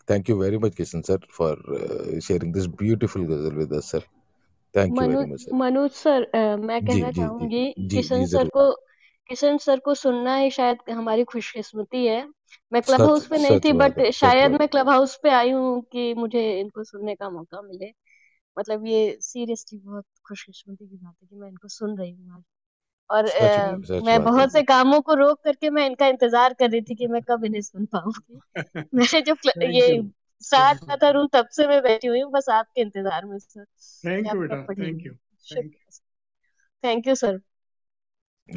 Thank 0.09 0.31
you 0.31 0.37
very 0.41 0.59
much 0.59 0.75
Kishan 0.75 1.01
sir 1.03 1.27
for 1.33 2.21
sharing 2.25 2.55
this 2.55 2.67
beautiful 2.83 3.25
ghazal 3.27 3.55
with 3.57 3.81
sir 3.83 4.03
thank 4.75 5.03
you 5.03 5.09
Manoj 5.09 5.17
very 5.17 5.33
much 5.33 5.41
sir 5.41 5.53
Manoj 5.55 5.91
sir 5.93 6.27
मैं 6.59 6.81
कहना 6.83 7.11
चाहूँगी 7.13 7.65
किशन 7.91 8.27
सर 8.27 8.49
को 8.49 8.71
किशन 9.31 9.57
सर 9.59 9.79
को 9.81 9.95
सुनना 9.95 10.37
ही 10.37 10.51
शायद 10.51 10.79
हमारी 10.91 11.25
खुशकिस्मती 11.25 12.07
है। 12.07 12.21
मैं 12.73 12.83
क्लब 12.83 13.05
हाउस 13.05 13.27
पे 13.27 13.39
नहीं 13.39 13.59
थी 13.61 13.73
बट 13.75 14.01
शायद 14.15 14.53
मैं 14.53 14.69
क्लब 14.69 14.89
हाउस 14.89 15.17
पे 15.23 15.31
आई 15.31 15.51
हूँ 15.51 15.81
कि 15.93 16.13
मुझे 16.15 16.43
इनको 16.61 16.85
सुनने 16.85 17.15
का 17.15 17.31
मौका 17.31 17.63
मिले। 17.63 17.93
मतलब 18.57 18.87
ये 18.87 19.17
सीरियसली 19.21 19.79
बहुत 19.79 20.05
खुशकिस्मती 20.29 20.87
की 20.89 20.97
बात 20.97 21.15
है 21.23 21.29
कि 21.29 21.37
मैं 21.37 21.49
इनको 21.49 21.69
सुन 21.69 21.97
रही 21.99 22.11
हूँ 22.13 22.37
आज। 22.37 22.43
और 23.11 23.27
सच 23.29 23.59
सच 23.85 24.03
मैं 24.03 24.23
बहुत 24.25 24.53
से 24.53 24.63
कामों 24.63 25.01
को 25.01 25.15
रोक 25.15 25.43
करके 25.45 25.71
मैं 25.71 25.87
इनका 25.87 26.07
इंतज़ार 26.07 26.55
कर 26.55 26.71
रही 26.71 26.81
थी 26.83 26.95
कि 26.95 27.07
मैं 27.07 27.23
कब 27.23 27.45
इन्हें 27.45 27.63
सुन 27.63 27.87
पाऊँगी। 27.87 28.41
मैंने 28.95 29.21
जो 29.73 29.87
यू 29.87 30.03
स्टार्ट 30.43 30.79
किया 30.81 30.97
था 30.97 31.11
रूम 31.11 31.27
तब 31.33 31.49
से 31.53 31.67
मैं 31.69 31.81
बैठी 31.83 32.09
हुई 32.09 32.21
हूँ 32.21 32.31
बस 32.33 32.49
आपके 32.53 32.81
इंतज़ार 32.81 33.25
में 33.27 33.39
सर। 33.39 33.65
थैंक 34.05 34.27
यू 34.27 34.41
बेटा. 34.41 34.63
Thank 34.75 35.07
you 35.07 35.13
thank 36.85 37.07
you 37.09 37.15
sir. 37.17 37.39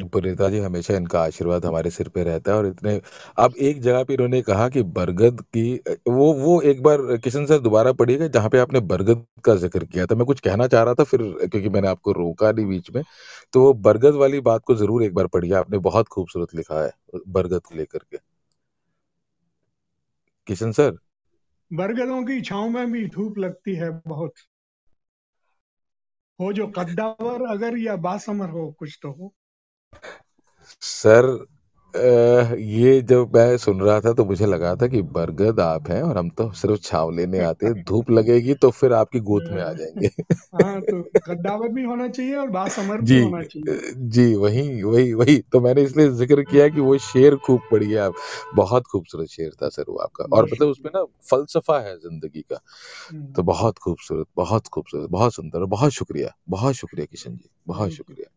Punita 0.06 0.48
ji 0.50 0.60
हमेशा 0.60 0.96
इनका 0.96 1.22
आशीर्वाद 1.22 1.66
हमारे 1.66 1.90
सिर 1.92 2.10
पे 2.10 2.24
रहता 2.24 2.52
है 2.52 2.58
और 2.58 2.66
इतने 2.68 2.92
अब 3.38 3.54
एक 3.60 3.80
जगह 3.82 4.04
पे 4.04 4.14
इन्होंने 4.14 4.42
कहा 4.42 4.68
कि 4.70 4.82
बरगद 4.98 5.42
की 5.54 5.64
वो 6.10 6.32
वो 6.36 6.60
एक 6.72 6.84
बार 6.84 7.02
किशन 7.24 7.46
सर 7.46 7.60
दोबारा 7.60 7.92
पढ़िएगा 7.94 8.28
जहाँ 8.30 8.50
पे 8.50 8.60
आपने 8.60 8.80
बरगद 8.92 9.26
का 9.46 9.56
ज़िक्र 9.58 9.86
किया 9.86 10.06
था। 10.06 10.16
मैं 10.16 10.26
कुछ 10.26 10.40
कहना 10.40 10.68
चाह 10.68 10.84
रहा 10.84 10.94
था 10.94 11.04
फिर 11.06 11.22
क्योंकि 11.42 11.70
मैंने 11.70 11.88
आपको 11.88 12.12
रोका 12.14 12.52
नहीं 12.52 12.66
बीच 12.68 12.92
में 12.96 13.04
तो 13.54 13.62
वो 13.64 13.74
बरगद 13.82 14.16
वाली 14.16 14.40
बात 14.44 14.64
को 14.66 14.76
ज़रूर 14.76 15.04
एक 15.04 15.14
बार 15.14 15.28
पढ़िए। 15.30 15.54
आपने 15.56 15.78
बहुत 15.90 16.08
खूबसूरत 16.10 16.56
लिखा 16.56 16.84
है 16.84 16.92
बरगद 17.30 17.62
को 17.62 17.76
लेकर 17.76 18.00
के। 18.12 18.18
किशन 20.48 20.72
सर? 20.72 20.98
बरगदों 21.74 22.24
की 22.24 22.42
छाव 22.42 22.70
में 22.70 22.92
भी 22.92 23.08
धूप 23.08 23.38
लगती 23.38 23.76
है 23.76 23.90
बहुत। 23.90 24.34
हो 26.40 26.54
जो 26.54 26.68
कद्दावर, 26.68 27.52
अगर 27.52 27.78
या 27.78 27.96
बासमर 27.96 28.50
हो, 28.50 28.72
कुछ 28.72 29.00
तो 29.02 29.12
हो। 29.12 29.34
सर 30.82 31.46
ये 31.94 33.02
जब 33.02 33.36
मैं 33.36 33.58
सुन 33.58 33.80
रहा 33.82 34.00
था 34.02 34.14
तो 34.14 34.26
मुझे 34.26 34.46
लगा 34.46 34.76
था 34.76 34.88
कि 34.88 35.02
बरगद 35.14 35.60
आप 35.60 35.90
हैं 35.90 36.02
और 36.04 36.18
हम 36.18 36.30
तो 36.30 36.52
सिर्फ़ 36.54 36.80
छांव 36.82 37.12
लेने 37.12 37.40
आते 37.40 37.66
हैं। 37.68 37.84
धूप 37.84 38.10
लगेगी 38.12 38.54
तो 38.56 38.70
फिर 38.72 38.94
आपकी 38.94 39.20
गोद 39.20 39.48
में 39.52 39.62
आ 39.64 39.72
जाएँगे। 39.74 40.10
हाँ 40.56 40.82
तो 40.84 41.02
कद्दावर 41.26 41.70
भी 41.70 41.84
होना 41.84 42.08
चाहिए 42.10 42.36
और 42.36 42.50
बासमर 42.50 43.02
भी 43.02 43.06
जी 43.06 43.20
होना 43.20 43.44
चाहिए। 43.44 43.76
जी 44.10 44.34
वही 44.36 44.84
वही 44.84 45.14
वही। 45.14 45.38
तो 45.52 45.60
मैंने 45.62 45.82
इसलिए 45.82 46.10
ज़िक्र 46.12 46.42
किया 46.44 46.68
कि 46.70 46.82
वो 46.82 46.98
शेर 46.98 47.36
खूब 47.38 47.62
पढ़िए 47.72 47.98
आप 47.98 48.14
बहुत 48.56 48.88
खूबसूरत 48.88 49.28
शेर 49.30 49.52
था 49.62 49.70
सर 49.70 49.84
वो 49.90 49.98
आपका। 49.98 50.26
और 50.34 50.46
मतलब 50.46 50.68
उसमें 50.68 50.92
ना 50.96 51.04
फलसफा 51.32 51.80
है 51.80 51.96
ज़िंदगी 51.98 52.42
का। 52.42 52.60
तो 53.36 53.44
बहुत 53.44 53.78
खूबसूरत 53.78 54.28
बहुत 54.38 54.68
खूबसूरत 54.68 55.10
बहुत 55.10 55.34
सुंदर 55.34 55.66
बहुत 55.68 55.92
शुक्रिया 55.92 56.34
बहुत 56.50 56.76
शुक्रिया 56.76 57.06
किशन 57.06 57.36
जी 57.36 57.50
बहुत 57.68 57.92
शुक्रिया। 57.92 58.30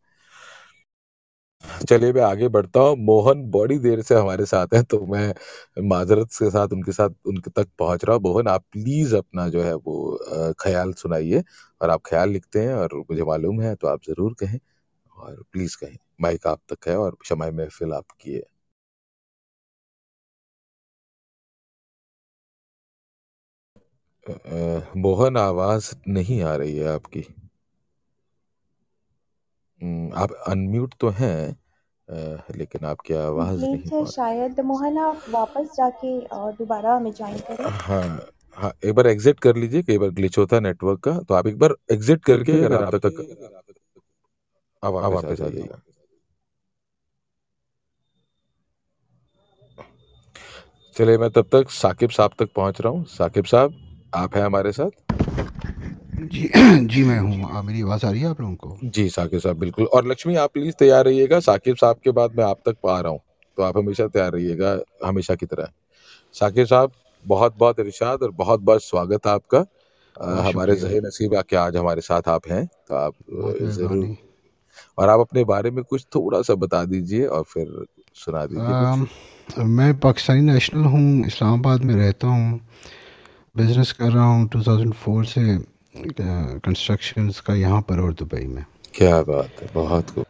चलिए 1.88 2.12
मैं 2.12 2.22
आगे 2.22 2.48
बढ़ता 2.48 2.80
हूँ। 2.80 2.96
मोहन 2.98 3.42
बड़ी 3.50 3.78
देर 3.78 4.02
से 4.02 4.14
हमारे 4.14 4.44
साथ 4.46 4.74
हैं 4.74 4.82
तो 4.84 4.98
मैं 5.06 5.32
माजरत 5.88 6.28
के 6.34 6.50
साथ, 6.50 6.68
उनके 6.72 6.92
साथ, 6.92 7.10
उनके 7.26 7.50
तक 7.52 7.68
पहुँच 7.78 8.04
रहा 8.04 8.16
हूँ। 8.16 8.22
मोहन, 8.24 8.48
आप 8.48 8.64
प्लीज़ 8.72 9.16
अपना 9.16 9.48
जो 9.48 9.62
है 9.62 9.74
वो 9.76 10.54
ख्याल 10.60 10.92
सुनाइए 10.94 11.42
और 11.80 11.90
आप 11.90 12.02
ख्याल 12.06 12.30
लिखते 12.30 12.60
हैं 12.60 12.74
और 12.74 12.96
मुझे 13.10 13.22
मालूम 13.24 13.60
है 13.62 13.74
तो 13.74 13.88
आप 13.88 14.00
ज़रूर 14.08 14.34
कहें 14.40 14.58
और 15.12 15.42
प्लीज़ 15.52 15.76
कहें। 15.78 15.96
माइक 16.22 16.46
आप 16.46 16.60
तक 16.70 16.88
है 16.88 16.96
और 16.98 17.16
शमाय 17.26 17.50
महफिल 17.52 17.92
आपकी 17.94 18.34
है 18.34 18.42
मोहन, 24.96 25.36
आवाज़ 25.36 25.92
नहीं 26.08 26.42
आ 26.42 26.54
रही 26.56 26.76
है 26.76 26.88
आपकी। 26.88 27.24
हम्म, 29.82 30.12
आप 30.14 30.32
अनम्यूट 30.48 30.94
तो 31.00 31.08
हैं 31.10 31.56
अ, 32.08 32.14
लेकिन 32.56 32.84
आपकी 32.86 33.14
आवाज़ 33.14 33.60
नहीं 33.60 33.78
है 33.92 34.04
शायद 34.06 34.60
मोहन 34.60 34.98
आप 34.98 35.22
वापस 35.28 35.70
जाके 35.76 36.12
अ, 36.20 36.36
दोबारा 36.58 36.94
हमें 36.96 37.12
ज्वाइन 37.12 37.38
करें। 37.50 37.70
हाँ 37.70 38.02
हाँ 38.56 38.72
एक 38.84 38.94
बार 38.94 39.06
एग्जिट 39.06 39.40
कर 39.40 39.56
लीजिए 39.56 39.82
कई 39.82 39.98
बार 39.98 40.10
ग्लिच 40.10 40.38
होता 40.38 40.56
है 40.56 40.62
नेटवर्क 40.62 41.00
का 41.00 41.18
तो 41.28 41.34
आप 41.34 41.46
एक 41.46 41.58
बार 41.58 41.74
एग्जिट 41.92 42.24
करके 42.24 42.52
अगर 42.64 42.82
आप 42.82 42.94
तक 42.96 43.20
आप 44.82 44.92
वापस 44.94 45.30
आ 45.30 45.34
जाइएगा। 45.34 45.80
चलिए 50.96 51.18
मैं 51.18 51.30
तब 51.30 51.48
तक 51.52 51.70
साकिब 51.70 52.10
साहब 52.10 52.30
तक 52.38 52.52
पहुँच 52.56 52.80
रहा 52.80 52.92
हूँ। 52.92 53.04
साकिब 53.08 53.44
साहब 53.44 53.74
आप 54.14 54.36
हैं 54.36 54.42
हमारे 54.44 54.72
साथ? 54.72 55.01
जी। 56.22 56.48
जी। 56.86 57.02
मैं 57.04 57.18
हूँ। 57.18 57.62
मेरी 57.64 57.82
आवाज़ 57.82 58.06
आ 58.06 58.10
रही 58.10 58.20
है 58.20 58.28
आप 58.28 58.40
लोगों 58.40 58.54
को? 58.54 58.78
जी 58.84 59.08
साकिब 59.10 59.40
साहब 59.40 59.58
बिल्कुल। 59.58 59.84
और 59.86 60.06
लक्ष्मी 60.08 60.34
आप 60.36 60.52
प्लीज़ 60.52 60.74
तैयार 60.78 61.04
रहिएगा। 61.04 61.40
साकिब 61.40 61.76
साहब 61.76 61.96
के 62.04 62.10
बाद 62.10 62.36
मैं 62.38 62.44
आप 62.44 62.58
तक 62.68 62.86
आ 62.88 62.98
रहा 63.00 63.12
हूँ। 63.12 63.20
तो 63.58 63.62
आप 63.62 63.76
हमेशा 63.78 64.06
तैयार 64.06 64.32
रहिएगा 64.32 64.78
हमेशा 65.04 65.34
की 65.34 65.46
तरह। 65.46 65.68
साकिब 66.34 66.66
साहब 66.66 66.92
बहुत 67.24 67.56
बहुत 67.58 67.80
इरशाद 67.80 68.22
और 68.22 68.30
बहुत 68.32 68.60
बहुत 68.60 68.84
स्वागत 68.84 69.26
है 69.26 69.32
आपका। 69.32 69.58
बहुत 70.16 70.44
हमारे 70.46 70.76
जहे 70.76 71.00
नसीब 71.00 71.34
आके 71.34 71.56
आज 71.56 71.76
हमारे 71.76 72.00
साथ 72.00 72.28
आप 72.28 72.46
हैं 72.48 72.64
तो 72.88 72.94
आप 72.94 73.14
ज़रूर। 73.72 74.16
और 74.98 75.08
आप 75.08 75.20
अपने 75.20 75.44
बारे 75.44 75.70
में 75.70 75.82
कुछ 75.84 76.04
थोड़ा 76.14 76.40
सा 76.42 76.54
बता 76.54 76.84
दीजिए 76.84 77.26
और 77.26 77.42
फिर 77.44 77.84
सुना 78.16 78.44
दीजिए 78.46 79.64
मैं 79.66 79.92
पाकिस्तानी 80.00 80.40
नेशनल 80.42 80.84
हूँ 80.84 81.26
इस्लामाबाद 81.26 81.84
में 81.84 81.94
रहता 81.94 82.28
हूँ 82.28 82.60
बिज़नेस 83.56 83.92
कर 83.92 84.10
रहा 84.10 84.24
हूँ 84.24 84.48
2004 84.48 85.24
से। 85.24 85.71
कंस्ट्रक्शंस 85.94 87.40
का 87.40 87.54
यहाँ 87.54 87.80
पर 87.80 88.00
और 88.00 88.12
दुबई 88.14 88.44
में। 88.46 88.64
क्या 88.94 89.20
बात 89.22 89.62
है 89.62 89.68
बहुत 89.74 90.10
खूब। 90.10 90.24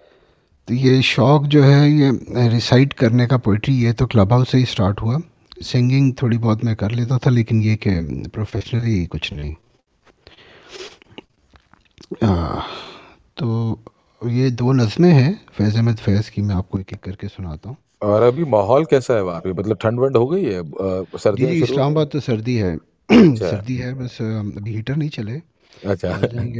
तो 0.68 0.74
ये 0.74 1.00
शौक़ 1.02 1.46
जो 1.46 1.62
है 1.62 1.90
ये 1.90 2.48
रिसाइट 2.48 2.92
करने 2.92 3.26
का 3.26 3.36
पोइट्री 3.36 3.74
ये 3.74 3.92
तो 3.92 4.06
क्लब 4.06 4.32
हाउस 4.32 4.50
से 4.50 4.58
ही 4.58 4.64
स्टार्ट 4.64 5.00
हुआ। 5.00 5.20
सिंगिंग 5.62 6.12
थोड़ी 6.22 6.38
बहुत 6.38 6.64
मैं 6.64 6.74
कर 6.76 6.90
लेता 6.90 7.18
था 7.18 7.30
लेकिन 7.30 7.62
ये 7.62 7.74
कि 7.86 7.90
प्रोफेशनली 8.34 9.04
कुछ 9.06 9.32
नहीं। 9.32 9.54
आ, 12.24 12.60
तो 13.36 13.78
ये 14.22 14.50
दो 14.50 14.72
नज़में 14.72 15.10
हैं 15.10 15.40
फैज़ 15.52 15.76
अहमद 15.76 15.96
फैज़ 15.96 16.30
की 16.30 16.42
मैं 16.42 16.54
आपको 16.54 16.78
एक 16.78 16.92
एक 16.92 17.00
करके 17.00 17.28
सुनाता 17.28 17.68
हूँ। 17.68 17.76
और 18.02 18.22
अभी 18.22 18.44
माहौल 18.44 18.84
कैसा 18.84 19.14
है 19.14 19.22
वहाँ 19.22 19.40
पे? 19.40 19.52
मतलब 19.52 19.76
ठंड 19.82 20.00
वंड 20.00 20.16
हो 20.16 20.26
गई 20.26 20.44
है? 20.44 20.62
जी 20.62 21.44
गई 21.44 21.62
इस्लामाबाद 21.62 22.08
तो 22.12 22.20
सर्दी 22.20 22.54
है। 22.56 22.74
अच्छा। 22.74 23.50
सर्दी 23.50 23.76
है 23.76 23.94
बस 23.94 24.18
अभी 24.22 24.74
हीटर 24.74 24.96
नहीं 24.96 25.08
चले। 25.10 25.40
अच्छा। 25.82 26.12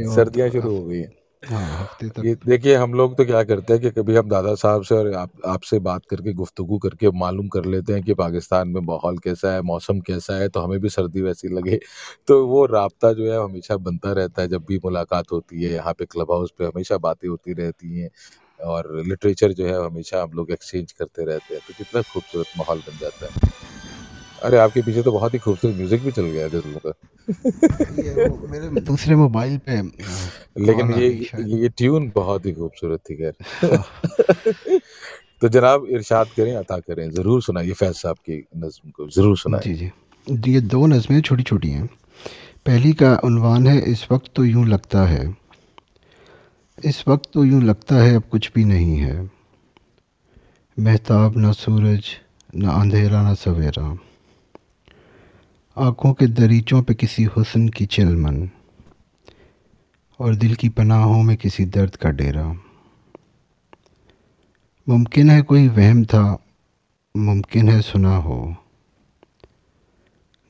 सर्दियाँ 0.07 0.49
शुरू 0.49 0.71
हो 0.71 0.83
गई 0.85 0.99
हैं। 0.99 1.11
हाँ 1.43 1.87
देखिए 2.45 2.75
हम 2.75 2.93
लोग 2.93 3.15
तो 3.17 3.25
क्या 3.25 3.43
करते 3.43 3.73
हैं 3.73 3.81
कि 3.81 3.89
कभी 3.91 4.15
हम 4.15 4.29
दादा 4.29 4.53
साहब 4.55 4.83
से 4.83 4.95
और 4.95 5.11
आप 5.15 5.31
आपसे 5.47 5.79
बात 5.79 6.05
करके 6.05 6.33
गुफ्तगू 6.33 6.77
करके 6.79 7.09
मालूम 7.13 7.47
कर 7.49 7.65
लेते 7.65 7.93
हैं 7.93 8.03
कि 8.03 8.13
पाकिस्तान 8.13 8.67
में 8.69 8.79
माहौल 8.81 9.17
कैसा 9.19 9.53
है 9.53 9.61
मौसम 9.63 9.99
कैसा 10.01 10.35
है 10.37 10.49
तो 10.49 10.59
हमें 10.59 10.79
भी 10.79 10.89
सर्दी 10.89 11.21
वैसी 11.21 11.47
लगे। 11.49 11.79
तो 12.27 12.45
वो 12.47 12.65
राबता 12.67 13.11
जो 13.13 13.31
है 13.31 13.43
हमेशा 13.43 13.77
बनता 13.79 14.11
रहता 14.13 14.41
है। 14.41 14.47
जब 14.49 14.65
भी 14.65 14.79
मुलाकात 14.85 15.31
होती 15.31 15.63
है 15.63 15.71
यहाँ 15.73 15.93
पे 15.93 16.05
क्लब 16.05 16.31
हाउस 16.31 16.51
पे 16.57 16.65
हमेशा 16.65 16.97
बातें 16.99 17.27
होती 17.29 17.53
रहती 17.53 17.99
हैं 17.99 18.09
और 18.59 18.93
लिटरेचर 19.03 19.53
जो 19.53 19.65
है 19.67 19.85
हमेशा 19.85 20.21
हम 20.23 20.31
लोग 20.33 20.51
एक्सचेंज 20.51 20.91
करते 20.93 21.25
रहते 21.25 21.53
हैं। 21.53 21.61
तो 21.61 21.73
कितना 21.73 22.01
खूबसूरत 22.03 22.47
माहौल 22.57 22.81
बन 22.81 22.97
जाता 22.97 23.25
है। 23.27 23.31
अरे 24.43 24.57
आपके 24.57 24.81
पीछे 24.81 25.01
तो 25.03 25.11
बहुत 25.11 25.33
ही 25.33 25.39
खूबसूरत 25.39 25.75
म्यूज़िक 25.75 26.01
भी 26.03 26.11
चल 26.11 26.25
गया 26.25 26.43
है 26.43 26.49
गजलों 26.49 26.79
का 26.85 26.93
मेरे 28.51 28.81
दूसरे 28.81 29.15
मोबाइल 29.15 29.57
पे 29.67 29.81
लेकिन 30.61 30.93
ये 30.93 31.09
ये 31.61 31.69
ट्यून 31.77 32.11
बहुत 32.15 32.45
ही 32.45 32.51
खूबसूरत 32.53 32.99
थी 33.09 33.15
खैर। 33.15 33.33
तो 35.41 35.49
जनाब 35.49 35.85
इरशाद 35.91 36.27
करें 36.37 36.55
अता 36.55 36.77
करें 36.79 37.09
ज़रूर 37.11 37.41
सुनाइए 37.43 37.73
फैज 37.73 37.95
साहब 37.95 38.17
की 38.19 38.43
नज़्म 38.57 38.89
को 38.91 39.07
ज़रूर 39.09 39.37
सुनाएँ। 39.37 39.63
जी 39.63 39.73
जी। 39.73 40.51
ये 40.51 40.61
दो 40.63 40.85
नज़में 40.87 41.21
छोटी 41.21 41.43
छोटी 41.43 41.69
हैं। 41.69 41.85
पहली 42.65 42.93
का 42.93 43.15
उन्वान 43.23 43.67
है 43.67 43.79
इस 43.91 44.07
वक्त 44.11 44.31
तो 44.35 44.43
यूँ 44.45 44.65
लगता 44.67 45.05
है। 45.07 45.23
इस 46.77 47.03
वक्त 47.07 47.29
तो 47.33 47.43
यूँ 47.45 47.61
लगता 47.63 47.95
है 47.95 48.15
अब 48.15 48.23
कुछ 48.31 48.51
भी 48.55 48.63
नहीं 48.65 48.97
है। 48.97 49.29
महताब 50.77 51.37
ना 51.37 51.51
सूरज 51.53 52.05
ना 52.55 52.71
अंधेरा 52.71 53.21
ना 53.23 53.33
सवेरा। 53.33 53.97
आँखों 55.77 56.13
के 56.13 56.27
दरीचों 56.27 56.83
पे 56.83 56.93
किसी 56.93 57.23
हुस्न 57.23 57.69
की 57.69 57.85
चिलमन 57.85 58.49
और 60.19 60.35
दिल 60.35 60.55
की 60.55 60.69
पनाहों 60.69 61.23
में 61.23 61.37
किसी 61.37 61.65
दर्द 61.65 61.95
का 61.95 62.09
डेरा। 62.09 62.53
मुमकिन 64.89 65.29
है 65.29 65.41
कोई 65.41 65.67
वहम 65.67 66.05
था, 66.05 66.45
मुमकिन 67.17 67.69
है 67.69 67.81
सुना 67.81 68.15
हो। 68.15 68.55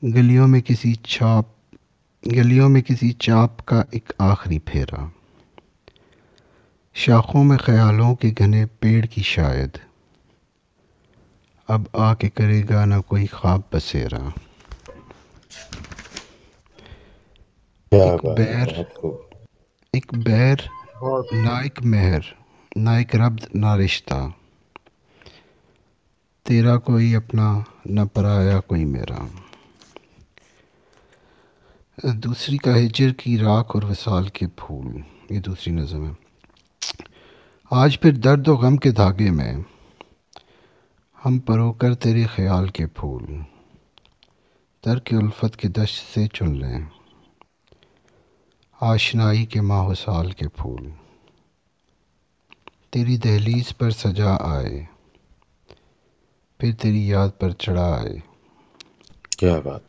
गलियों 0.04 0.46
में 0.46 0.62
किसी 0.62 0.94
छाप, 1.06 1.56
गलियों 2.28 2.68
में 2.68 2.82
किसी 2.82 3.12
चाप 3.12 3.60
का 3.60 3.84
एक 3.94 4.12
आखिरी 4.20 4.58
फेरा। 4.58 5.12
शाखों 6.94 7.44
में 7.44 7.58
ख्यालों 7.58 8.14
के 8.14 8.30
घने 8.30 8.66
पेड़ 8.66 9.06
की 9.06 9.22
शायद। 9.22 9.78
अब 11.68 11.88
आके 11.96 12.28
करेगा 12.28 12.84
ना 12.84 13.00
कोई 13.00 13.26
ख्वाब 13.26 13.64
बसेरा। 13.74 14.32
एक 17.92 18.26
बैर 18.26 18.68
एक 19.94 20.14
बैर 20.14 20.68
बहुत 21.00 21.28
ना 21.32 21.60
एक 21.62 21.82
मेहर 21.82 22.24
ना 22.76 22.98
एक 22.98 23.14
रब्त 23.14 23.48
ना 23.56 23.74
रिश्ता। 23.76 24.34
तेरा 26.46 26.76
कोई 26.76 27.14
अपना 27.14 27.64
न 27.86 28.06
पराया 28.06 28.60
कोई 28.60 28.84
मेरा। 28.84 29.28
दूसरी 32.04 32.58
का 32.58 32.74
हिजर 32.74 33.12
की 33.12 33.36
राख 33.36 33.76
और 33.76 33.84
वसाल 33.84 34.28
के 34.28 34.46
फूल 34.46 35.04
ये 35.32 35.40
दूसरी 35.40 35.72
नज़म 35.72 36.06
है। 36.06 36.16
आज 37.72 37.98
फिर 38.02 38.16
दर्द 38.16 38.48
व 38.48 38.56
गम 38.56 38.76
के 38.76 38.90
धागे 38.92 39.30
में 39.30 39.64
हम 41.24 41.38
परोकर 41.38 41.94
तेरे 41.94 42.24
ख्याल 42.24 42.68
के 42.68 42.86
फूल। 42.86 43.44
तर 44.84 44.98
के 44.98 45.16
उल्फत 45.16 45.54
के 45.54 45.68
दश्त 45.68 46.04
से 46.04 46.26
चुन 46.26 46.56
लें। 46.56 46.88
आशनाई 48.82 49.44
के 49.44 49.60
माह 49.60 49.92
साल 49.92 50.32
के 50.32 50.46
फूल। 50.46 50.92
तेरी 52.92 53.18
दहलीज 53.18 53.72
पर 53.72 53.90
सजा 53.92 54.34
आए 54.34 54.88
फिर 56.60 56.74
तेरी 56.74 57.12
याद 57.12 57.30
पर 57.30 57.52
चढ़ा 57.52 57.94
आए। 57.94 58.22
क्या 59.38 59.60
बात 59.60 59.82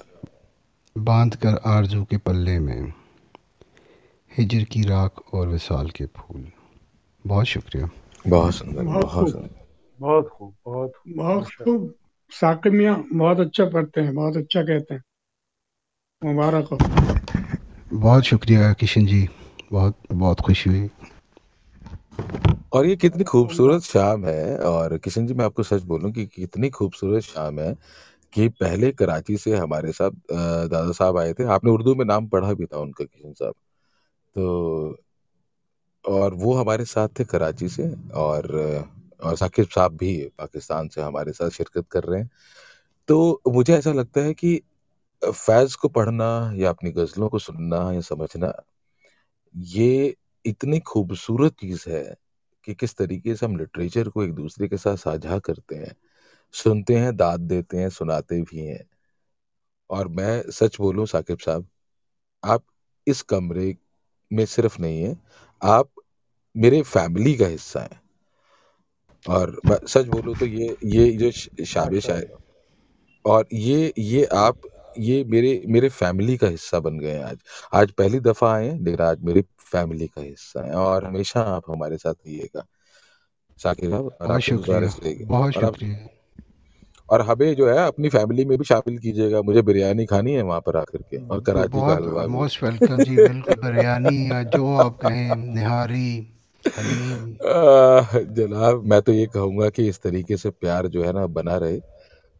बाँध 0.97 1.35
कर 1.35 1.61
आरज़ू 1.65 2.03
के 2.03 2.17
पल्ले 2.17 2.59
में 2.59 2.93
हिजर 4.37 4.63
की 4.63 4.81
राख 4.81 5.33
और 5.33 5.47
विसाल 5.47 5.89
के 5.89 6.05
फूल। 6.05 6.51
बहुत 7.27 7.45
शुक्रिया। 7.45 7.89
बहुत 8.27 8.55
सुंदर 8.55 8.83
बहुत 8.83 9.31
सुंदर। 9.31 9.49
बहुत 9.99 10.29
खूब 10.29 10.55
बहुत 10.65 10.91
खूब। 10.95 11.13
बहुत 11.17 11.43
खूब। 11.43 11.93
साकिब 12.35 12.73
मियाँ 12.73 12.95
बहुत 13.13 13.39
अच्छा 13.39 13.65
पढ़ते 13.65 14.01
हैं 14.01 14.13
बहुत 14.15 14.37
अच्छा 14.37 14.61
कहते 14.61 14.93
हैं। 14.93 15.01
मुबारक 16.21 16.67
हो। 16.71 16.77
बहुत 17.93 18.23
शुक्रिया 18.23 18.71
किशन 18.73 19.05
जी 19.05 19.27
बहुत 19.71 19.97
बहुत 20.11 20.39
खुशी 20.39 20.69
हुई। 20.69 20.89
और 22.73 22.85
ये 22.85 22.95
कितनी 22.95 23.23
खूबसूरत 23.23 23.81
शाम 23.81 24.25
है 24.25 24.57
और 24.57 24.97
किशन 24.97 25.27
जी 25.27 25.33
मैं 25.33 25.45
आपको 25.45 25.63
सच 25.63 25.83
बोलूँ 25.83 26.11
कि 26.11 26.25
कितनी 26.25 26.69
खूबसूरत 26.69 27.23
शाम 27.23 27.59
है 27.59 27.73
कि 28.33 28.47
पहले 28.49 28.91
कराची 28.91 29.37
से 29.37 29.55
हमारे 29.57 29.91
साथ 29.91 30.11
दादा 30.31 30.91
साहब 30.91 31.17
आए 31.17 31.33
थे। 31.33 31.43
आपने 31.43 31.71
उर्दू 31.71 31.95
में 31.95 32.05
नाम 32.05 32.27
पढ़ा 32.27 32.53
भी 32.53 32.65
था 32.65 32.79
उनका 32.79 33.05
किशन 33.05 33.33
साहब। 33.33 33.53
तो 34.35 34.97
और 36.05 36.33
वो 36.33 36.53
हमारे 36.53 36.85
साथ 36.85 37.19
थे 37.19 37.23
कराची 37.23 37.69
से 37.69 37.83
और 38.15 38.47
और 39.23 39.35
साकिब 39.37 39.67
साहब 39.67 39.97
भी 39.97 40.31
पाकिस्तान 40.37 40.87
से 40.87 41.01
हमारे 41.01 41.31
साथ 41.31 41.49
शिरकत 41.49 41.87
कर 41.91 42.03
रहे 42.03 42.21
हैं। 42.21 42.29
तो 43.07 43.41
मुझे 43.47 43.73
ऐसा 43.73 43.93
लगता 43.93 44.21
है 44.21 44.33
कि 44.33 44.61
फैज़ 45.25 45.77
को 45.77 45.89
पढ़ना 45.89 46.51
या 46.55 46.69
अपनी 46.69 46.91
गज़लों 46.91 47.29
को 47.29 47.39
सुनना 47.39 47.91
या 47.91 48.01
समझना, 48.01 48.53
ये 49.55 50.15
इतनी 50.45 50.79
खूबसूरत 50.79 51.53
चीज़ 51.53 51.89
है 51.89 52.15
कि 52.63 52.73
किस 52.73 52.95
तरीके 52.95 53.35
से 53.35 53.45
हम 53.45 53.57
लिटरेचर 53.57 54.09
को 54.09 54.23
एक 54.23 54.33
दूसरे 54.33 54.67
के 54.67 54.77
साथ 54.77 54.95
साझा 54.95 55.39
करते 55.39 55.75
हैं, 55.75 55.95
सुनते 56.53 56.95
हैं, 56.95 57.15
दाद 57.17 57.39
देते 57.39 57.77
हैं, 57.77 57.89
सुनाते 57.89 58.41
भी 58.41 58.65
हैं। 58.65 58.83
और 59.89 60.07
मैं 60.07 60.51
सच 60.51 60.77
बोलूँ 60.79 61.05
साकिब 61.05 61.37
साहब, 61.39 61.67
आप 62.43 62.63
इस 63.07 63.21
कमरे 63.21 63.75
में 64.33 64.45
सिर्फ़ 64.45 64.81
नहीं 64.81 65.01
है, 65.03 65.17
आप 65.63 65.89
मेरे 66.57 66.81
फैमिली 66.81 67.35
का 67.35 67.47
हिस्सा 67.47 67.81
हैं। 67.81 68.04
और 69.25 69.59
सच 69.87 70.05
बोलूँ 70.05 70.35
तो 70.35 70.45
ये 70.45 70.75
ये 70.85 71.11
जो 71.13 71.31
शाबे 71.65 72.01
शायर 72.01 72.33
और 73.25 73.45
ये 73.53 73.93
ये 73.97 74.23
आप 74.35 74.61
ये 74.99 75.23
मेरे 75.23 75.61
मेरे 75.67 75.89
फैमिली 75.89 76.35
का 76.37 76.47
हिस्सा 76.47 76.79
बन 76.79 76.99
गए 76.99 77.11
हैं 77.11 77.23
आज। 77.23 77.37
आज 77.73 77.91
पहली 77.91 78.19
दफ़ा 78.19 78.51
आए 78.53 78.67
हैं 78.67 78.79
लेकिन 78.79 79.05
आज 79.05 79.21
मेरी 79.23 79.41
फैमिली 79.71 80.07
का 80.07 80.21
हिस्सा 80.21 80.65
है 80.67 80.73
और 80.73 81.05
हमेशा 81.05 81.41
आप 81.55 81.63
हमारे 81.69 81.97
साथ 81.97 82.13
रहिएगा। 82.13 82.65
साकिब 83.59 83.89
साहब 83.89 84.05
और 84.05 84.27
बहुत 84.27 84.41
शुक्रिया 84.41 85.25
बहुत 85.27 85.53
शुक्रिया। 85.53 86.07
और 87.09 87.21
हमें 87.21 87.55
जो 87.55 87.69
है 87.69 87.77
अपनी 87.77 88.09
फैमिली 88.09 88.45
में 88.45 88.57
भी 88.57 88.65
शामिल 88.65 88.97
कीजिएगा। 88.97 89.41
मुझे 89.41 89.61
बिरयानी 89.61 90.05
खानी 90.05 90.33
है 90.33 90.41
वहाँ 90.41 90.61
पर 90.61 90.77
आकर 90.77 91.01
के 91.01 91.17
और 91.17 91.41
कराची 91.41 91.79
का 91.79 91.93
हलवा 91.93 92.25
मोस्ट 92.27 92.63
वेलकम 92.63 93.03
जी 93.03 93.15
बिल्कुल 93.15 93.55
बिरयानी 93.63 94.31
या 94.31 94.41
जो 94.55 94.75
आप 94.77 94.97
कहें 95.01 95.35
निहारी 95.35 96.07
हलीम 96.65 97.35
जनाब 98.35 98.83
मैं 98.85 99.01
तो 99.01 99.13
ये 99.13 99.25
कहूँगा 99.25 99.69
कि 99.69 99.87
इस 99.87 100.01
तरीके 100.01 100.37
से 100.37 100.49
प्यार 100.49 100.87
जो 100.87 101.03
है 101.03 101.13
ना 101.13 101.25
बना 101.27 101.57
रहे 101.57 101.79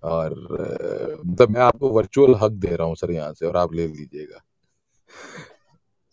और 0.04 0.32
अ, 0.32 1.24
मतलब 1.26 1.50
मैं 1.50 1.62
आपको 1.62 1.90
वर्चुअल 1.90 2.36
हक 2.36 2.52
दे 2.52 2.76
रहा 2.76 2.88
हूँ 2.88 2.96
सर 2.96 3.12
यहाँ 3.12 3.34
से 3.34 3.46
और 3.46 3.58
आप 3.58 3.74
ले 3.74 3.88
लीजिएगा। 3.88 4.42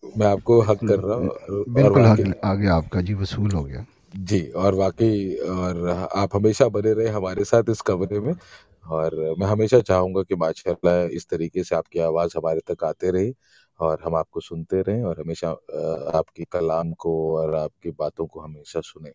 मैं 0.02 0.26
आपको 0.26 0.60
हक 0.60 0.82
कर 0.88 0.98
रहा 1.00 1.16
हूँ 1.16 1.28
और 1.28 1.50
और 1.50 1.64
बिल्कुल 1.68 2.02
वाकई 2.02 2.22
हक 2.22 2.34
आ 2.44 2.54
गया 2.54 2.74
आपका 2.74 3.00
जी 3.00 3.14
वसूल 3.14 3.52
हो 3.52 3.62
गया। 3.64 3.84
जी 4.16 4.40
और 4.56 4.74
वाकई 4.74 5.34
और 5.50 5.88
आप 6.16 6.36
हमेशा 6.36 6.68
बने 6.68 6.92
रहे 6.92 7.08
हमारे 7.08 7.44
साथ 7.44 7.70
इस 7.70 7.80
कमरे 7.80 8.20
में 8.20 8.34
और 8.90 9.14
मैं 9.38 9.46
हमेशा 9.46 9.80
चाहूँगा 9.80 10.22
कि 10.22 10.34
माशाल्लाह 10.36 11.02
इस 11.16 11.26
तरीके 11.28 11.64
से 11.64 11.76
आपकी 11.76 11.98
आवाज़ 12.00 12.32
हमारे 12.36 12.60
तक 12.66 12.84
आते 12.84 13.10
रहे। 13.10 13.32
और 13.82 14.02
हम 14.04 14.14
आपको 14.16 14.40
सुनते 14.42 14.80
रहें 14.82 15.02
और 15.04 15.20
हमेशा 15.20 15.50
आपके 16.14 16.44
कलाम 16.52 16.92
को 16.96 17.12
और 17.36 17.54
आपकी 17.56 17.90
बातों 17.92 18.26
को 18.26 18.40
हमेशा 18.40 18.80
सुने। 18.82 19.12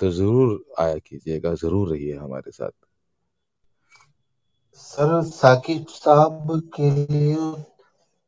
तो 0.00 0.10
ज़रूर 0.12 0.62
आया 0.78 0.94
कीजिएगा 0.98 1.54
ज़रूर 1.56 1.88
रहिए 1.90 2.16
हमारे 2.16 2.50
साथ। 2.50 2.70
सर 4.76 5.20
साकिब 5.24 5.86
साहब 5.90 6.60
के 6.74 6.90
लिए 6.92 7.52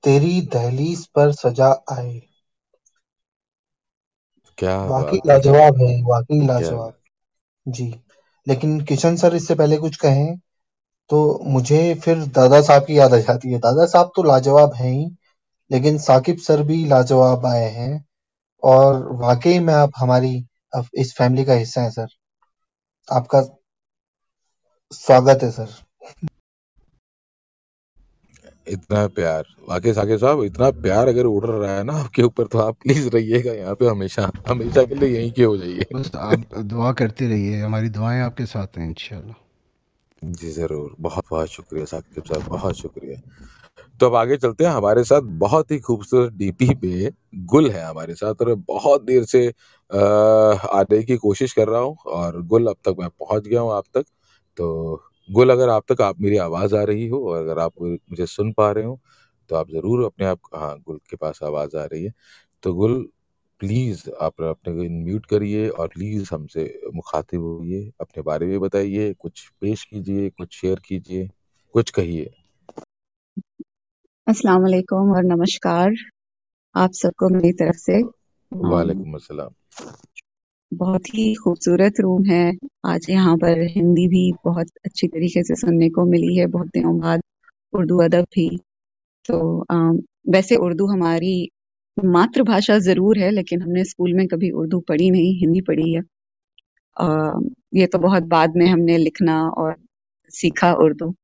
तेरी 0.04 0.40
दहलीज 0.52 1.06
पर 1.08 1.32
सजा 1.34 1.70
आए 1.92 2.20
क्या 4.58 4.76
वाकई 4.86 5.20
लाजवाब 5.26 5.80
है 5.80 5.94
वाकई 6.04 6.46
लाजवाब। 6.46 6.94
जी 7.66 7.86
लेकिन 8.46 8.80
किशन 8.84 9.16
सर 9.16 9.34
इससे 9.34 9.54
पहले 9.54 9.76
कुछ 9.78 9.96
कहें 9.96 10.36
तो 11.10 11.18
मुझे 11.46 11.82
फिर 11.94 12.24
दादा 12.34 12.60
साहब 12.62 12.84
की 12.84 12.98
याद 12.98 13.14
आ 13.14 13.18
जाती 13.18 13.52
है। 13.52 13.58
दादा 13.60 13.86
साहब 13.86 14.10
तो 14.16 14.22
लाजवाब 14.22 14.74
हैं 14.74 14.92
ही 14.92 15.04
लेकिन 15.72 15.98
साकिब 15.98 16.38
सर 16.38 16.62
भी 16.62 16.84
लाजवाब 16.86 17.46
आए 17.46 17.68
हैं। 17.70 18.04
और 18.62 19.06
वाकई 19.20 19.58
में 19.58 19.72
आप 19.74 19.92
हमारी 19.96 20.34
अब 20.74 20.86
इस 20.94 21.14
फैमिली 21.16 21.44
का 21.44 21.54
हिस्सा 21.54 21.82
हैं 21.82 21.90
सर। 21.90 22.08
आपका 23.08 23.40
स्वागत 24.92 25.42
है 25.42 25.50
सर। 25.50 25.68
इतना 28.66 29.06
प्यार। 29.08 29.44
वाकई 29.68 29.92
साकिब 29.92 30.18
साहब 30.18 30.42
इतना 30.44 30.70
प्यार 30.82 31.08
अगर 31.08 31.24
उड़ 31.26 31.44
रहा 31.46 31.76
है 31.76 31.82
ना 31.84 31.92
आपके 31.92 32.22
ऊपर 32.22 32.46
तो 32.46 32.58
आप 32.58 32.76
प्लीज़ 32.82 33.08
रहिएगा 33.08 33.52
यहाँ 33.52 33.74
पे 33.74 33.86
हमेशा। 33.86 34.30
हमेशा 34.48 34.84
के 34.84 34.94
लिए 34.94 35.08
यहीं 35.08 35.30
के 35.32 35.44
हो 35.44 35.56
जाइए। 35.56 35.86
बस 35.94 36.10
आप 36.16 36.58
दुआ 36.64 36.92
करते 36.92 37.28
रहिए। 37.28 37.60
हमारी 37.60 37.88
दुआएँ 37.88 38.20
आपके 38.22 38.46
साथ 38.46 38.78
हैं 38.78 38.88
इंशाल्लाह। 38.88 39.36
जी 40.22 40.50
ज़रूर। 40.50 40.94
बहुत 41.00 41.24
बहुत 41.30 41.48
शुक्रिया 41.48 41.84
साकिब 41.84 42.24
साहब 42.24 42.48
बहुत 42.48 42.76
शुक्रिया। 42.76 43.20
तो 44.00 44.06
अब 44.06 44.14
आगे 44.16 44.36
चलते 44.36 44.64
हैं। 44.64 44.70
हमारे 44.72 45.02
साथ 45.04 45.22
बहुत 45.40 45.70
ही 45.70 45.78
खूबसूरत 45.80 46.32
डीपी 46.34 46.74
पे 46.76 47.10
गुल 47.46 47.70
है 47.70 47.84
हमारे 47.84 48.14
साथ 48.14 48.42
और 48.42 48.54
बहुत 48.68 49.02
देर 49.04 49.24
से 49.24 49.46
आने 49.90 51.02
की 51.04 51.16
कोशिश 51.18 51.52
कर 51.52 51.68
रहा 51.68 51.80
हूँ 51.80 51.96
और 52.12 52.40
गुल 52.44 52.66
अब 52.66 52.76
तक 52.84 52.96
मैं 53.00 53.08
पहुँच 53.10 53.46
गया 53.48 53.60
हूँ 53.60 53.72
आप 53.74 53.84
तक। 53.94 54.04
तो 54.58 55.02
गुल 55.28 55.50
अगर 55.50 55.68
आप 55.68 55.84
तक, 55.92 56.00
आप 56.02 56.20
मेरी 56.20 56.36
आवाज़ 56.38 56.74
आ 56.76 56.82
रही 56.84 57.06
हो 57.08 57.20
और 57.30 57.38
अगर 57.38 57.58
आप 57.60 57.72
मुझे 57.82 58.26
सुन 58.28 58.52
पा 58.52 58.70
रहे 58.72 58.84
हो 58.84 58.98
तो 59.50 59.56
आप 59.56 59.70
ज़रूर 59.70 60.04
अपने 60.04 60.26
आप 60.26 60.38
हाँ 60.54 60.76
गुल 60.80 60.98
के 61.10 61.16
पास 61.16 61.40
आवाज़ 61.44 61.76
आ 61.76 61.84
रही 61.84 62.04
है। 62.04 62.12
तो 62.62 62.72
गुल, 62.74 63.02
प्लीज़ 63.60 64.02
आप 64.20 64.42
अपने 64.42 64.74
को 64.74 64.88
म्यूट 65.04 65.26
करिए 65.26 65.68
और 65.68 65.88
प्लीज़ 65.88 66.28
हमसे 66.32 66.64
मुखातिब 66.94 67.42
होइए, 67.42 67.90
अपने 68.00 68.22
बारे 68.22 68.46
में 68.46 68.58
बताइए, 68.60 69.12
कुछ 69.14 69.48
पेश 69.62 69.84
कीजिए, 69.84 70.28
कुछ 70.30 70.60
शेयर 70.60 70.80
कीजिए, 70.86 71.28
कुछ 71.74 71.90
कहिए। 71.90 72.30
अस्सलाम 74.32 74.62
वालेकुम 74.62 75.10
और 75.12 75.24
नमस्कार 75.24 75.94
आप 76.74 76.92
सबको 76.92 77.28
मेरी 77.28 77.52
तरफ़ 77.52 77.76
से। 77.76 78.02
वालेकुम 78.52 79.14
अस्सलाम। 79.14 79.48
बहुत 80.72 81.06
ही 81.06 81.34
खूबसूरत 81.34 81.92
रूम 82.00 82.24
है। 82.24 82.52
आज 82.84 83.06
यहाँ 83.10 83.36
पर 83.36 83.60
हिंदी 83.62 84.08
भी 84.08 84.32
बहुत 84.44 84.66
अच्छी 84.84 85.08
तरीके 85.08 85.42
से 85.42 85.54
सुनने 85.54 85.88
को 85.90 86.04
मिली 86.04 86.36
है। 86.36 86.46
बहुत 86.46 86.66
दिनों 86.66 86.98
बाद 87.00 87.22
उर्दू 87.72 87.98
अदब 87.98 88.22
भी। 88.22 88.58
तो 89.28 89.60
अम, 89.60 89.98
वैसे 90.28 90.56
उर्दू 90.56 90.86
हमारी 90.86 91.48
मातृभाषा 92.04 92.78
ज़रूर 92.78 93.18
है 93.18 93.30
लेकिन 93.30 93.62
हमने 93.62 93.84
स्कूल 93.84 94.14
में 94.14 94.26
कभी 94.26 94.50
उर्दू 94.50 94.80
पढ़ी 94.80 95.10
नहीं 95.10 95.38
हिंदी 95.40 95.60
पढ़ी 95.60 95.92
है। 95.92 96.02
अम, 97.00 97.50
ये 97.74 97.86
तो 97.86 97.98
बहुत 97.98 98.22
बाद 98.22 98.56
में 98.56 98.66
हमने 98.66 98.98
लिखना 98.98 99.48
और 99.48 99.76
सीखा 100.28 100.72
उर्दू। 100.72 101.14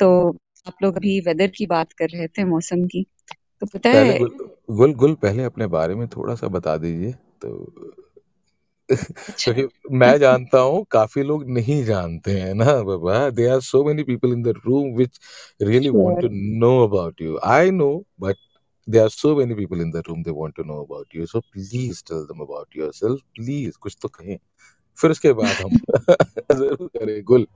तो 0.00 0.38
आप 0.68 0.82
लोग 0.82 0.96
अभी 0.96 1.20
वेदर 1.20 1.46
की 1.46 1.66
बात 1.66 1.92
कर 1.92 2.08
रहे 2.08 2.26
थे 2.28 2.44
मौसम 2.44 2.84
की। 2.86 3.06
तो 3.60 3.66
पता 3.66 3.90
है 3.90 4.18
गुल 4.18 4.30
गुल 4.70 4.94
गुल 4.94 5.14
पहले 5.14 5.44
अपने 5.44 5.66
बारे 5.66 5.94
में 5.94 6.08
थोड़ा 6.08 6.34
सा 6.34 6.48
बता 6.48 6.76
दीजिए 6.76 7.12
तो 7.12 7.52
अच्छा। 8.94 9.52
क्योंकि 9.52 9.96
मैं 9.96 10.18
जानता 10.18 10.58
हूँ 10.58 10.84
काफ़ी 10.90 11.22
लोग 11.22 11.48
नहीं 11.50 11.84
जानते 11.84 12.30
हैं 12.30 12.54
ना 12.54 12.82
बाबा। 12.82 13.30
They 13.30 13.48
are 13.48 13.60
so 13.60 13.84
many 13.84 14.02
people 14.02 14.32
in 14.32 14.42
the 14.42 14.54
room 14.66 14.94
which 14.96 15.18
really 15.62 15.88
want 15.88 16.20
sure 16.20 16.20
to 16.20 16.28
know 16.58 16.86
about 16.86 17.22
you 17.22 17.38
I 17.46 17.70
know 17.70 17.90
but 18.20 18.36
there 18.88 19.02
are 19.04 19.10
so 19.10 19.30
many 19.36 19.54
people 19.54 19.80
in 19.80 19.90
the 19.90 20.00
room 20.02 20.20
they 20.22 20.32
want 20.32 20.54
to 20.54 20.64
know 20.64 20.76
about 20.80 21.16
you 21.16 21.26
so 21.26 21.40
please 21.54 21.98
tell 22.02 22.22
them 22.26 22.38
about 22.40 22.76
yourself 22.76 23.18
please 23.34 23.76
कुछ 23.76 23.96
तो 24.02 24.08
कहें। 24.08 24.38
फिर 24.98 25.10
उसके 25.10 25.32
बाद 25.32 25.56
हम 25.62 25.70
ज़रूर 26.52 26.88
करें 26.88 27.22
गुल। 27.24 27.46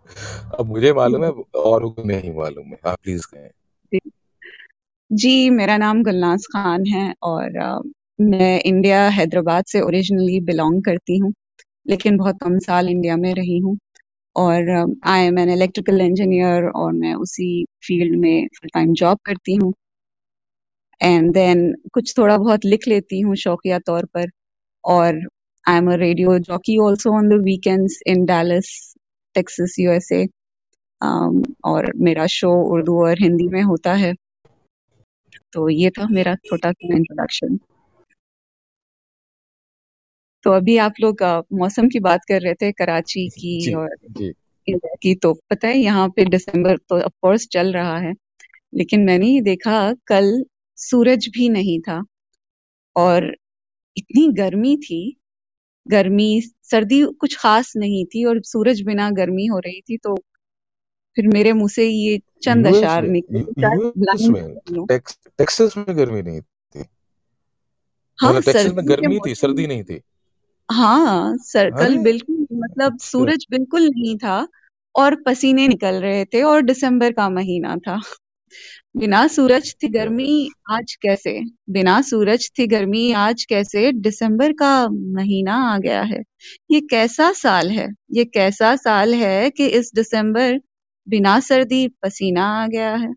अब 0.61 0.67
मुझे 0.67 0.93
मालूम 0.93 1.25
है 1.25 1.31
और 1.65 1.85
नहीं 2.07 2.35
मालूम 2.35 2.67
है। 2.67 2.79
आप 2.87 2.99
प्लीज़ 3.03 3.27
कहें। 3.27 3.99
जी 5.11 5.51
मेरा 5.51 5.77
नाम 5.79 6.03
गुलनाज 6.03 6.47
खान 6.47 6.87
है 6.87 7.13
और 7.23 7.57
अ, 7.59 7.81
मैं 8.21 8.61
इंडिया 8.61 9.09
हैदराबाद 9.11 9.65
से 9.65 9.81
ओरिजिनली 9.81 10.41
बिलोंग 10.41 10.83
करती 10.85 11.19
हूँ 11.19 11.33
लेकिन 11.87 12.17
बहुत 12.17 12.39
कम 12.43 12.59
साल 12.59 12.89
इंडिया 12.89 13.17
में 13.17 13.33
रही 13.35 13.59
हूँ। 13.59 13.77
और 14.37 14.71
I 15.07 15.23
am 15.23 15.39
an 15.39 15.51
electrical 15.51 16.01
engineer 16.01 16.69
और 16.77 16.93
मैं 16.93 17.15
उसी 17.17 17.49
फ़ील्ड 17.87 18.19
में 18.21 18.47
फुल 18.59 18.69
टाइम 18.75 18.93
जॉब 18.95 19.19
करती 19.27 19.55
हूँ। 19.55 19.73
एंड 21.01 21.33
देन 21.35 21.73
कुछ 21.93 22.15
थोड़ा 22.19 22.37
बहुत 22.39 22.65
लिख 22.65 22.89
लेती 22.89 23.21
हूँ 23.21 23.35
शौकिया 23.37 23.79
तौर 23.79 24.05
पर 24.07 24.31
और 24.85 25.21
I 25.67 25.77
am 25.79 25.91
a 25.93 25.95
radio 25.97 26.39
jockey 26.41 26.77
also 26.81 27.11
on 27.17 27.29
the 27.29 27.41
weekends 27.45 28.01
in 28.07 28.25
Dallas 28.27 28.71
Texas 29.35 29.75
USA 29.79 30.27
और 31.65 31.93
मेरा 32.01 32.27
शो 32.31 32.51
उर्दू 32.73 32.99
और 33.05 33.23
हिंदी 33.23 33.49
में 33.49 33.63
होता 33.63 33.93
है। 33.95 34.13
तो 35.53 35.69
ये 35.71 35.91
था 35.91 36.07
मेरा 36.11 36.35
छोटा 36.47 36.73
सा 36.73 36.95
इंट्रोडक्शन 36.97 37.59
तो 40.45 40.51
अभी 40.53 40.77
आप 40.79 40.95
लोग 41.01 41.23
मौसम 41.55 41.89
की 41.89 42.01
बात 42.01 42.21
कर 42.29 42.41
रहे 42.43 42.55
थे 42.63 42.71
कराची 42.73 43.29
की 43.31 43.59
जी 43.61 43.75
और 43.75 43.89
जी। 44.11 44.29
इंडिया 44.69 44.95
की। 45.03 45.15
तो 45.15 45.33
पता 45.51 45.69
है 45.69 45.79
यहाँ 45.79 46.09
पे 46.17 46.25
दिसंबर 46.27 46.77
तो 46.79 47.01
ऑफ़ 47.01 47.13
कोर्स 47.23 47.47
चल 47.53 47.73
रहा 47.73 47.99
है 47.99 48.13
लेकिन 48.73 49.05
मैंने 49.05 49.27
ये 49.27 49.41
देखा 49.43 49.93
कल 50.09 50.33
सूरज 50.79 51.29
भी 51.35 51.49
नहीं 51.51 51.79
था। 51.81 52.03
और 52.97 53.35
इतनी 53.97 54.27
गर्मी 54.35 54.77
थी 54.79 55.01
गर्मी 55.89 56.43
सर्दी 56.63 57.03
कुछ 57.03 57.37
खास 57.37 57.73
नहीं 57.77 58.05
थी 58.05 58.25
और 58.25 58.41
सूरज 58.43 58.83
बिना 58.83 59.11
गर्मी 59.11 59.47
हो 59.47 59.59
रही 59.59 59.81
थी 59.81 59.97
तो 59.97 60.17
फिर 61.17 61.27
मेरे 61.27 61.53
मुँह 61.53 61.69
से 61.69 61.89
ये 61.89 62.21
चंद 62.43 62.67
अशार 62.67 63.07
निकले। 63.07 63.43
टेक्स 64.87 65.19
टेक्सास 65.39 65.77
में 65.77 65.97
गर्मी 65.97 66.23
नहीं 66.23 66.41
थी। 66.41 66.85
हाँ 68.19 68.31
मतलब 68.31 68.43
टेक्सास 68.43 68.73
में 68.73 68.89
गर्मी 68.89 69.19
थी 69.19 69.35
सर्दी 69.35 69.67
नहीं 69.67 69.85
थी। 69.85 70.01
हाँ 70.71 71.37
सर 71.37 71.71
कल 71.71 71.95
अरे 71.95 71.99
बिल्कुल 71.99 72.47
मतलब 72.55 72.93
अच्छा। 72.93 73.09
सूरज 73.09 73.47
बिल्कुल 73.51 73.83
नहीं 73.83 74.19
था 74.19 74.49
और 74.95 75.23
पसीने 75.27 75.69
निकल 75.69 75.95
रहे 75.95 76.25
थे 76.25 76.43
और 76.43 76.63
दिसंबर 76.63 77.13
का 77.13 77.29
महीना 77.29 77.77
था। 77.77 78.01
बिना 78.97 79.27
सूरज 79.27 79.75
थी 79.83 79.89
गर्मी 79.89 80.49
आज 80.71 80.95
कैसे? 81.03 81.43
बिना 81.71 82.03
सूरज 82.03 82.51
थी 82.59 82.67
गर्मी 82.67 83.13
आज 83.13 83.45
कैसे? 83.45 83.93
दिसंबर 83.93 84.53
का 84.53 84.89
महीना 84.89 85.55
आ 85.55 85.79
गया 85.79 86.03
है। 86.03 86.23
ये 86.71 86.81
कैसा 86.81 87.33
साल 87.33 87.71
है? 87.71 87.89
ये 88.13 88.25
कैसा 88.25 88.77
साल 88.77 89.15
है 89.15 89.51
कि 89.51 89.67
इस 89.67 89.93
दिसंबर 89.95 90.61
बिना 91.09 91.41
सर्दी 91.41 91.89
पसीना 91.89 92.45
आ 92.45 92.67
गया 92.67 92.95
है? 92.97 93.09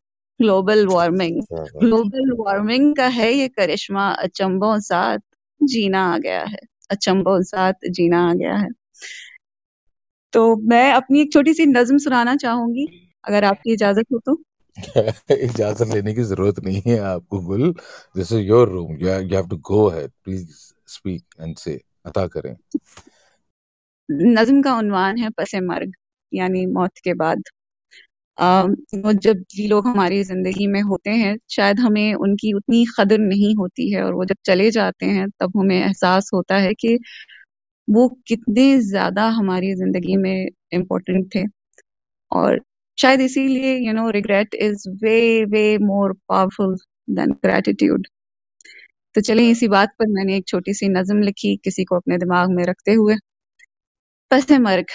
ग्लोबल 0.42 0.88
वार्मिंग। 0.88 1.42
ग्लोबल 1.54 2.32
वार्मिंग 2.40 2.96
का 2.96 3.08
है 3.08 3.34
ये 3.34 3.48
करिश्मा। 3.48 4.10
अचंभों 4.10 4.80
साथ 4.80 5.20
जीना 5.64 6.14
आ 6.14 6.18
गया 6.18 6.44
है। 6.44 6.60
अचंभों 6.92 7.42
साथ 7.42 7.74
जीना 7.90 8.30
आ 8.30 8.34
गया 8.34 8.56
है। 8.56 8.68
तो 10.34 10.58
मैं 10.58 10.94
अपनी 10.94 11.22
एक 11.22 11.34
छोटी 11.34 11.54
सी 11.54 11.66
नज्म 11.66 11.98
सुनाना 11.98 12.36
चाहूँगी। 12.36 13.12
अगर 13.28 13.44
आपकी 13.44 13.74
इजाज़त 13.74 14.06
हो 14.14 14.20
तो। 14.26 14.44
इजाज़त 14.78 15.88
लेने 15.94 16.14
की 16.14 16.24
ज़रूरत 16.24 16.60
नहीं 16.64 16.82
है 16.88 16.98
आपको 17.00 17.40
Gul 17.42 17.72
this 17.72 18.32
is 18.32 18.42
your 18.42 18.70
room 18.70 18.96
you 18.98 19.10
have 19.10 19.48
to 19.50 19.58
go 19.70 19.84
ahead 19.90 20.12
please 20.24 20.48
speak 20.88 21.24
and 21.42 21.56
से 21.58 21.80
अता 22.06 22.26
करें। 22.28 22.56
नज्म 24.10 24.62
का 24.62 24.76
उन्वान 24.78 25.18
है 25.18 25.30
पसे 25.30 25.60
मर्ग, 25.62 25.92
यानी 26.32 26.66
मौत 26.66 26.98
के 27.04 27.14
बाद। 27.16 27.44
वो 28.38 29.14
जब 29.16 29.44
ये 29.56 29.68
लोग 29.68 29.88
हमारी 29.88 30.24
ज़िंदगी 30.24 30.68
में 30.68 30.82
होते 30.82 31.10
हैं, 31.12 31.36
शायद 31.50 31.80
हमें 31.80 32.14
उनकी 32.16 32.52
उतनी 32.54 32.86
कदर 33.00 33.18
नहीं 33.20 33.54
होती 33.56 33.92
है 33.92 34.04
और 34.04 34.14
वो 34.14 34.26
जब 34.26 34.36
चले 34.46 34.70
जाते 34.72 35.06
हैं, 35.06 35.30
तब 35.40 35.58
हमें 35.58 35.76
एहसास 35.78 36.30
होता 36.34 36.58
है 36.58 36.74
कि 36.74 36.98
वो 37.88 38.08
कितने 38.28 38.80
ज़्यादा 38.82 39.28
हमारी 39.32 39.74
ज़िंदगी 39.76 40.18
में 40.18 40.48
इम्पोर्टेंट 40.74 41.30
थे। 41.36 41.44
और 42.32 42.62
शायद 42.98 43.22
इसीलिए 43.22 43.76
you 43.80 43.94
know 43.94 44.10
regret 44.12 44.56
is 44.62 44.88
way 45.04 45.18
way 45.48 45.64
more 45.84 46.14
powerful 46.30 46.76
than 47.12 47.32
gratitude 47.46 48.08
तो 49.16 49.22
चलिए 49.22 49.52
इसी 49.52 49.68
बात 49.68 49.90
पर 50.00 50.08
मैंने 50.10 50.36
एक 50.38 50.48
छोटी 50.48 50.74
सी 50.74 50.88
नज्म 50.90 51.22
लिखी, 51.22 51.56
किसी 51.58 51.84
को 51.84 51.96
अपने 51.96 52.18
दिमाग 52.18 52.50
में 52.52 52.64
रखते 52.66 52.94
हुए। 52.94 53.16
पसे 54.32 54.58
मर्ग। 54.60 54.86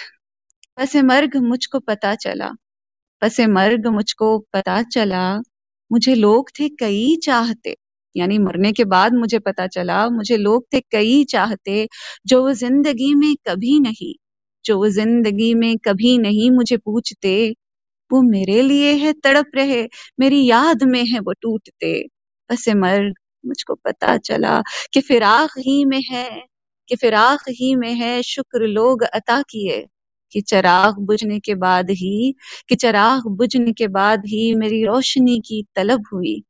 पसे 0.79 1.03
मर्ग 1.03 1.37
मुझको 1.45 1.79
पता 1.81 2.15
चला। 2.17 2.51
पसे 3.23 3.47
मर्ग 3.49 3.87
मुझको 3.89 4.39
पता 4.53 4.83
चला। 4.85 5.23
मुझे 5.91 6.15
लोग 6.15 6.51
थे 6.61 6.69
कई 6.81 7.17
चाहते। 7.25 7.75
यानी 8.17 8.39
मरने 8.39 8.73
के 8.73 8.85
बाद 8.87 9.15
मुझे 9.15 9.39
पता 9.41 9.67
चला, 9.69 10.09
मुझे 10.11 10.37
लोग 10.39 10.67
थे 10.75 10.81
कई 10.93 11.25
चाहते, 11.25 11.87
जो 12.27 12.43
वो 12.45 12.53
ज़िंदगी 12.55 13.15
में 13.17 13.35
कभी 13.49 13.79
नहीं, 13.81 14.15
जो 14.65 14.79
वो 14.79 14.89
ज़िंदगी 14.91 15.55
में 15.55 15.77
कभी 15.85 16.17
नहीं 16.19 16.51
मुझे 16.53 16.77
पूछते। 16.79 17.35
वो 18.13 18.23
मेरे 18.23 18.63
लिए 18.63 18.93
है, 18.95 19.13
तड़प 19.13 19.51
रहे। 19.57 19.83
मेरी 20.21 20.45
याद 20.47 20.83
में 20.85 21.05
है 21.07 21.21
वो 21.21 21.33
टूटते। 21.33 22.03
पसे 22.51 22.75
मर्ग 22.75 23.15
मुझको 23.47 23.75
पता 23.75 24.17
चला 24.19 24.63
कि 24.93 25.01
फिराक 25.01 25.51
ही 25.59 25.85
में 25.85 26.01
है, 26.11 26.29
कि 26.89 26.97
फिराक 26.97 27.41
ही 27.51 27.75
में 27.77 27.93
है, 27.95 28.23
शुक्र 28.23 28.67
लोग 28.69 29.03
अता 29.05 29.43
किए 29.43 29.85
कि 30.33 30.41
चराग 30.41 30.99
बुझने 31.01 31.39
के 31.41 31.55
बाद 31.55 31.91
ही, 31.91 32.35
कि 32.69 32.75
चराग 32.77 33.27
बुझने 33.29 33.73
के 33.73 33.89
बाद 33.89 34.23
ही 34.27 34.55
मेरी 34.55 34.85
रोशनी 34.85 35.39
की 35.41 35.65
तलब 35.77 36.05
हुई। 36.13 36.43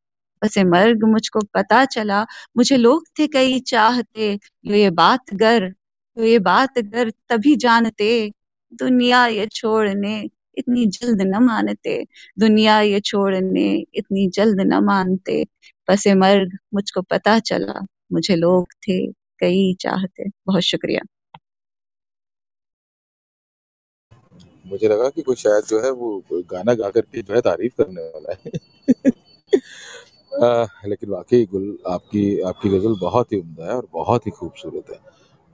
पसे 0.42 0.64
मर्ग 0.64 1.04
मुझको 1.04 1.40
पता 1.54 1.84
चला, 1.84 2.22
मुझे 2.56 2.76
लोग 2.76 3.04
थे 3.18 3.26
कई 3.26 3.60
चाहते 3.60 4.36
जो 4.66 4.74
ये 4.74 4.90
बात 4.90 5.34
गर 5.34 5.68
जो 6.16 6.24
ये 6.24 6.38
बात 6.38 6.78
गर 6.78 7.10
तभी 7.28 7.56
जानते, 7.56 8.30
दुनिया 8.72 9.26
ये 9.26 9.46
छोड़ने 9.52 10.22
इतनी 10.56 10.86
जल्द 10.86 11.22
न 11.22 11.42
मानते। 11.42 12.04
दुनिया 12.38 12.80
ये 12.80 13.00
छोड़ने 13.00 13.84
इतनी 13.94 14.28
जल्द 14.28 14.60
न 14.60 14.84
मानते। 14.84 15.44
पसे 15.88 16.14
मर्ग 16.14 16.58
मुझको 16.74 17.02
पता 17.02 17.38
चला 17.38 17.80
मुझे 18.12 18.36
लोग 18.36 18.72
थे 18.88 19.06
कई 19.12 19.74
चाहते। 19.80 20.28
बहुत 20.46 20.62
शुक्रिया। 20.62 21.02
मुझे 24.66 24.88
लगा 24.88 25.08
कि 25.08 25.22
कोई 25.22 25.36
शायद 25.36 25.64
जो 25.64 25.80
है 25.82 25.90
वो 25.90 26.22
गाना 26.30 26.74
गा 26.74 26.90
करके 26.90 27.22
जो 27.22 27.34
है 27.34 27.40
तारीफ़ 27.40 27.74
करने 27.82 28.02
वाला 28.02 28.34
है। 28.34 28.50
आ, 30.44 30.66
लेकिन 30.86 31.10
वाकई 31.10 31.44
गुल 31.46 31.78
आपकी 31.86 32.40
आपकी 32.40 32.68
गज़ल 32.68 32.96
बहुत 33.00 33.32
ही 33.32 33.38
उम्दा 33.40 33.66
है 33.66 33.76
और 33.76 33.88
बहुत 33.92 34.26
ही 34.26 34.30
खूबसूरत 34.30 34.90
है। 34.90 34.98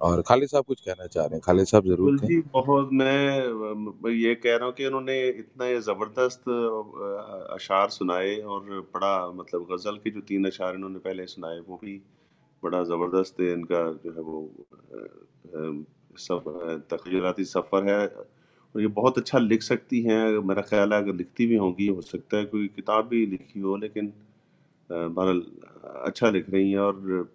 और 0.01 0.23
खालिद 0.23 0.49
साहब 0.49 0.65
कुछ 0.65 0.81
कहना 0.81 1.07
चाह 1.07 1.25
रहे 1.25 1.35
हैं? 1.35 1.41
खालिद 1.41 1.67
साहब 1.67 1.87
ज़रूर 1.87 2.19
जी 2.21 2.41
बहुत 2.53 2.91
मैं 2.93 4.11
ये 4.13 4.35
कह 4.37 4.57
रहा 4.57 4.67
हूँ 4.67 4.75
कि 4.75 4.87
उन्होंने 4.87 5.17
इतना 5.29 5.67
ये 5.67 5.81
ज़बरदस्त 5.83 6.49
अशार 7.55 7.89
सुनाए 7.91 8.37
और 8.47 8.81
बड़ा 8.95 9.15
मतलब 9.33 9.67
गज़ल 9.71 9.97
के 10.05 10.11
जो 10.11 10.21
तीन 10.29 10.47
अशार 10.47 10.75
इन्होंने 10.75 10.99
पहले 11.01 11.27
सुनाए 11.27 11.59
वो 11.69 11.79
भी 11.85 12.01
बड़ा 12.63 12.83
ज़बरदस्त 12.85 13.41
है। 13.41 13.53
इनका 13.53 13.83
जो 14.05 14.13
है 14.13 14.23
वो 14.23 14.39
सब 16.19 16.45
तखयलाती 16.91 17.45
सफ़र 17.47 17.89
है 17.89 18.07
और 18.07 18.81
ये 18.81 18.87
बहुत 19.01 19.19
अच्छा 19.19 19.39
लिख 19.39 19.63
सकती 19.63 20.01
हैं। 20.03 20.23
मेरा 20.49 20.63
ख्याल 20.63 20.93
है 20.93 21.03
अगर 21.03 21.15
लिखती 21.15 21.47
भी 21.47 21.57
होंगी 21.57 21.87
हो 21.89 22.01
सकता 22.03 22.37
है 22.37 22.45
कोई 22.45 22.67
किताब 22.77 23.09
भी 23.09 23.25
लिखी 23.27 23.61
हो 23.61 23.77
लेकिन 23.77 24.13
बहरहाल 24.91 25.43
अच्छा 26.05 26.31
लिख 26.31 26.51
रही 26.51 26.71
हैं 26.71 26.79
और 26.81 27.29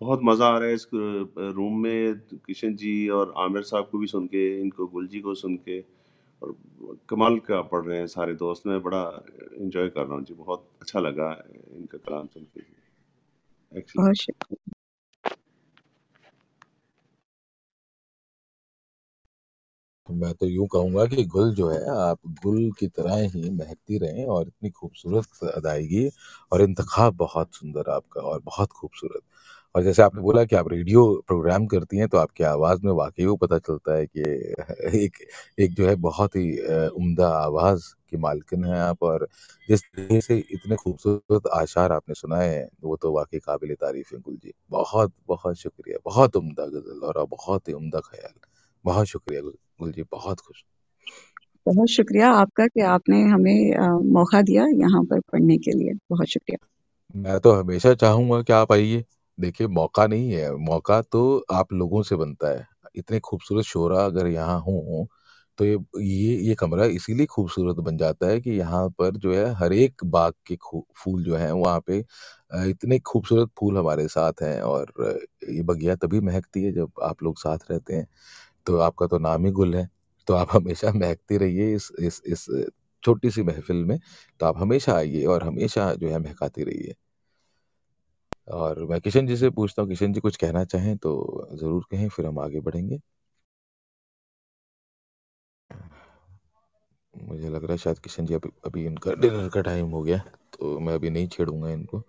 बहुत 0.00 0.20
मज़ा 0.24 0.46
आ 0.46 0.58
रहा 0.58 0.68
है 0.68 0.74
इस 0.74 0.86
रूम 0.94 1.78
में 1.82 2.18
किशन 2.46 2.74
जी 2.76 3.08
और 3.08 3.34
आमिर 3.38 3.62
साहब 3.62 3.88
को 3.92 3.98
भी 3.98 4.06
सुन 4.06 4.26
के 4.26 4.60
इनको 4.60 4.86
गुल 4.86 5.06
जी 5.06 5.20
को 5.20 5.34
सुन 5.34 5.56
के। 5.56 5.80
और 6.42 6.54
कमाल 7.08 7.38
का 7.38 7.60
पढ़ 7.62 7.84
रहे 7.84 7.98
हैं 7.98 8.06
सारे 8.06 8.34
दोस्त। 8.34 8.66
मैं 8.66 8.82
बड़ा 8.82 9.02
इंजॉय 9.60 9.88
कर 9.88 10.06
रहा 10.06 10.14
हूँ 10.14 10.24
जी। 10.24 10.34
बहुत 10.34 10.68
अच्छा 10.82 11.00
लगा 11.00 11.30
इनका 11.76 11.98
कलाम 11.98 12.26
सुन 12.26 12.42
के। 12.42 12.60
एक्चुअली 13.78 14.26
मैं 20.08 20.32
तो 20.34 20.46
यूँ 20.46 20.66
कहूँगा 20.66 21.04
कि 21.06 21.24
गुल 21.24 21.54
जो 21.54 21.68
है 21.70 21.78
आप 21.90 22.18
गुल 22.44 22.70
की 22.72 22.86
तरह 22.88 23.16
ही 23.28 23.50
महकती 23.50 23.98
रहें 23.98 24.26
और 24.26 24.46
इतनी 24.46 24.70
खूबसूरत 24.70 25.52
अदायगी 25.54 26.08
और 26.52 26.62
इंतखाब 26.62 27.16
बहुत 27.16 27.54
सुंदर 27.54 27.90
आपका 27.90 28.20
और 28.20 28.40
बहुत 28.40 28.72
खूबसूरत। 28.72 29.22
और 29.76 29.82
जैसे 29.82 30.02
आपने 30.02 30.22
बोला 30.22 30.44
कि 30.44 30.56
आप 30.56 30.68
रेडियो 30.72 31.24
प्रोग्राम 31.26 31.66
करती 31.66 31.96
हैं 31.96 32.08
तो 32.08 32.18
आपकी 32.18 32.44
आवाज़ 32.44 32.80
में 32.84 32.92
वाकई 32.92 33.24
वो 33.24 33.36
पता 33.36 33.58
चलता 33.58 33.94
है 33.94 34.06
कि 34.06 34.20
एक 35.04 35.12
एक 35.58 35.74
जो 35.74 35.88
है 35.88 35.94
बहुत 35.96 36.36
ही 36.36 36.58
उम्दा 36.88 37.28
आवाज़ 37.28 37.82
की 38.10 38.16
मालकिन 38.16 38.64
हैं 38.64 38.76
आप 38.76 39.02
और 39.02 39.28
जिस 39.68 39.82
तरीके 39.82 40.20
से 40.20 40.38
इतने 40.38 40.76
खूबसूरत 40.76 41.46
आशार 41.46 41.92
आपने 41.92 42.14
सुनाए 42.14 42.54
हैं 42.54 42.68
वो 42.82 42.96
तो 42.96 43.12
वाकई 43.12 43.38
काबिल 43.38 43.74
तारीफ़ 43.74 44.14
है 44.14 44.20
गुल 44.20 44.36
जी 44.36 44.52
बहुत 44.70 45.12
बहुत 45.26 45.56
शुक्रिया। 45.56 45.98
बहुत 46.04 46.36
उम्दा 46.36 46.66
गज़ल 46.66 47.00
और 47.00 47.26
बहुत 47.26 47.68
ही 47.68 47.72
उम्दा 47.72 48.00
ख्याल। 48.00 48.32
बहुत 48.84 49.06
शुक्रिया 49.06 49.40
गुल 49.40 49.92
जी 49.92 50.02
बहुत 50.02 50.40
खुश। 50.40 50.64
बहुत 51.66 51.88
शुक्रिया 51.88 52.30
आपका 52.30 52.66
कि 52.66 52.80
आपने 52.80 53.22
हमें 53.22 53.76
मौका 54.12 54.42
दिया 54.42 54.66
यहाँ 54.66 55.04
पर 55.04 55.20
पढ़ने 55.20 55.58
के 55.58 55.70
लिए। 55.70 55.92
बहुत 56.10 56.26
शुक्रिया। 56.26 56.66
मैं 57.16 57.40
तो 57.40 57.52
हमेशा 57.52 57.94
चाहूँगा 57.94 58.42
कि 58.42 58.52
आप 58.52 58.72
आइए। 58.72 59.04
देखिए, 59.38 59.66
मौका 59.68 60.06
नहीं 60.06 60.30
है। 60.32 60.50
मौका 60.58 61.00
तो 61.04 61.20
आप 61.52 61.72
लोगों 61.72 62.02
से 62.02 62.16
बनता 62.16 62.48
है। 62.50 62.66
इतने 62.96 63.18
खूबसूरत 63.20 63.64
शोरा 63.64 64.04
अगर 64.04 64.26
यहाँ 64.26 64.58
हों 64.62 65.06
तो 65.58 65.64
ये 65.64 65.76
ये 65.98 66.34
ये 66.38 66.54
कमरा 66.54 66.84
इसीलिए 66.86 67.26
खूबसूरत 67.26 67.76
बन 67.84 67.96
जाता 67.96 68.26
है 68.26 68.40
कि 68.40 68.50
यहाँ 68.52 68.88
पर 68.98 69.16
जो 69.16 69.32
है, 69.34 69.44
हर 69.54 69.72
एक 69.72 70.04
बाग 70.06 70.32
के 70.46 70.56
फूल 70.96 71.22
जो 71.24 71.36
हैं, 71.36 71.50
वहाँ 71.52 71.80
पे 71.86 71.98
इतने 72.70 72.98
खूबसूरत 73.00 73.50
फूल 73.58 73.78
हमारे 73.78 74.06
साथ 74.08 74.42
हैं 74.42 74.60
और 74.62 74.92
ये 75.50 75.62
बगिया 75.64 75.94
तभी 75.96 76.20
महकती 76.20 76.62
है 76.64 76.72
जब 76.72 76.90
आप 77.02 77.22
लोग 77.22 77.38
साथ 77.38 77.70
रहते 77.70 77.94
हैं। 77.94 78.06
तो 78.66 78.78
आपका 78.80 79.06
तो 79.06 79.18
नाम 79.20 79.46
ही 79.46 79.52
गुल 79.52 79.74
है। 79.76 79.88
तो 80.28 80.34
आप 80.34 80.48
हमेशा 80.52 80.92
महकती 80.94 81.38
रहिए 81.38 81.74
इस 81.76 81.90
इस 82.00 82.22
इस 82.28 82.46
छोटी 83.02 83.30
सी 83.30 83.42
महफिल 83.44 83.84
में। 83.84 83.98
तो 84.40 84.46
आप 84.46 84.58
हमेशा 84.58 84.96
आइए 84.96 85.24
और 85.26 85.44
हमेशा 85.44 85.92
जो 85.94 86.08
है, 86.08 86.18
महकाती 86.20 86.64
रहिए। 86.64 86.94
और 88.48 88.84
मैं 88.86 89.00
किशन 89.00 89.26
जी 89.26 89.36
से 89.36 89.50
पूछता 89.52 89.82
हूँ 89.82 89.88
किशन 89.90 90.12
जी 90.12 90.20
कुछ 90.20 90.36
कहना 90.36 90.64
चाहें 90.66 90.96
तो 90.98 91.14
ज़रूर 91.54 91.84
कहें 91.90 92.08
फिर 92.08 92.26
हम 92.26 92.38
आगे 92.40 92.60
बढ़ेंगे। 92.62 93.00
मुझे 97.14 97.48
लग 97.48 97.64
रहा 97.64 97.72
है 97.72 97.78
शायद 97.78 97.98
किशन 97.98 98.26
जी 98.26 98.34
अभी 98.34 98.50
अभी 98.66 98.84
इनका 98.86 99.14
डिनर 99.16 99.48
का 99.48 99.60
टाइम 99.62 99.90
हो 99.90 100.02
गया 100.02 100.18
तो 100.52 100.78
मैं 100.80 100.94
अभी 100.94 101.10
नहीं 101.10 101.28
छेड़ूँगा 101.28 101.70
इनको। 101.70 102.02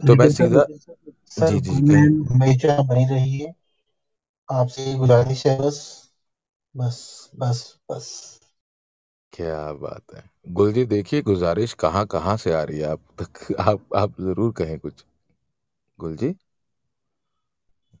तो 0.00 0.14
मैं 0.14 0.28
लेकिन 0.28 0.32
सर 0.32 0.48
सीधा 0.48 0.64
सर। 1.30 1.46
जी 1.46 1.60
जी 1.60 1.80
गुल 1.80 1.82
कहें 1.82 2.08
हमेशा 2.30 2.80
बनी 2.84 3.06
रहिए। 3.06 3.52
आपसे 4.48 4.84
ये 4.84 4.94
गुजारिश 4.98 5.46
है 5.46 5.56
बस 5.60 5.78
बस 6.74 7.00
बस 7.36 7.62
बस। 7.90 8.10
क्या 9.32 9.72
बात 9.74 10.14
है। 10.14 10.22
गुल 10.52 10.72
जी 10.72 10.84
देखिए 10.86 11.22
गुजारिश 11.22 11.72
कहाँ 11.80 12.04
कहाँ 12.06 12.36
से 12.36 12.52
आ 12.52 12.62
रही 12.62 12.78
है 12.78 12.86
आप 12.86 13.00
तक? 13.20 13.54
आप 13.60 13.94
आप 13.96 14.20
ज़रूर 14.20 14.52
कहें 14.58 14.78
कुछ। 14.78 15.04
गुल 15.98 16.16
जी? 16.16 16.34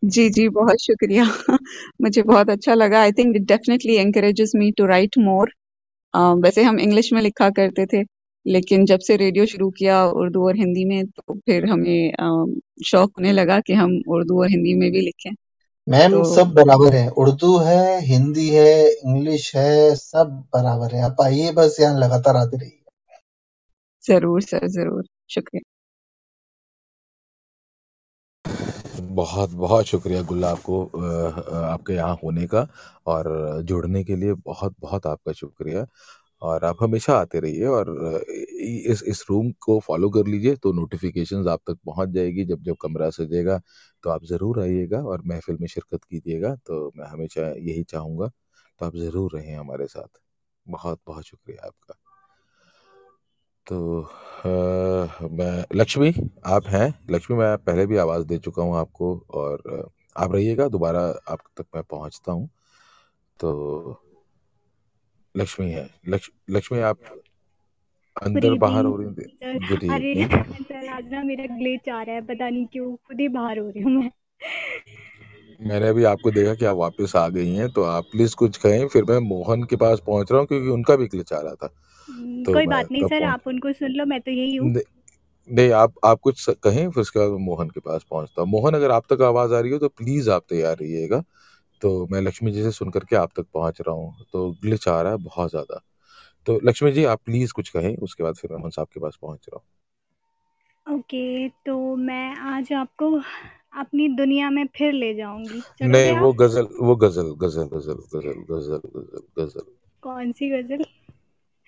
जी 0.02 0.28
जी 0.30 0.48
बहुत 0.48 0.80
शुक्रिया। 0.82 1.24
मुझे 2.02 2.22
बहुत 2.22 2.50
अच्छा 2.50 2.74
लगा। 2.74 3.00
I 3.00 3.12
think 3.12 3.36
it 3.36 3.42
definitely 3.46 3.96
encourages 3.96 4.52
me 4.56 4.70
to 4.72 4.86
write 4.86 5.18
more 5.18 5.52
वैसे 6.14 6.62
हम 6.62 6.78
इंग्लिश 6.80 7.12
में 7.12 7.20
लिखा 7.22 7.48
करते 7.50 7.86
थे 7.86 8.02
लेकिन 8.46 8.84
जब 8.86 9.00
से 9.00 9.16
रेडियो 9.16 9.46
शुरू 9.46 9.68
किया 9.70 10.04
उर्दू 10.20 10.46
और 10.46 10.56
हिंदी 10.56 10.84
में 10.84 11.06
तो 11.06 11.34
फिर 11.36 11.66
हमें 11.66 12.12
शौक 12.84 13.10
होने 13.18 13.32
लगा 13.32 13.58
कि 13.60 13.72
हम 13.72 14.00
उर्दू 14.08 14.40
और 14.40 14.50
हिंदी 14.50 14.74
में 14.74 14.90
भी 14.92 15.00
लिखें। 15.00 15.30
मैम 15.86 16.12
तो 16.12 16.24
सब 16.24 16.52
बराबर 16.54 16.94
है। 16.94 17.08
उर्दू 17.18 17.56
है 17.58 18.00
हिंदी 18.04 18.48
है 18.48 18.72
इंग्लिश 18.88 19.54
है 19.56 19.94
सब 19.94 20.32
बराबर 20.54 20.94
है। 20.94 21.02
आप 21.02 21.20
आइए 21.22 21.52
बस 21.52 21.76
यहाँ 21.80 21.98
लगातार 22.00 22.36
आते 22.36 22.56
रहिए। 22.56 22.74
ज़रूर 24.04 24.42
सर 24.42 24.66
ज़रूर। 24.68 25.04
शुक्रिया। 25.28 25.77
बहुत 29.18 29.50
बहुत 29.56 29.86
शुक्रिया 29.86 30.22
गुल्ला 30.24 30.50
आपको 30.50 30.82
आपके 31.62 31.92
यहाँ 31.94 32.14
होने 32.22 32.46
का 32.46 32.66
और 33.06 33.28
जुड़ने 33.64 34.02
के 34.04 34.16
लिए 34.16 34.32
बहुत 34.46 34.74
बहुत 34.80 35.06
आपका 35.06 35.32
शुक्रिया। 35.34 35.86
और 36.42 36.64
आप 36.64 36.82
हमेशा 36.82 37.14
आते 37.20 37.40
रहिए 37.40 37.66
और 37.68 37.88
इस 38.86 39.02
इस 39.08 39.24
रूम 39.30 39.50
को 39.62 39.78
फॉलो 39.86 40.10
कर 40.10 40.26
लीजिए 40.26 40.56
तो 40.56 40.72
नोटिफिकेशंस 40.72 41.46
आप 41.48 41.60
तक 41.68 41.78
पहुँच 41.86 42.08
जाएगी। 42.10 42.44
जब 42.46 42.62
जब 42.64 42.76
कमरा 42.82 43.10
सजेगा 43.12 43.60
तो 44.04 44.10
आप 44.10 44.24
ज़रूर 44.26 44.60
आइएगा 44.62 45.02
और 45.04 45.22
महफिल 45.26 45.58
में 45.60 45.66
शिरकत 45.68 46.04
कीजिएगा 46.04 46.54
तो 46.66 46.92
मैं 46.96 47.08
हमेशा 47.08 47.48
यही 47.60 47.82
चाहूँगा 47.86 48.28
तो 48.80 48.86
आप 48.86 48.96
ज़रूर 48.98 49.36
रहें 49.36 49.56
हमारे 49.56 49.86
साथ। 49.88 50.20
बहुत 50.66 51.00
बहुत 51.06 51.24
शुक्रिया 51.26 51.66
आपका। 51.66 52.07
तो 53.72 54.00
मैं 55.28 55.64
लक्ष्मी 55.74 56.12
आप 56.46 56.66
हैं? 56.66 56.94
लक्ष्मी 57.10 57.36
मैं 57.36 57.56
पहले 57.58 57.86
भी 57.86 57.96
आवाज़ 57.96 58.26
दे 58.26 58.38
चुका 58.38 58.62
हूँ 58.62 58.76
आपको 58.76 59.26
और 59.30 59.88
आप 60.16 60.34
रहिएगा 60.34 60.68
दोबारा 60.68 61.00
आप 61.28 61.38
तक 61.56 61.64
मैं 61.74 61.82
पहुँचता 61.82 62.32
हूँ। 62.32 62.48
तो 63.40 64.02
लक्ष्मी 65.36 65.70
है। 65.70 65.90
लक्ष, 66.08 66.30
लक्ष्मी 66.50 66.80
आप 66.80 66.98
अंदर 68.22 68.54
बाहर 68.54 68.84
हो 68.84 68.96
रही 68.96 69.26
सर 69.28 69.92
अरे 69.92 70.24
सर 70.62 70.88
आज 70.88 71.12
ना 71.12 71.22
मेरा 71.22 71.46
ग्लिच 71.56 71.88
आ 71.88 72.02
रहा 72.02 72.14
है 72.14 72.20
पता 72.20 72.48
नहीं 72.48 72.66
क्यों 72.66 72.96
खुद 72.96 73.20
ही 73.20 73.28
बाहर 73.28 73.58
हो 73.58 73.68
रही 73.68 73.82
हूँ 73.82 73.92
मैं। 73.92 74.10
मैंने 75.60 75.88
अभी 75.88 76.04
आपको 76.04 76.30
देखा 76.30 76.54
कि 76.54 76.64
आप 76.64 76.76
वापस 76.76 77.16
आ 77.16 77.28
गई 77.28 77.54
हैं 77.54 77.70
तो 77.70 77.82
आप 77.82 78.04
प्लीज़ 78.04 78.36
कुछ 78.36 78.56
कहें 78.56 78.88
फिर 78.88 79.04
मैं 79.04 79.18
मोहन 79.18 79.62
के 79.62 79.76
पास 79.76 80.00
पहुँच 80.06 80.32
रहा 80.32 80.40
हूँ 80.40 80.48
क्योंकि 80.48 80.68
उनका 80.68 80.96
भी 80.96 81.06
ग्लिच 81.06 81.32
आ 81.32 81.40
रहा 81.40 81.54
था। 81.54 81.70
तो 82.18 82.52
कोई 82.54 82.66
बात 82.66 82.90
नहीं 82.92 83.02
सर 83.04 83.20
पहुँच 83.20 83.32
आप 83.32 83.46
उनको 83.46 83.72
सुन 83.72 83.92
लो 83.92 84.04
मैं 84.06 84.20
तो 84.20 84.30
यही 84.30 84.56
हूँ। 84.56 84.70
नहीं 84.70 84.82
नहीं, 85.48 85.70
आप 85.72 85.94
आप 86.04 86.20
कुछ 86.20 86.40
स- 86.40 86.54
कहें 86.64 86.90
फिर 86.90 87.00
उसके 87.00 87.18
बाद 87.18 87.30
मैं 87.30 87.38
मोहन 87.38 87.68
के 87.70 87.80
पास 87.80 88.04
पहुँचता 88.10 88.42
हूँ। 88.42 88.50
मोहन 88.50 88.74
अगर 88.74 88.90
आप 88.90 89.04
तक 89.12 89.22
आवाज़ 89.22 89.54
आ 89.54 89.60
रही 89.60 89.72
हो 89.72 89.78
तो 89.78 89.88
प्लीज़ 89.88 90.30
आप 90.30 90.44
तैयार 90.48 90.76
रहिएगा। 90.76 91.22
तो 91.82 92.06
मैं 92.06 92.20
लक्ष्मी 92.22 92.52
जी 92.52 92.62
से 92.62 92.72
सुन 92.72 92.90
करके 92.90 93.16
आप 93.16 93.30
तक 93.36 93.46
पहुँच 93.54 93.80
रहा 93.80 93.94
हूँ। 93.94 94.26
तो 94.32 94.50
ग्लिच 94.62 94.88
आ 94.88 95.02
रहा 95.02 95.12
है 95.12 95.18
बहुत 95.18 95.50
ज़्यादा। 95.50 95.80
तो 96.46 96.60
लक्ष्मी 96.64 96.92
जी 96.92 97.04
आप 97.04 97.20
प्लीज़ 97.24 97.52
कुछ 97.52 97.68
कहें 97.68 97.96
उसके 97.96 98.24
बाद 98.24 98.36
फिर 98.36 98.52
मैं 98.52 98.58
मोहन 98.58 98.70
साहब 98.70 98.88
के 98.94 99.00
पास 99.00 99.18
पहुँच 99.22 99.46
रहा 99.54 99.56
हूँ। 99.56 99.64
ओके 100.86 101.48
तो 101.48 101.96
मैं 101.96 102.36
आज 102.36 102.72
आपको 102.72 103.10
अपनी 103.80 104.08
दुनिया 104.08 104.50
में 104.50 104.66
फिर 104.66 104.92
ले 104.92 105.14
जाऊँगी। 105.14 105.60
चलोगे 105.78 105.90
नहीं 105.90 106.12
वो 106.12 106.32
गज़ल 106.32 106.68
वो 106.80 106.96
गज़ल 106.96 107.34
गज़ल 107.40 107.68
गज़ल 107.72 107.94
गज़ल 108.14 108.44
गज़ल 108.50 108.80
गज़ल 108.96 109.44
गज़ल। 109.44 109.66
कौन 110.02 110.32
सी 110.32 110.50
गज़ल? 110.50 110.84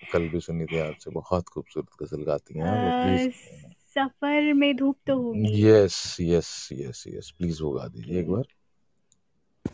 कल 0.09 0.27
भी 0.29 0.39
सुनी 0.39 0.65
थी 0.65 0.77
आपसे 0.77 1.11
बहुत 1.11 1.49
खूबसूरत 1.49 2.03
गज़ल 2.03 2.23
गाती 2.23 2.59
हैं 2.59 3.31
सफ़र 3.95 4.53
में 4.53 4.75
धूप 4.75 4.97
तो 5.07 5.17
होगी। 5.21 5.61
Yes 5.63 6.17
yes 6.21 6.69
yes 6.73 7.03
yes 7.07 7.31
please 7.31 7.63
वो 7.63 7.71
गा 7.71 7.87
दीजिए 7.87 8.19
एक 8.19 8.29
बार। 8.29 8.43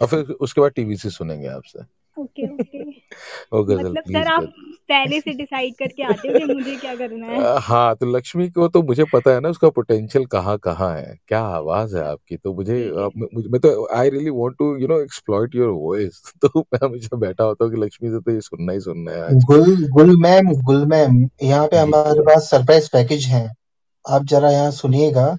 और 0.01 0.07
फिर 0.07 0.31
उसके 0.41 0.61
बाद 0.61 0.71
टीवी 0.71 0.97
से 0.97 1.09
सुनेंगे 1.09 1.47
आपसे। 1.47 1.79
ओके 2.17 2.47
ओके 2.47 2.76
वो 3.53 3.63
गज़ल 3.63 3.79
मतलब 3.79 4.03
प्लीज़ 4.03 4.17
सर 4.17 4.27
आप 4.27 4.41
गज़ल। 4.41 4.73
पहले 4.89 5.19
से 5.21 5.33
डिसाइड 5.33 5.75
करके 5.75 6.03
आते 6.03 6.27
हो 6.27 6.37
कि 6.37 6.53
मुझे 6.53 6.75
क्या 6.75 6.95
करना 6.95 7.27
है? 7.27 7.57
हाँ 7.61 7.95
तो 7.95 8.05
लक्ष्मी 8.17 8.49
को 8.49 8.67
तो 8.67 8.83
मुझे 8.83 9.03
पता 9.13 9.31
है 9.31 9.39
ना 9.39 9.49
उसका 9.49 9.69
पोटेंशियल 9.69 10.25
कहाँ 10.25 10.57
कहाँ 10.57 10.93
है। 10.95 11.17
क्या 11.27 11.41
आवाज़ 11.41 11.97
है 11.97 12.03
आपकी? 12.03 12.37
तो 12.37 12.53
मुझे 12.53 12.91
म- 13.17 13.57
तो 13.57 13.87
I 13.95 14.09
really 14.09 14.29
want 14.29 14.55
to 14.59 14.77
you 14.77 14.87
know 14.87 15.01
exploit 15.01 15.55
your 15.55 15.69
voice 15.69 16.21
तो 16.41 16.59
मैं 16.59 16.87
हमेशा 16.87 17.17
बैठा 17.17 17.43
होता 17.43 17.65
हूँ 17.65 17.73
कि 17.73 17.81
लक्ष्मी 17.81 18.09
से 18.09 18.19
तो 18.19 18.31
ये 18.31 18.41
सुनना 18.41 18.73
ही 18.73 18.79
सुनना 18.79 19.11
है 19.11 19.21
आज। 19.21 19.43
गुल 19.45 19.87
गुल 19.89 20.17
मैम 20.21 20.53
गुल 20.61 20.85
मैम 20.85 21.29
यहाँ 21.43 21.67
पे 21.67 21.75
जी। 21.77 21.81
हमारे 21.83 22.21
पास 22.21 22.49
सरप्राइज़ 22.49 22.89
पैकेज 22.93 23.25
है। 23.25 23.53
आप 24.09 24.23
जरा 24.23 24.51
यहाँ 24.51 24.71
सुनिएगा 24.71 25.37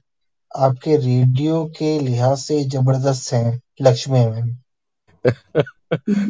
आपके 0.57 0.97
रेडियो 0.97 1.64
के 1.79 1.99
लिहाज 2.01 2.39
से 2.39 2.64
ज़बरदस्त 2.64 3.33
हैं 3.33 3.61
लक्ष्मी 3.83 4.26
मैम। 4.26 4.57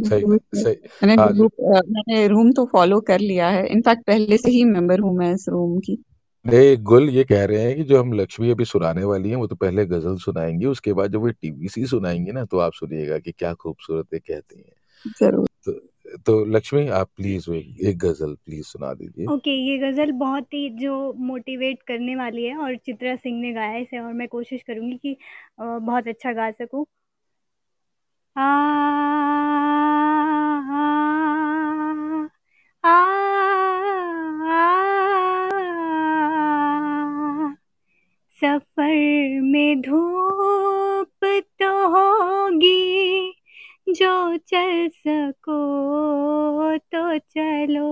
सही 0.03 0.27
सही। 0.55 0.89
मैंने 1.05 1.17
हाँ 1.19 1.33
जी। 1.33 1.35
ग्रुप 1.35 1.53
अ, 1.67 1.81
मैंने 1.89 2.27
रूम 2.29 2.53
तो 2.53 2.65
फॉलो 2.69 3.01
कर 3.05 3.21
लिया 3.21 3.49
है। 3.51 3.67
इनफैक्ट 3.69 4.05
पहले 4.07 4.37
से 4.39 4.51
ही 4.51 4.65
मेंबर 4.67 5.01
हूँ 5.01 5.17
मैं 5.17 5.33
इस 5.35 5.47
रूम 5.51 5.79
की। 5.81 6.03
नहीं 6.45 6.77
गुल 6.83 7.09
ये 7.11 7.23
कह 7.25 7.45
रहे 7.45 7.63
हैं 7.63 7.75
कि 7.77 7.83
जो 7.85 8.01
हम 8.01 8.13
लक्ष्मी 8.13 8.51
अभी 8.51 8.65
सुनाने 8.65 9.05
वाली 9.05 9.29
हैं 9.31 9.37
वो 9.37 9.47
तो 9.47 9.57
पहले 9.57 9.85
गज़ल 9.87 10.17
सुनाएँगी 10.19 10.67
उसके 10.67 10.93
बाद 10.93 11.13
जब 11.13 11.21
वो 11.21 11.31
टीवीसी 11.33 11.85
सुनाएँगी 11.87 12.33
ना 12.33 12.45
तो 12.47 12.59
आप 12.61 12.73
सुनिएगा 12.75 13.19
कि 13.19 13.33
क्या 13.33 13.53
खूबसूरत 13.57 14.15
ये 14.15 14.19
कहती 14.21 14.59
हैं। 14.59 14.73
ज़रूर। 15.13 15.49
तो, 15.67 15.73
तो 16.19 16.45
लक्ष्मी 16.47 16.87
आप 16.91 17.11
प्लीज़ 17.17 17.51
वो 17.51 17.57
एक, 17.57 17.77
एक 17.83 17.99
गज़ल 18.01 18.35
प्लीज़ 18.37 18.67
सुना 18.67 18.93
दीजिए। 18.95 19.29
ओके 19.29 19.51
ये 19.53 19.77
गज़ल 19.81 20.11
बहुत 20.15 20.55
ही 20.55 20.69
जो 20.77 20.93
मोटिवेट 21.23 21.83
करने 21.83 22.15
वाली 22.17 22.45
है 22.45 22.57
और 22.59 22.77
चित्रा 22.79 23.15
सिंह 23.17 23.41
ने 23.41 23.53
गाया 23.53 23.71
है 23.71 23.81
इसे 23.83 23.99
और 23.99 24.13
मैं 24.15 24.29
कोशिश 24.29 24.63
करूँगी 24.63 24.97
कि 24.99 25.13
अ, 25.59 25.65
बहुत 25.79 26.09
अच्छा 26.09 26.33
गा 26.35 26.51
सकूँ। 26.53 26.85
आ, 28.39 28.45
सफ़र 38.39 39.41
में 39.41 39.80
धूप 39.80 41.24
तो 41.61 41.70
होगी 41.89 43.32
जो 43.89 44.36
चल 44.36 44.89
सको 44.89 45.59
तो 46.78 47.18
चलो। 47.18 47.89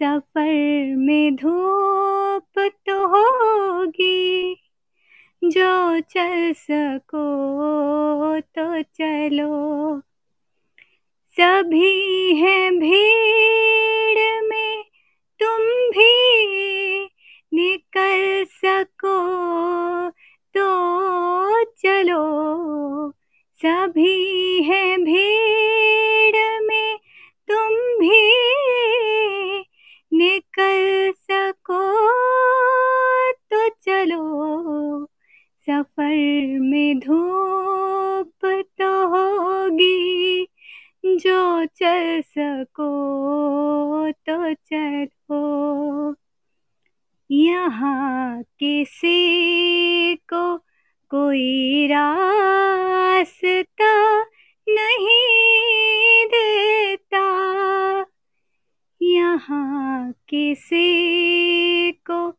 सफ़र 0.00 0.96
में 0.96 1.36
धूप 1.36 2.58
तो 2.58 3.06
होगी 3.08 4.59
जो 5.44 6.00
चल 6.00 6.52
सको 6.52 7.20
तो 8.40 8.82
चलो। 8.82 10.00
सभी 11.36 12.34
हैं 12.34 12.78
भीड़ 12.78 14.48
में, 14.48 14.84
तुम 15.40 15.62
भी 15.90 17.04
निकल 17.54 18.44
सको 18.44 19.16
तो 20.56 21.64
चलो। 21.64 23.10
सभी 23.56 24.62
हैं 24.62 25.04
भीड़ 25.04 26.60
में, 26.62 26.98
तुम 27.50 27.74
भी 28.00 28.20
निकल 30.12 31.12
सको 31.12 31.82
तो 33.52 33.68
चलो। 33.68 35.09
सफ़र 35.66 36.58
में 36.60 36.98
धूप 36.98 38.44
तो 38.80 39.08
होगी, 39.08 40.46
जो 41.06 41.66
चल 41.66 42.20
सको 42.20 44.10
तो 44.28 44.54
चलो 44.54 46.14
यहाँ 47.30 48.42
किसी 48.42 50.16
को 50.32 50.56
कोई 51.10 51.86
रास्ता 51.86 53.92
नहीं 54.66 56.26
देता। 56.26 57.26
यहाँ 59.02 60.12
किसी 60.28 61.92
को 61.92 62.30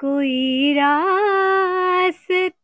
कोई 0.00 0.72
रास्ता 0.72 2.55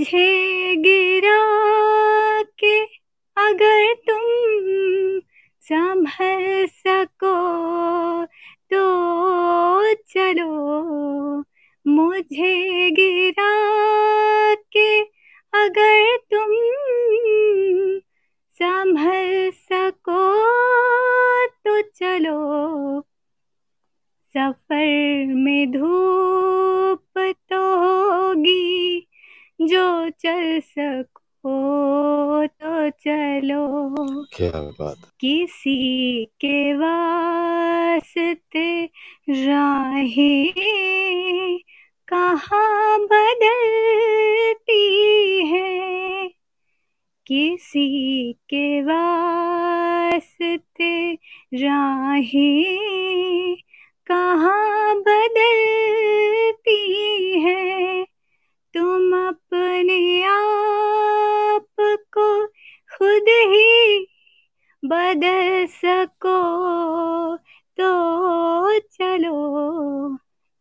मुझे 0.00 0.76
गिरा 0.76 1.38
के 2.42 2.84
अगर 3.36 3.94
तुम 3.94 4.22
संभल 5.60 6.66
सको 6.66 7.34
तो 8.72 8.82
चलो। 9.94 11.44
मुझे 11.86 12.90
गिरा 12.90 13.52
के 14.54 15.00
अगर 15.64 16.16
तुम 16.34 16.50
संभल 18.52 19.50
सको 19.54 20.26
तो 21.48 21.82
चलो। 21.82 23.00
सफ़र 24.34 25.26
में 25.34 25.72
धूप 25.72 25.99
सको 30.60 32.46
तो 32.46 32.90
चलो। 32.90 34.24
क्या 34.24 34.62
बात 34.62 34.96
किसी 35.20 36.24
के 36.24 36.74
वास्ते 36.74 38.90
राहें 39.28 40.52
कहाँ 42.08 43.00
बदलती 43.00 45.46
है? 45.46 46.30
किसी 47.26 48.32
के 48.32 48.82
वास्ते 48.82 51.18
राहें 51.54 53.56
कहाँ 54.06 55.00
बदलती 55.00 56.09
खुद 63.30 63.52
ही 63.52 64.06
बदल 64.84 65.66
सको 65.66 66.38
तो 67.80 68.78
चलो 68.78 69.34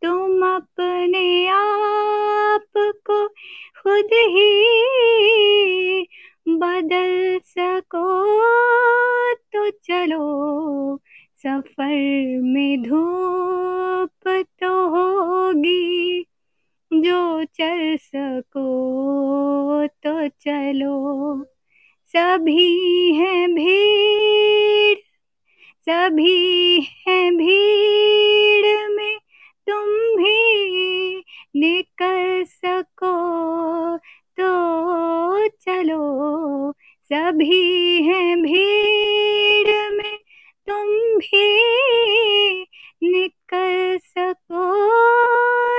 तुम 0.02 0.56
अपने 0.56 1.48
आप 1.48 2.62
को 2.78 3.28
खुद 3.82 4.10
ही 4.14 4.52
बदल 6.50 7.40
सको 7.44 8.06
तो 9.34 9.70
चलो 9.70 10.98
सफ़र 11.38 12.42
में 12.42 12.84
धूप 12.84 14.46
तो 14.62 14.88
होगी 14.90 16.22
जो 16.94 17.44
चल 17.44 17.98
सको 17.98 18.68
तो 19.88 20.28
चलो। 20.28 21.59
सभी 22.10 23.14
हैं 23.14 23.54
भीड़, 23.54 24.98
सभी 25.82 26.82
हैं 27.08 27.38
भीड़ 27.38 28.90
में 28.90 29.20
तुम 29.70 29.86
भी 30.24 31.18
निकल 31.56 32.44
सको। 32.44 33.98
तो 34.40 35.48
चलो, 35.48 36.72
सभी 37.06 38.04
हैं 38.04 38.42
भीड़ 38.42 39.92
में 39.92 40.18
तुम 40.70 40.88
भी 41.18 41.48
निकल 43.04 43.98
सको। 44.04 44.68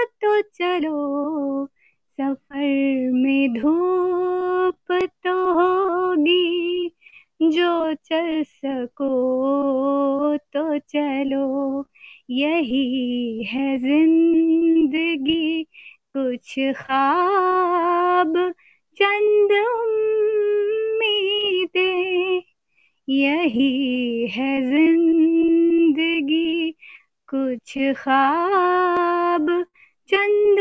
तो 0.06 0.40
चलो, 0.40 1.66
सफ़र 2.20 3.10
में 3.12 3.52
धूप 3.52 5.10
तो 5.26 5.79
होगी 6.30 6.90
जो 7.42 7.94
चल 7.94 8.42
सको 8.42 10.36
तो 10.36 10.78
चलो। 10.78 11.86
यही 12.30 13.44
है 13.44 13.78
ज़िंदगी, 13.78 15.64
कुछ 16.16 16.54
ख्वाब, 16.58 18.52
चंद 18.96 19.52
उम्मीदें। 19.52 22.42
यही 23.08 24.26
है 24.26 24.70
ज़िंदगी, 24.70 26.70
कुछ 27.34 27.78
ख्वाब, 27.78 29.64
चंद 30.08 30.60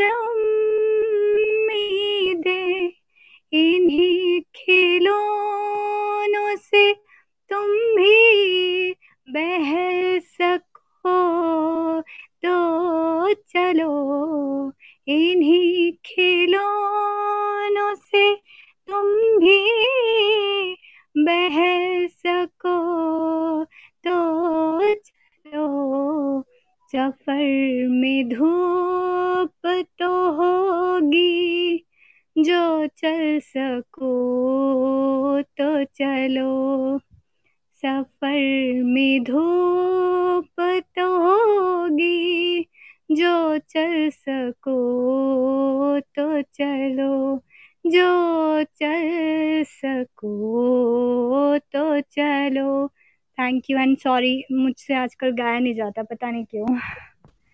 सॉरी 54.03 54.43
मुझसे 54.51 54.93
आजकल 54.93 55.31
गाया 55.31 55.59
नहीं 55.59 55.73
जाता 55.75 56.03
पता 56.03 56.31
नहीं 56.31 56.45
क्यों। 56.45 56.77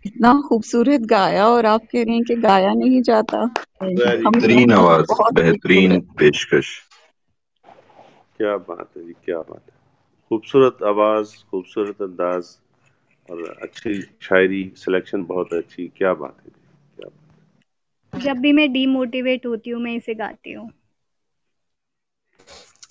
इतना 0.06 0.42
खूबसूरत 0.50 1.02
गाया 1.02 1.48
और 1.48 1.66
आप 1.66 1.82
कह 1.92 2.04
रहे 2.04 2.16
हैं 2.16 2.24
कि 2.24 2.36
गाया 2.36 2.74
नहीं 2.74 3.02
जाता। 3.02 3.46
बेहतरीन 3.84 4.72
आवाज़ 4.72 5.34
बेहतरीन 5.34 5.92
खूबसूरत। 5.92 6.18
पेशकश। 6.20 6.68
क्या 8.38 8.58
बात 8.58 8.90
है 8.98 9.06
जी 9.08 9.14
क्या 9.26 9.38
बात 9.40 9.62
है। 9.72 9.76
खूबसूरत 10.32 10.78
आवाज़ 10.84 11.36
खूबसूरत 11.52 12.02
अंदाज 12.02 12.58
और 13.30 13.60
अच्छी 13.62 14.02
शायरी 14.02 14.72
सिलेक्शन 14.76 15.24
बहुत 15.24 15.54
अच्छी 15.54 15.88
क्या 15.98 16.14
बात 16.14 16.38
है 16.46 16.54
जब 18.14 18.38
भी 18.38 18.52
मैं 18.52 18.72
डीमोटिवेट 18.74 19.46
होती 19.46 19.70
हूँ 19.70 19.82
मैं 19.82 19.94
इसे 19.96 20.14
गाती 20.14 20.52
हूँ। 20.52 20.70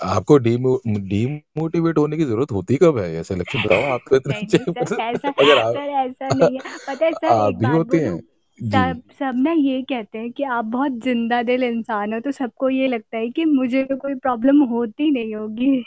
आपको 0.04 0.36
डीमो 0.38 0.80
डीमोटिवेट 0.86 1.98
होने 1.98 2.16
की 2.16 2.24
ज़रूरत 2.24 2.52
होती 2.52 2.76
कब 2.76 2.98
है? 2.98 3.12
ऐसे 3.16 3.34
लक्ष्य 3.34 3.58
बताओ 3.58 3.82
आप 3.82 4.04
तो 4.10 4.16
इतने 4.16 4.34
नहीं 4.34 4.58
सर 4.58 5.02
ऐसा 5.02 5.28
अगर 5.28 5.58
आप 5.58 5.74
सर 5.74 5.90
ऐसा 5.90 6.28
नहीं 6.28 6.54
है। 6.54 6.78
पता 6.88 7.04
है 7.04 7.12
सर 7.14 7.26
आप 7.26 7.54
भी 7.54 7.62
बात 7.62 7.74
होते 7.74 7.96
हैं। 7.98 8.20
जी। 8.60 8.68
सब 8.70 9.02
सब 9.18 9.34
ना 9.36 9.52
ये 9.52 9.82
कहते 9.82 10.18
हैं 10.18 10.32
कि 10.32 10.42
आप 10.42 10.64
बहुत 10.64 10.92
ज़िंदा 10.92 11.42
दिल 11.42 11.64
इंसान 11.64 12.14
हो 12.14 12.20
तो 12.20 12.30
सबको 12.32 12.70
ये 12.70 12.88
लगता 12.88 13.16
है 13.16 13.30
कि 13.30 13.44
मुझे 13.44 13.84
तो 13.84 13.96
कोई 13.96 14.14
प्रॉब्लम 14.14 14.62
होती 14.62 15.10
नहीं 15.10 15.34
होगी। 15.34 15.84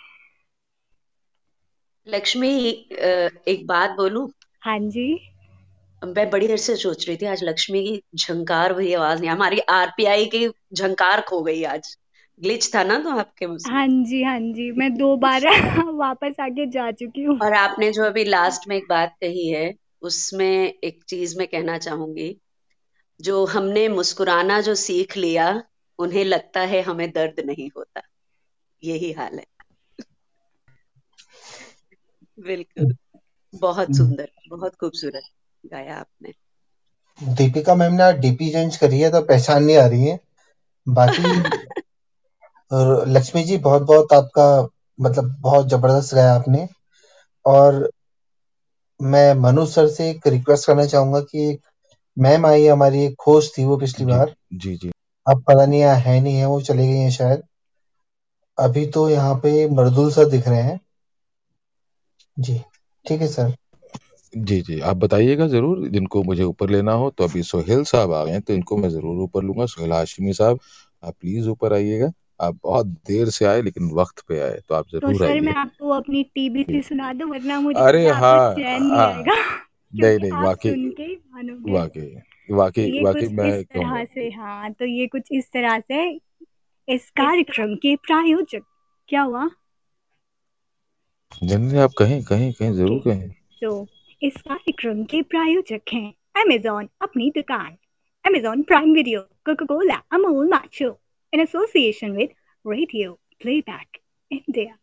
लक्ष्मी 2.07 2.49
एक 3.47 3.63
बात 3.67 3.89
बोलूँ? 3.89 4.29
हाँ 4.61 4.79
जी। 4.79 5.07
मैं 6.01 6.29
बड़ी 6.29 6.47
देर 6.47 6.57
से 6.57 6.75
सोच 6.75 7.07
रही 7.07 7.17
थी 7.17 7.25
आज 7.25 7.43
लक्ष्मी 7.43 7.83
की 7.83 8.01
झंकार 8.15 8.73
भरी 8.73 8.93
आवाज़ 8.93 9.19
नहीं 9.19 9.29
हमारी 9.29 9.59
आरपीआई 9.59 10.25
की 10.25 10.47
झंकार 10.73 11.21
खो 11.21 11.41
गई 11.41 11.63
आज। 11.63 11.97
ग्लिच 12.41 12.75
था 12.75 12.83
ना 12.83 12.97
तो 12.99 13.09
आपके 13.09 13.45
उसमें? 13.45 13.73
हाँ 13.73 13.87
जी 13.87 14.23
हाँ 14.23 14.39
जी। 14.39 14.71
मैं 14.71 14.93
दो 14.93 15.15
बार 15.17 15.41
वापस 15.93 16.35
आके 16.39 16.65
जा 16.65 16.91
चुकी 16.91 17.23
हूँ। 17.23 17.39
और 17.39 17.53
आपने 17.53 17.91
जो 17.91 18.03
अभी 18.03 18.23
लास्ट 18.23 18.67
में 18.67 18.75
एक 18.77 18.85
बात 18.89 19.15
कही 19.21 19.47
है 19.49 19.73
उसमें 20.01 20.73
एक 20.83 21.03
चीज़ 21.03 21.37
मैं 21.37 21.47
कहना 21.47 21.77
चाहूँगी। 21.77 22.41
जो 23.21 23.45
हमने 23.45 23.87
मुस्कुराना 23.89 24.61
जो 24.61 24.75
सीख 24.75 25.17
लिया 25.17 25.63
उन्हें 25.99 26.25
लगता 26.25 26.59
है 26.59 26.81
हमें 26.81 27.11
दर्द 27.11 27.39
नहीं 27.45 27.69
होता। 27.77 28.01
यही 28.83 29.11
हाल 29.11 29.39
है। 29.39 29.45
बिल्कुल। 32.39 32.95
बहुत 33.53 33.95
सुंदर 33.97 34.29
बहुत 34.49 34.75
खूबसूरत 34.75 35.23
गाया 35.65 35.95
आपने। 35.95 36.33
दीपिका 37.33 37.75
मैम 37.75 37.93
ने 37.93 38.13
डीपी 38.13 38.51
चेंज 38.51 38.77
करी 38.77 38.99
है 38.99 39.11
तो 39.11 39.21
पहचान 39.21 39.63
नहीं 39.63 39.77
आ 39.77 39.87
रही 39.87 40.05
है। 40.05 40.19
बाकी 40.87 41.23
और 42.71 43.07
लक्ष्मी 43.07 43.43
जी 43.43 43.57
बहुत 43.59 43.81
बहुत 43.83 44.13
आपका 44.13 44.47
मतलब 44.99 45.35
बहुत 45.41 45.67
ज़बरदस्त 45.69 46.13
गाया 46.15 46.33
आपने। 46.33 46.67
और 47.45 47.89
मैं 48.99 49.33
मनु 49.35 49.65
सर 49.67 49.87
से 49.89 50.09
एक 50.09 50.27
रिक्वेस्ट 50.27 50.67
करना 50.67 50.85
चाहूँगा 50.85 51.19
कि 51.21 51.49
एक 51.49 51.61
मैम 52.17 52.45
आई 52.45 52.65
हमारी 52.67 53.03
एक 53.05 53.15
खोज 53.19 53.51
थी 53.57 53.65
वो 53.65 53.77
पिछली 53.77 54.05
जी 54.05 54.11
बार। 54.11 54.33
जी 54.53 54.75
जी। 54.75 54.91
अब 55.25 55.43
पता 55.47 55.65
नहीं 55.65 55.79
यहाँ 55.79 55.95
है 55.97 56.19
नहीं 56.21 56.35
है 56.35 56.45
वो 56.45 56.59
चले 56.61 56.87
गई 56.87 56.97
हैं 56.97 57.11
शायद। 57.11 57.43
अभी 58.57 58.85
तो 58.87 59.09
यहाँ 59.09 59.35
पे 59.35 59.67
मरदुल 59.69 60.11
सर 60.11 60.25
दिख 60.29 60.47
रहे 60.47 60.61
हैं। 60.61 60.79
जी 62.37 62.59
ठीक 63.05 63.21
है 63.21 63.27
सर। 63.27 63.53
जी 64.33 64.59
जी 64.61 64.79
आप 64.81 64.97
बताइएगा 64.97 65.47
ज़रूर 65.47 65.87
जिनको 65.89 66.23
मुझे 66.23 66.43
ऊपर 66.43 66.69
लेना 66.69 66.93
हो 66.93 67.09
तो 67.09 67.23
अभी 67.23 67.43
सोहेल 67.43 67.83
साहब 67.85 68.13
आ 68.13 68.23
गए 68.25 68.31
हैं 68.31 68.41
तो 68.41 68.53
इनको 68.53 68.77
मैं 68.77 68.89
ज़रूर 68.89 69.21
ऊपर 69.23 69.43
लूँगा। 69.43 69.65
सोहेल 69.65 69.91
हाशमी 69.91 70.33
साहब 70.33 70.59
आप 71.03 71.13
प्लीज़ 71.13 71.47
ऊपर 71.49 71.73
आइएगा। 71.73 72.11
आप 72.39 72.59
बहुत 72.63 72.85
देर 73.07 73.29
से 73.29 73.45
आए 73.45 73.61
लेकिन 73.61 73.89
वक्त 73.93 74.19
पे 74.27 74.39
आए 74.39 74.59
तो 74.69 74.75
आप 74.75 74.85
ज़रूर 74.91 75.01
तो 75.01 75.17
ज़रूर 75.17 75.27
सर 75.27 75.41
मैं 75.41 75.53
आपको 75.55 75.89
अपनी 75.89 76.23
टीबीसी 76.23 76.81
सुना 76.81 77.13
दूँ 77.13 77.29
वरना 77.29 77.59
मुझे 77.59 77.79
अरे 77.79 78.07
हाँ 78.09 78.33
आपको 78.33 78.61
चैन 78.61 78.83
नहीं 78.83 78.97
हाँ। 78.97 79.07
आएगा 79.07 79.35
नहीं 79.95 80.17
क्योंकि 80.19 80.27
नहीं 80.27 80.31
आप 80.31 80.43
वाकई 80.43 80.71
वाकई 81.71 82.15
तो 82.49 82.55
वाकई 82.55 82.81
ये 82.81 83.03
वाकई 83.03 83.21
कुछ 83.21 83.31
मैं 83.31 83.63
तरह 83.63 84.03
से 84.03 84.29
हाँ 84.29 84.71
तो 84.73 84.85
ये 84.85 85.07
कुछ 85.07 85.27
इस 85.31 85.49
तरह 85.53 85.79
से 85.79 86.19
इस 86.87 87.09
कार्यक्रम 87.09 87.75
के 87.75 87.95
प्रायोजक 87.95 88.63
क्या 89.09 89.21
हुआ? 89.21 89.49
जनरली 91.43 91.77
आप 91.77 91.91
कहें 91.97 92.23
कहें 92.23 92.53
कहें 92.53 92.73
ज़रूर 92.73 92.99
कहें। 92.99 93.29
तो 93.61 93.87
इस 94.21 94.33
कार्यक्रम 94.37 95.03
के 95.03 95.21
प्रायोजक 95.21 95.81
हैं 95.93 96.13
अमेजोन 96.41 96.87
अपनी 97.01 97.29
दुकान। 97.29 97.77
Amazon 98.25 98.63
Prime 98.63 98.93
Video 98.93 99.21
Coca 99.21 99.65
Cola 99.65 99.95
Amul 100.11 100.47
nacho 100.47 100.99
in 101.33 101.39
association 101.39 102.11
with 102.11 102.29
radio 102.65 103.11
playback 103.41 103.97
India 104.31 104.75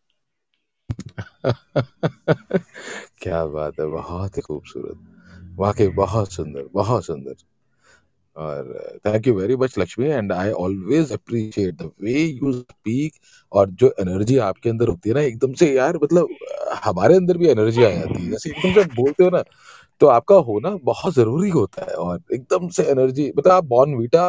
क्या 3.21 3.45
बात 3.47 3.81
है, 3.81 3.87
बहुत 3.87 4.37
ही 4.37 4.43
खूबसूरत। 4.43 4.99
वाकई 5.59 5.89
बहुत 5.97 6.33
सुंदर 6.33 6.69
बहुत 6.75 7.05
सुंदर। 7.07 7.35
और 8.37 8.99
thank 9.07 9.27
you 9.27 9.35
very 9.35 9.57
much 9.57 9.79
Lakshmi 9.79 10.07
and 10.07 10.33
I 10.33 10.51
always 10.51 11.13
appreciate 11.13 11.75
the 11.75 11.91
way 12.03 12.13
you 12.13 12.53
speak 12.53 13.13
और 13.53 13.71
जो 13.73 13.95
एनर्जी 14.01 14.37
आपके 14.47 14.71
अंदर 14.71 14.89
होती 14.89 15.09
है 15.09 15.15
ना, 15.15 15.21
एकदम 15.21 15.53
से 15.53 15.73
यार 15.73 15.99
मतलब 16.03 16.29
हमारे 16.85 17.17
अंदर 17.17 17.39
भी 17.39 17.49
एनर्जी 17.49 17.85
आ 17.85 17.91
जाती 17.91 18.23
है। 18.23 18.31
जैसे 18.31 18.51
एकदम 18.51 18.73
से 18.73 18.85
बोलते 18.95 19.25
हो 19.25 19.31
ना 19.31 19.43
तो 20.01 20.07
आपका 20.07 20.35
होना 20.47 20.71
बहुत 20.85 21.15
ज़रूरी 21.15 21.51
होता 21.51 21.85
है 21.91 21.95
और 21.97 22.21
एकदम 22.33 22.69
से 22.69 22.83
एनर्जी 22.83 23.27
मतलब 23.37 23.53
आप 23.53 23.65
बॉर्न 23.65 23.95
वीटा 23.95 24.25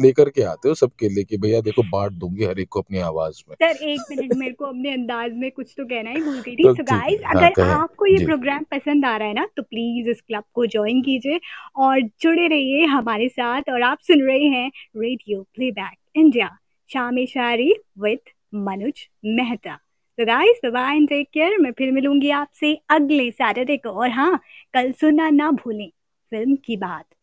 लेकर 0.00 0.28
के 0.28 0.42
आते 0.42 0.68
हो 0.68 0.74
सबके 0.74 1.08
लिए 1.08 1.24
कि 1.24 1.36
भैया 1.36 1.60
देखो 1.60 1.82
बांट 1.90 2.12
दूँगी 2.12 2.44
हर 2.44 2.58
एक 2.60 2.68
को 2.68 2.80
अपनी 2.80 2.98
आवाज़ 3.00 3.42
में। 3.48 3.54
सर 3.54 3.84
एक 3.84 4.00
मिनट 4.10 4.32
मेरे 4.34 4.52
को 4.52 4.64
अपने 4.64 4.92
अंदाज 4.92 5.32
में 5.34 5.50
कुछ 5.50 5.74
तो 5.76 5.84
कहना 5.84 6.10
ही 6.10 6.22
भूल 6.22 6.40
गई 6.40 6.54
थी। 6.56 6.64
तो 6.64 6.84
गाइस 6.84 7.20
हाँ 7.26 7.42
अगर 7.42 7.60
आपको 7.62 8.06
ये 8.06 8.24
प्रोग्राम 8.26 8.64
पसंद 8.70 9.04
आ 9.04 9.16
रहा 9.16 9.28
है 9.28 9.34
ना 9.34 9.46
तो 9.56 9.62
प्लीज़ 9.62 10.08
इस 10.08 10.20
क्लब 10.20 10.44
को 10.54 10.66
ज्वाइन 10.66 11.02
कीजिए 11.02 11.40
और 11.76 12.00
जुड़े 12.20 12.46
रहिए 12.48 12.84
हमारे 12.86 13.28
साथ 13.28 13.70
और 13.72 13.82
आप 13.82 13.98
सुन 14.06 14.22
रहे 14.22 14.48
हैं 14.48 14.70
रेडियो 14.96 15.42
प्लेबैक 15.54 15.96
इंडिया 16.16 16.48
शामी 16.90 17.26
शायरी 17.26 17.74
विद 17.98 18.30
मनुज 18.54 19.06
मेहता 19.24 19.78
तो 20.20 20.24
guys 20.26 20.60
bye 20.64 20.96
and 20.96 21.08
take 21.08 21.28
care 21.34 21.56
मैं 21.58 21.70
फिर 21.72 21.90
मिलूँगी 21.92 22.30
आपसे 22.32 22.74
अगले 22.90 23.30
सैटरडे 23.30 23.76
को। 23.76 23.90
और 23.92 24.10
हाँ 24.10 24.36
कल 24.74 24.92
सुना 24.92 25.28
ना 25.30 25.50
भूलें। 25.52 25.88
फ़िल्म 26.32 26.56
की 26.56 26.76
बात। 26.76 27.14